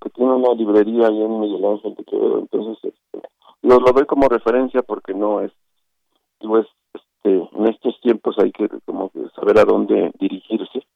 [0.00, 2.38] que tiene una librería ahí en Miguel Ángel de Quevedo.
[2.38, 3.28] Entonces, este,
[3.62, 5.50] lo, lo doy como referencia porque no es,
[6.38, 10.86] pues, este, en estos tiempos hay que como que saber a dónde dirigirse.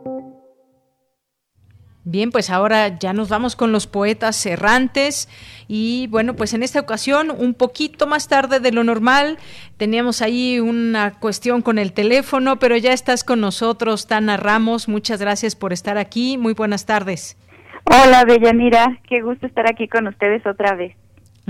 [2.04, 5.30] Bien, pues ahora ya nos vamos con los poetas errantes
[5.68, 9.38] y bueno, pues en esta ocasión un poquito más tarde de lo normal,
[9.78, 15.22] teníamos ahí una cuestión con el teléfono, pero ya estás con nosotros, Tana Ramos, muchas
[15.22, 17.38] gracias por estar aquí, muy buenas tardes.
[17.86, 20.96] Hola, Bellanira, qué gusto estar aquí con ustedes otra vez.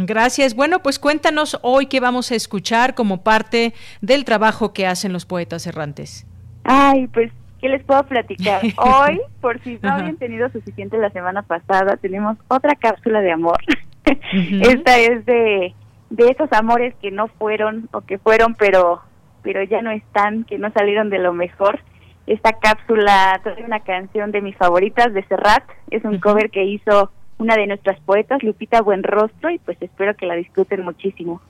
[0.06, 0.56] Gracias.
[0.56, 5.26] Bueno, pues cuéntanos hoy qué vamos a escuchar como parte del trabajo que hacen los
[5.26, 6.26] poetas errantes.
[6.64, 8.62] Ay, pues ¿Qué les puedo platicar?
[8.78, 13.58] Hoy, por si no habían tenido suficiente la semana pasada, tenemos otra cápsula de amor.
[14.32, 15.74] Esta es de,
[16.10, 19.02] de esos amores que no fueron o que fueron, pero,
[19.42, 21.82] pero ya no están, que no salieron de lo mejor.
[22.28, 25.64] Esta cápsula trae una canción de mis favoritas de Serrat.
[25.90, 30.28] Es un cover que hizo una de nuestras poetas, Lupita Buenrostro, y pues espero que
[30.28, 31.42] la disfruten muchísimo.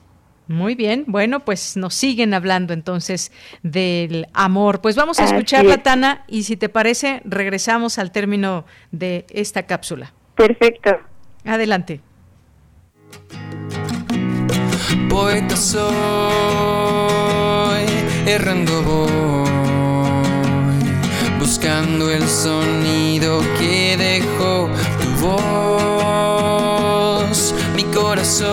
[0.46, 3.30] Muy bien, bueno, pues nos siguen hablando entonces
[3.62, 4.80] del amor.
[4.80, 9.64] Pues vamos a escuchar la Tana y si te parece, regresamos al término de esta
[9.64, 10.12] cápsula.
[10.34, 10.90] Perfecto.
[11.44, 12.00] Adelante.
[15.08, 15.84] Poeta soy,
[18.26, 19.50] errando voy,
[21.38, 24.68] buscando el sonido que dejó
[25.00, 25.69] tu voz
[28.10, 28.50] corazón,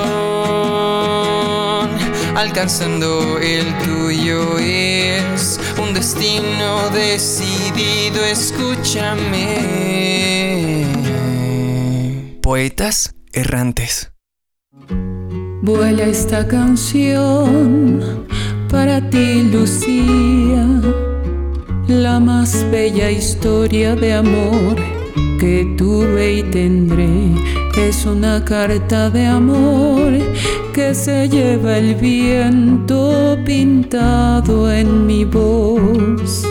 [2.36, 9.56] alcanzando el tuyo es un destino decidido, escúchame.
[12.44, 14.12] Poetas errantes.
[15.64, 18.28] Vuela esta canción
[18.70, 20.68] para ti, Lucía,
[21.88, 24.97] la más bella historia de amor
[25.38, 27.08] que tuve y tendré.
[27.78, 30.14] Es una carta de amor
[30.74, 36.46] que se lleva el viento pintado en mi voz.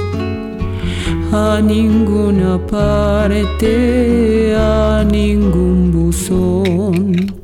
[1.33, 7.43] A ninguna parte, a ningún buzón.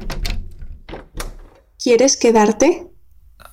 [1.82, 2.86] ¿Quieres quedarte?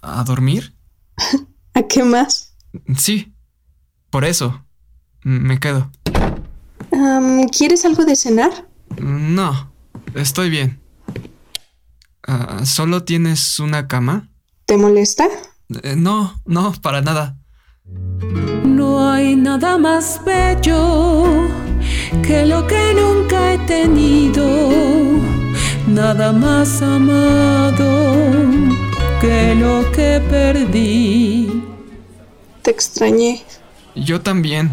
[0.02, 0.76] ¿A dormir?
[1.74, 2.56] ¿A qué más?
[2.96, 3.34] Sí,
[4.10, 4.64] por eso.
[5.24, 5.92] Me quedo.
[7.52, 8.68] ¿Quieres algo de cenar?
[8.98, 9.72] No,
[10.16, 10.80] estoy bien.
[12.28, 14.30] Ah, ¿Solo tienes una cama?
[14.66, 15.28] ¿Te molesta?
[15.84, 17.38] Eh, no, no, para nada.
[18.64, 21.48] No hay nada más bello
[22.22, 24.46] que lo que nunca he tenido,
[25.88, 28.14] nada más amado
[29.22, 31.64] que lo que perdí.
[32.62, 33.44] Te extrañé.
[33.96, 34.72] Yo también,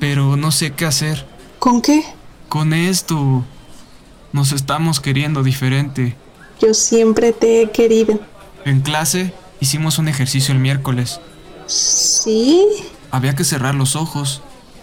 [0.00, 1.26] pero no sé qué hacer.
[1.60, 2.02] ¿Con qué?
[2.48, 3.44] Con esto.
[4.32, 6.16] Nos estamos queriendo diferente.
[6.60, 8.18] Yo siempre te he querido.
[8.64, 11.20] En clase hicimos un ejercicio el miércoles.
[11.66, 12.66] ¿Sí?
[13.10, 14.42] Había que cerrar los ojos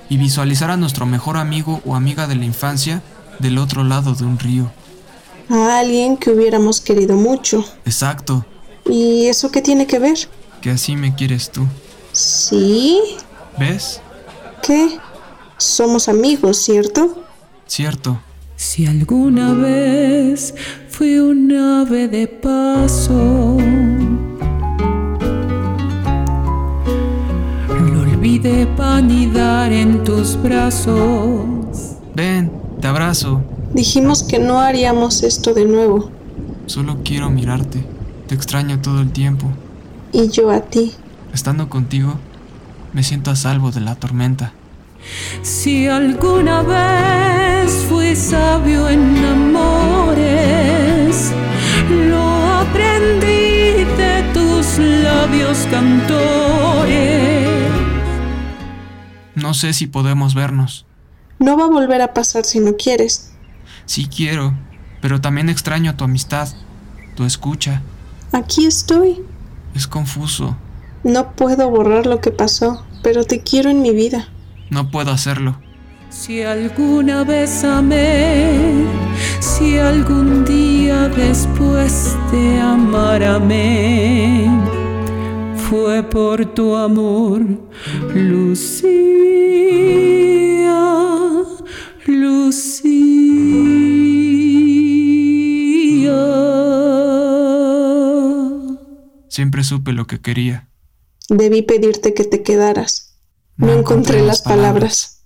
[0.09, 3.01] y visualizar a nuestro mejor amigo o amiga de la infancia
[3.39, 4.71] del otro lado de un río.
[5.49, 7.65] A alguien que hubiéramos querido mucho.
[7.85, 8.45] Exacto.
[8.89, 10.17] ¿Y eso qué tiene que ver?
[10.61, 11.65] Que así me quieres tú.
[12.11, 12.99] ¿Sí?
[13.57, 14.01] ¿Ves?
[14.61, 14.99] ¿Qué?
[15.57, 17.23] Somos amigos, ¿cierto?
[17.65, 18.19] Cierto.
[18.55, 20.53] Si alguna vez
[20.89, 23.57] fui un ave de paso,
[27.69, 31.97] lo olvidé para anidar en tus brazos.
[32.13, 33.41] Ven, te abrazo.
[33.73, 36.11] Dijimos que no haríamos esto de nuevo.
[36.67, 37.83] Solo quiero mirarte.
[38.27, 39.47] Te extraño todo el tiempo.
[40.11, 40.93] Y yo a ti.
[41.33, 42.15] Estando contigo,
[42.93, 44.53] me siento a salvo de la tormenta.
[45.41, 51.31] Si alguna vez fui sabio en amores,
[51.89, 57.67] lo aprendí de tus labios cantores.
[59.35, 60.85] No sé si podemos vernos.
[61.39, 63.31] No va a volver a pasar si no quieres.
[63.85, 64.53] Sí quiero,
[65.01, 66.49] pero también extraño tu amistad,
[67.15, 67.81] tu escucha.
[68.31, 69.23] Aquí estoy.
[69.75, 70.57] Es confuso.
[71.03, 74.27] No puedo borrar lo que pasó, pero te quiero en mi vida.
[74.69, 75.59] No puedo hacerlo.
[76.09, 78.85] Si alguna vez amé,
[79.39, 84.49] si algún día después de amar amé,
[85.69, 87.41] fue por tu amor,
[88.13, 88.97] Lucía,
[92.05, 93.27] Lucía.
[99.29, 100.69] Siempre supe lo que quería.
[101.29, 103.06] Debí pedirte que te quedaras.
[103.57, 105.25] No, encontré las palabras.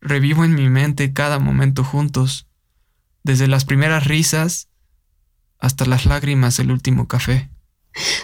[0.00, 2.48] Revivo en mi mente cada momento juntos,
[3.22, 4.68] desde las primeras risas
[5.58, 7.50] hasta las lágrimas del último café.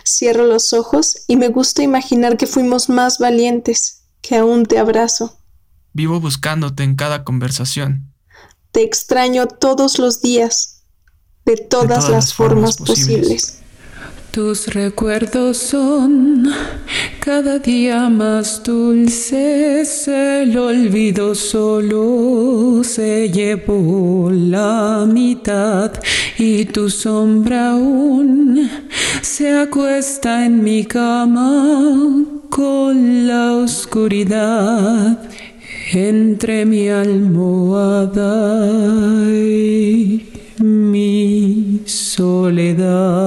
[0.05, 5.39] Cierro los ojos y me gusta imaginar que fuimos más valientes, que aún te abrazo.
[5.93, 8.12] Vivo buscándote en cada conversación.
[8.73, 10.85] Te extraño todos los días,
[11.44, 13.20] de todas, todas las, las formas, formas posibles.
[13.20, 13.62] posibles.
[14.32, 16.52] Tus recuerdos son
[17.27, 25.90] cada día más dulces, el olvido solo se llevó la mitad
[26.39, 28.70] y tu sombra aún
[29.23, 35.19] se acuesta en mi cama con la oscuridad
[35.93, 38.70] entre mi almohada
[39.32, 40.28] y
[40.59, 43.27] mi soledad.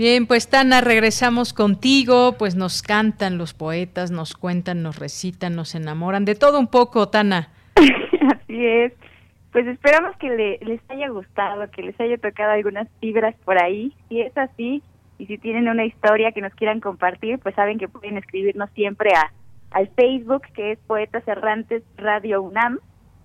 [0.00, 5.74] Bien, pues Tana, regresamos contigo, pues nos cantan los poetas, nos cuentan, nos recitan, nos
[5.74, 7.50] enamoran, de todo un poco, Tana.
[7.76, 8.94] Así es.
[9.52, 13.92] Pues esperamos que le- les haya gustado, que les haya tocado algunas fibras por ahí.
[14.08, 14.82] Si es así,
[15.18, 19.10] y si tienen una historia que nos quieran compartir, pues saben que pueden escribirnos siempre
[19.14, 19.30] a
[19.70, 22.78] al Facebook que es Poetas Errantes Radio UNAM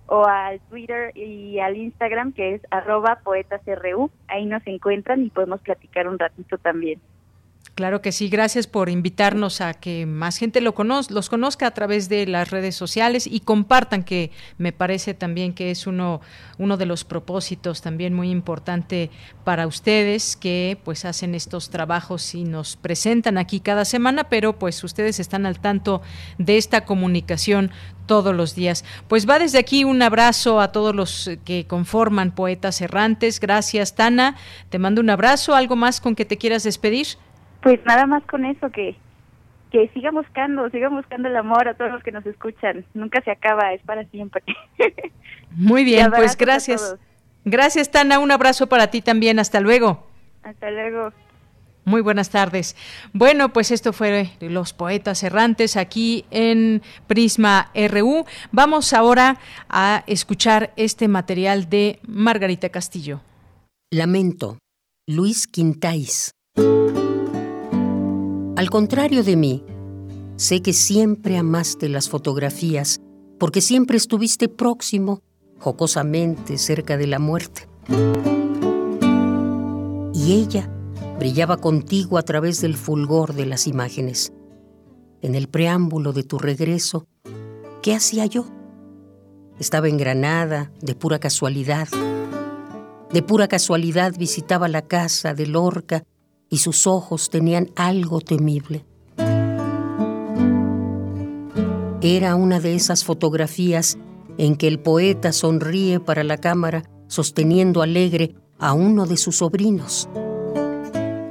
[0.06, 4.10] o al Twitter y al Instagram que es arroba poetasru.
[4.28, 7.00] Ahí nos encuentran y podemos platicar un ratito también.
[7.76, 10.74] Claro que sí, gracias por invitarnos a que más gente lo
[11.10, 15.70] los conozca a través de las redes sociales y compartan, que me parece también que
[15.70, 16.22] es uno,
[16.56, 19.10] uno de los propósitos también muy importante
[19.44, 24.82] para ustedes, que pues hacen estos trabajos y nos presentan aquí cada semana, pero pues
[24.82, 26.00] ustedes están al tanto
[26.38, 27.72] de esta comunicación
[28.06, 28.86] todos los días.
[29.06, 33.38] Pues va desde aquí un abrazo a todos los que conforman Poetas Errantes.
[33.38, 34.36] Gracias, Tana.
[34.70, 35.54] Te mando un abrazo.
[35.54, 37.18] ¿Algo más con que te quieras despedir?
[37.66, 38.94] Pues nada más con eso, que,
[39.72, 42.84] que sigan buscando, sigan buscando el amor a todos los que nos escuchan.
[42.94, 44.44] Nunca se acaba, es para siempre.
[45.50, 46.96] Muy bien, pues gracias.
[47.44, 48.20] Gracias, Tana.
[48.20, 49.40] Un abrazo para ti también.
[49.40, 50.06] Hasta luego.
[50.44, 51.12] Hasta luego.
[51.84, 52.76] Muy buenas tardes.
[53.12, 58.26] Bueno, pues esto fue Los Poetas Errantes aquí en Prisma RU.
[58.52, 59.38] Vamos ahora
[59.68, 63.22] a escuchar este material de Margarita Castillo.
[63.90, 64.58] Lamento.
[65.08, 66.30] Luis Quintáis.
[68.56, 69.62] Al contrario de mí,
[70.36, 73.02] sé que siempre amaste las fotografías
[73.38, 75.20] porque siempre estuviste próximo,
[75.58, 77.68] jocosamente, cerca de la muerte.
[80.14, 80.70] Y ella
[81.18, 84.32] brillaba contigo a través del fulgor de las imágenes.
[85.20, 87.06] En el preámbulo de tu regreso,
[87.82, 88.46] ¿qué hacía yo?
[89.60, 91.88] Estaba en Granada, de pura casualidad.
[93.12, 96.04] De pura casualidad visitaba la casa de Lorca
[96.48, 98.84] y sus ojos tenían algo temible.
[102.02, 103.98] Era una de esas fotografías
[104.38, 110.08] en que el poeta sonríe para la cámara sosteniendo alegre a uno de sus sobrinos.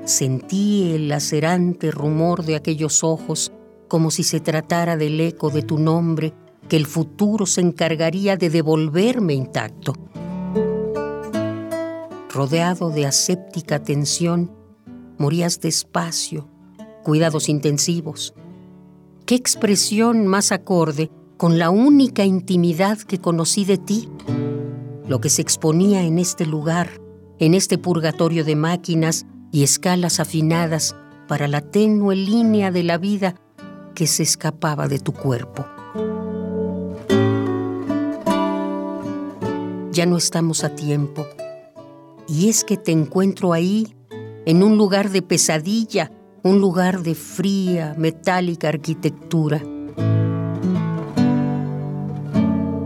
[0.05, 3.51] Sentí el lacerante rumor de aquellos ojos
[3.87, 6.33] como si se tratara del eco de tu nombre
[6.67, 9.93] que el futuro se encargaría de devolverme intacto.
[12.33, 14.51] Rodeado de aséptica tensión,
[15.17, 16.47] morías despacio,
[17.03, 18.33] cuidados intensivos.
[19.25, 24.09] ¿Qué expresión más acorde con la única intimidad que conocí de ti?
[25.07, 27.01] Lo que se exponía en este lugar,
[27.39, 30.95] en este purgatorio de máquinas y escalas afinadas
[31.27, 33.35] para la tenue línea de la vida
[33.93, 35.65] que se escapaba de tu cuerpo.
[39.91, 41.25] Ya no estamos a tiempo.
[42.27, 43.95] Y es que te encuentro ahí
[44.45, 46.11] en un lugar de pesadilla,
[46.43, 49.61] un lugar de fría, metálica arquitectura.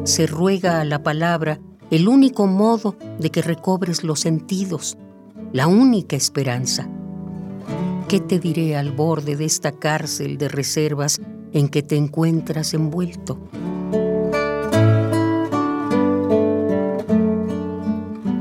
[0.05, 1.59] Se ruega a la palabra
[1.91, 4.97] el único modo de que recobres los sentidos,
[5.51, 6.89] la única esperanza.
[8.07, 11.19] ¿Qué te diré al borde de esta cárcel de reservas
[11.51, 13.37] en que te encuentras envuelto?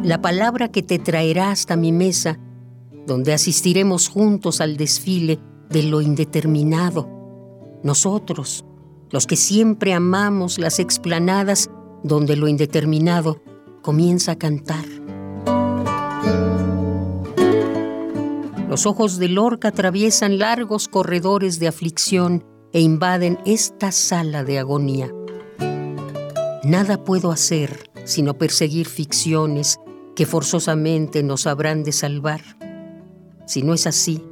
[0.05, 2.39] La palabra que te traerá hasta mi mesa
[3.09, 5.41] donde asistiremos juntos al desfile
[5.71, 7.09] de lo indeterminado.
[7.83, 8.65] Nosotros,
[9.11, 11.71] los que siempre amamos las explanadas
[12.05, 13.43] donde lo indeterminado
[13.83, 14.85] comienza a cantar.
[18.69, 25.11] Los ojos de Lorca atraviesan largos corredores de aflicción e invaden esta sala de agonía.
[26.63, 29.79] Nada puedo hacer sino perseguir ficciones
[30.15, 32.58] que forzosamente nos habrán de salvar.
[33.49, 34.23] Si no es así,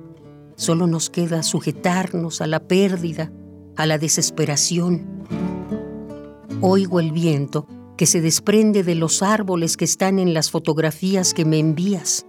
[0.57, 3.33] solo nos queda sujetarnos a la pérdida,
[3.75, 5.25] a la desesperación.
[6.61, 7.67] Oigo el viento
[7.97, 12.27] que se desprende de los árboles que están en las fotografías que me envías.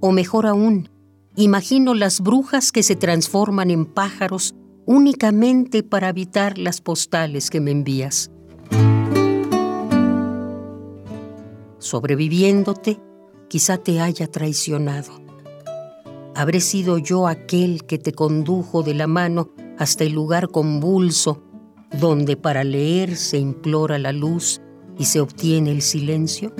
[0.00, 0.90] O mejor aún,
[1.36, 7.70] imagino las brujas que se transforman en pájaros únicamente para habitar las postales que me
[7.70, 8.32] envías.
[11.78, 12.98] Sobreviviéndote,
[13.46, 15.27] quizá te haya traicionado
[16.34, 21.42] habré sido yo aquel que te condujo de la mano hasta el lugar convulso
[21.98, 24.60] donde para leer se implora la luz
[24.98, 26.52] y se obtiene el silencio?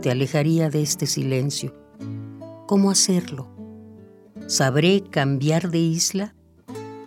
[0.00, 1.74] Te alejaría de este silencio.
[2.66, 3.48] ¿Cómo hacerlo?
[4.46, 6.34] ¿Sabré cambiar de isla?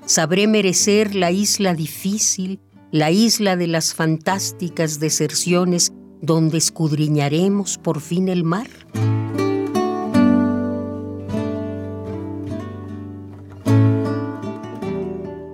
[0.06, 2.60] ¿Sabré merecer la isla difícil,
[2.92, 8.68] la isla de las fantásticas deserciones donde escudriñaremos por fin el mar?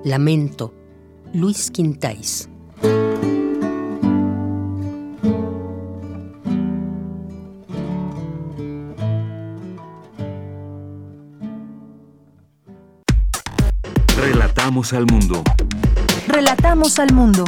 [0.06, 0.72] Lamento,
[1.34, 2.48] Luis Quintáis.
[14.16, 15.42] Relatamos al mundo.
[16.28, 17.44] Relatamos al mundo.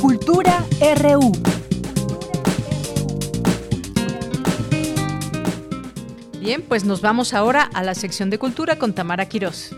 [0.00, 1.53] Cultura RU.
[6.62, 9.74] Pues nos vamos ahora a la sección de cultura con Tamara Quirós.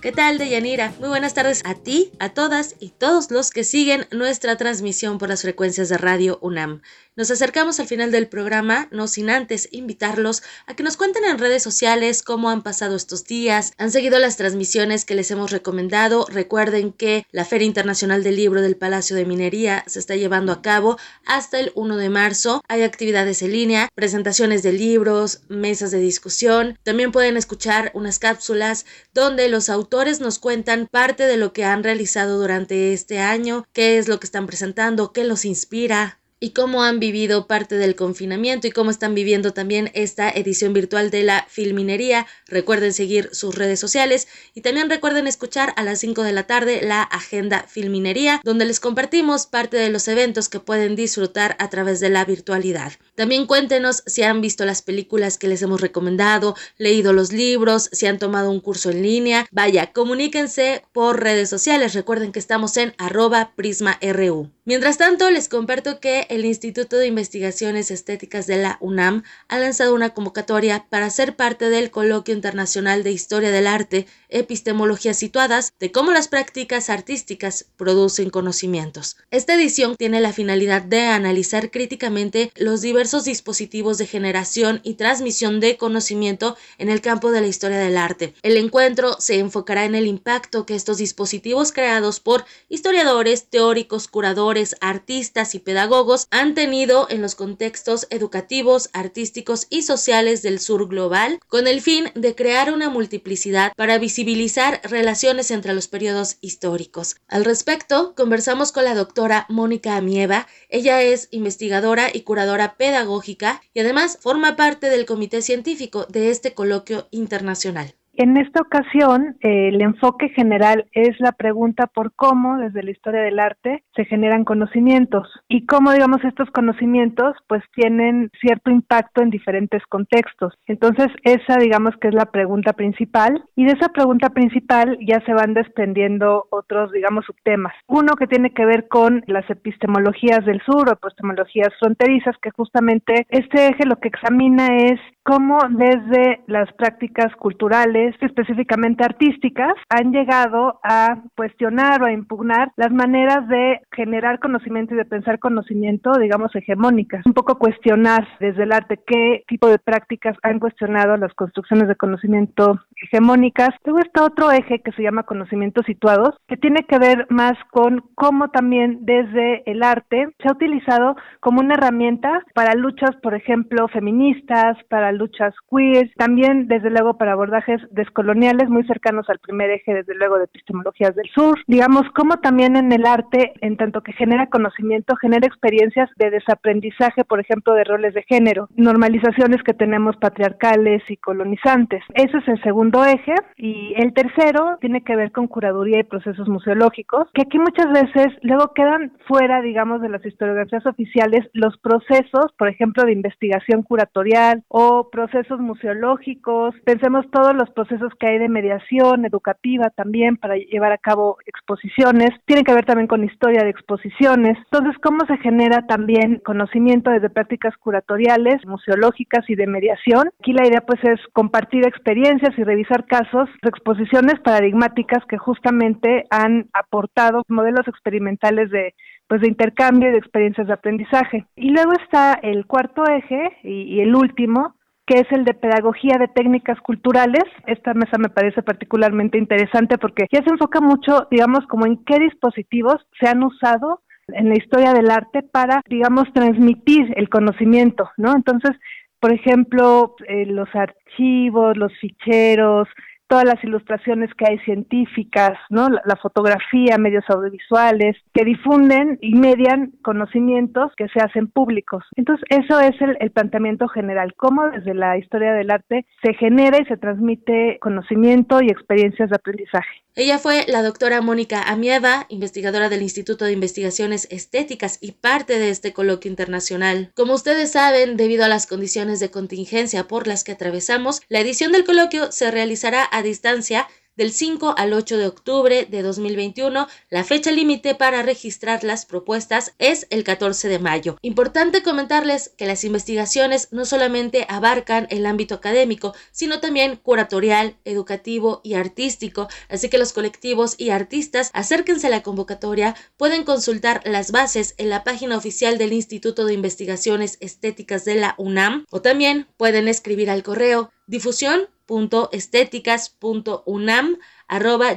[0.00, 0.94] ¿Qué tal, Deyanira?
[1.00, 5.28] Muy buenas tardes a ti, a todas y todos los que siguen nuestra transmisión por
[5.28, 6.82] las frecuencias de Radio UNAM.
[7.18, 11.38] Nos acercamos al final del programa, no sin antes invitarlos a que nos cuenten en
[11.38, 16.26] redes sociales cómo han pasado estos días, han seguido las transmisiones que les hemos recomendado.
[16.28, 20.60] Recuerden que la Feria Internacional del Libro del Palacio de Minería se está llevando a
[20.60, 22.62] cabo hasta el 1 de marzo.
[22.68, 26.78] Hay actividades en línea, presentaciones de libros, mesas de discusión.
[26.82, 28.84] También pueden escuchar unas cápsulas
[29.14, 33.96] donde los autores nos cuentan parte de lo que han realizado durante este año, qué
[33.96, 38.66] es lo que están presentando, qué los inspira, y cómo han vivido parte del confinamiento
[38.66, 42.26] y cómo están viviendo también esta edición virtual de la Filminería.
[42.46, 46.80] Recuerden seguir sus redes sociales y también recuerden escuchar a las 5 de la tarde
[46.82, 52.00] la Agenda Filminería, donde les compartimos parte de los eventos que pueden disfrutar a través
[52.00, 52.92] de la virtualidad.
[53.14, 58.06] También cuéntenos si han visto las películas que les hemos recomendado, leído los libros, si
[58.06, 59.46] han tomado un curso en línea.
[59.50, 61.94] Vaya, comuníquense por redes sociales.
[61.94, 64.55] Recuerden que estamos en arroba prisma.ru.
[64.68, 69.94] Mientras tanto, les comparto que el Instituto de Investigaciones Estéticas de la UNAM ha lanzado
[69.94, 75.92] una convocatoria para ser parte del Coloquio Internacional de Historia del Arte, Epistemologías Situadas, de
[75.92, 79.16] cómo las prácticas artísticas producen conocimientos.
[79.30, 85.60] Esta edición tiene la finalidad de analizar críticamente los diversos dispositivos de generación y transmisión
[85.60, 88.34] de conocimiento en el campo de la historia del arte.
[88.42, 94.55] El encuentro se enfocará en el impacto que estos dispositivos creados por historiadores, teóricos, curadores,
[94.80, 101.38] artistas y pedagogos han tenido en los contextos educativos, artísticos y sociales del sur global,
[101.48, 107.16] con el fin de crear una multiplicidad para visibilizar relaciones entre los periodos históricos.
[107.28, 110.46] Al respecto, conversamos con la doctora Mónica Amieva.
[110.68, 116.54] Ella es investigadora y curadora pedagógica y además forma parte del comité científico de este
[116.54, 117.94] coloquio internacional.
[118.18, 123.20] En esta ocasión, eh, el enfoque general es la pregunta por cómo, desde la historia
[123.20, 129.28] del arte, se generan conocimientos y cómo, digamos, estos conocimientos, pues tienen cierto impacto en
[129.28, 130.54] diferentes contextos.
[130.66, 135.34] Entonces, esa, digamos, que es la pregunta principal y de esa pregunta principal ya se
[135.34, 137.74] van desprendiendo otros, digamos, subtemas.
[137.86, 143.26] Uno que tiene que ver con las epistemologías del sur o epistemologías fronterizas, que justamente
[143.28, 150.80] este eje lo que examina es cómo desde las prácticas culturales, específicamente artísticas, han llegado
[150.82, 156.54] a cuestionar o a impugnar las maneras de generar conocimiento y de pensar conocimiento, digamos,
[156.54, 157.24] hegemónicas.
[157.26, 161.96] Un poco cuestionar desde el arte qué tipo de prácticas han cuestionado las construcciones de
[161.96, 163.70] conocimiento hegemónicas.
[163.84, 168.02] Luego está otro eje que se llama conocimientos situados, que tiene que ver más con
[168.14, 173.88] cómo también desde el arte se ha utilizado como una herramienta para luchas, por ejemplo,
[173.88, 179.94] feministas, para luchas queer, también desde luego para abordajes descoloniales muy cercanos al primer eje,
[179.94, 181.58] desde luego de epistemologías del sur.
[181.66, 187.24] Digamos, como también en el arte, en tanto que genera conocimiento, genera experiencias de desaprendizaje,
[187.24, 192.02] por ejemplo, de roles de género, normalizaciones que tenemos patriarcales y colonizantes.
[192.14, 193.34] Ese es el segundo eje.
[193.56, 198.26] Y el tercero tiene que ver con curaduría y procesos museológicos, que aquí muchas veces
[198.42, 204.62] luego quedan fuera, digamos, de las historiografías oficiales los procesos, por ejemplo, de investigación curatorial
[204.68, 206.74] o procesos museológicos.
[206.84, 207.85] Pensemos todos los procesos
[208.18, 212.30] que hay de mediación educativa también para llevar a cabo exposiciones.
[212.44, 214.58] Tienen que ver también con historia de exposiciones.
[214.70, 220.30] Entonces, ¿cómo se genera también conocimiento desde prácticas curatoriales, museológicas y de mediación?
[220.40, 226.68] Aquí la idea pues es compartir experiencias y revisar casos exposiciones paradigmáticas que justamente han
[226.72, 228.94] aportado modelos experimentales de
[229.28, 231.46] pues de intercambio y de experiencias de aprendizaje.
[231.56, 234.75] Y luego está el cuarto eje y, y el último,
[235.06, 237.44] que es el de pedagogía de técnicas culturales.
[237.66, 242.18] Esta mesa me parece particularmente interesante porque ya se enfoca mucho, digamos, como en qué
[242.18, 248.34] dispositivos se han usado en la historia del arte para, digamos, transmitir el conocimiento, ¿no?
[248.34, 248.72] Entonces,
[249.20, 252.88] por ejemplo, eh, los archivos, los ficheros,
[253.28, 255.88] todas las ilustraciones que hay científicas, ¿no?
[255.88, 262.04] La, la, fotografía, medios audiovisuales, que difunden y median conocimientos que se hacen públicos.
[262.16, 266.78] Entonces, eso es el, el, planteamiento general, cómo desde la historia del arte se genera
[266.80, 270.05] y se transmite conocimiento y experiencias de aprendizaje.
[270.18, 275.68] Ella fue la doctora Mónica Amieva, investigadora del Instituto de Investigaciones Estéticas y parte de
[275.68, 277.12] este coloquio internacional.
[277.14, 281.70] Como ustedes saben, debido a las condiciones de contingencia por las que atravesamos, la edición
[281.70, 286.88] del coloquio se realizará a distancia del 5 al 8 de octubre de 2021.
[287.10, 291.18] La fecha límite para registrar las propuestas es el 14 de mayo.
[291.22, 298.60] Importante comentarles que las investigaciones no solamente abarcan el ámbito académico, sino también curatorial, educativo
[298.64, 304.32] y artístico, así que los colectivos y artistas acérquense a la convocatoria, pueden consultar las
[304.32, 309.46] bases en la página oficial del Instituto de Investigaciones Estéticas de la UNAM o también
[309.56, 311.68] pueden escribir al correo difusión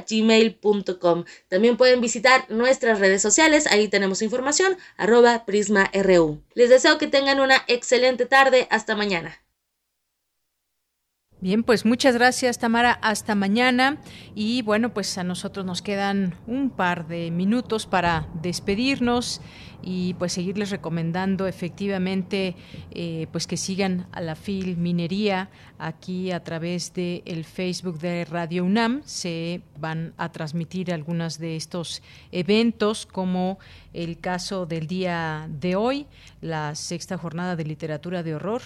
[0.08, 6.42] gmail.com También pueden visitar nuestras redes sociales, ahí tenemos información, arroba prisma.ru.
[6.54, 9.40] Les deseo que tengan una excelente tarde, hasta mañana.
[11.42, 13.96] Bien, pues muchas gracias Tamara, hasta mañana
[14.34, 19.40] y bueno, pues a nosotros nos quedan un par de minutos para despedirnos
[19.82, 22.54] y pues seguirles recomendando efectivamente
[22.90, 28.24] eh, pues que sigan a la FIL Minería aquí a través del el Facebook de
[28.24, 29.02] Radio UNAM.
[29.04, 32.02] Se van a transmitir algunos de estos
[32.32, 33.58] eventos como
[33.92, 36.06] el caso del día de hoy
[36.40, 38.62] la sexta jornada de literatura de horror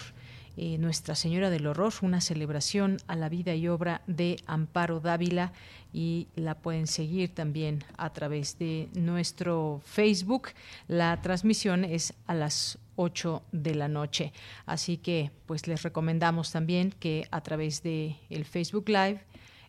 [0.57, 5.51] eh, Nuestra Señora del Horror, una celebración a la vida y obra de Amparo Dávila
[5.93, 10.49] y la pueden seguir también a través de nuestro Facebook.
[10.87, 14.33] La transmisión es a las 8 de la noche.
[14.65, 19.21] Así que pues les recomendamos también que a través de el Facebook Live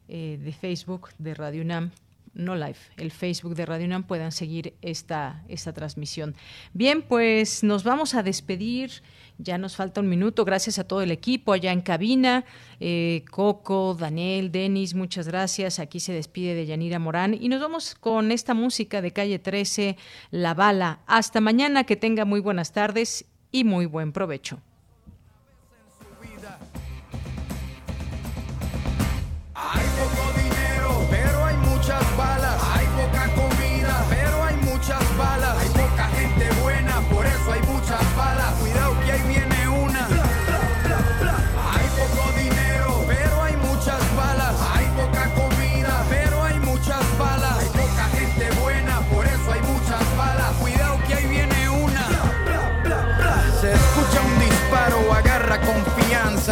[0.09, 1.91] eh, de Facebook de Radio UNAM
[2.37, 6.35] no live, el Facebook de Radio UNAM puedan seguir esta, esta transmisión.
[6.75, 8.91] Bien, pues nos vamos a despedir.
[9.39, 10.45] Ya nos falta un minuto.
[10.45, 12.45] Gracias a todo el equipo allá en cabina.
[12.81, 15.79] Eh, Coco, Daniel, Denis, muchas gracias.
[15.79, 17.35] Aquí se despide de Yanira Morán.
[17.35, 19.97] Y nos vamos con esta música de calle 13,
[20.31, 21.01] La Bala.
[21.07, 24.61] Hasta mañana, que tenga muy buenas tardes y muy buen provecho.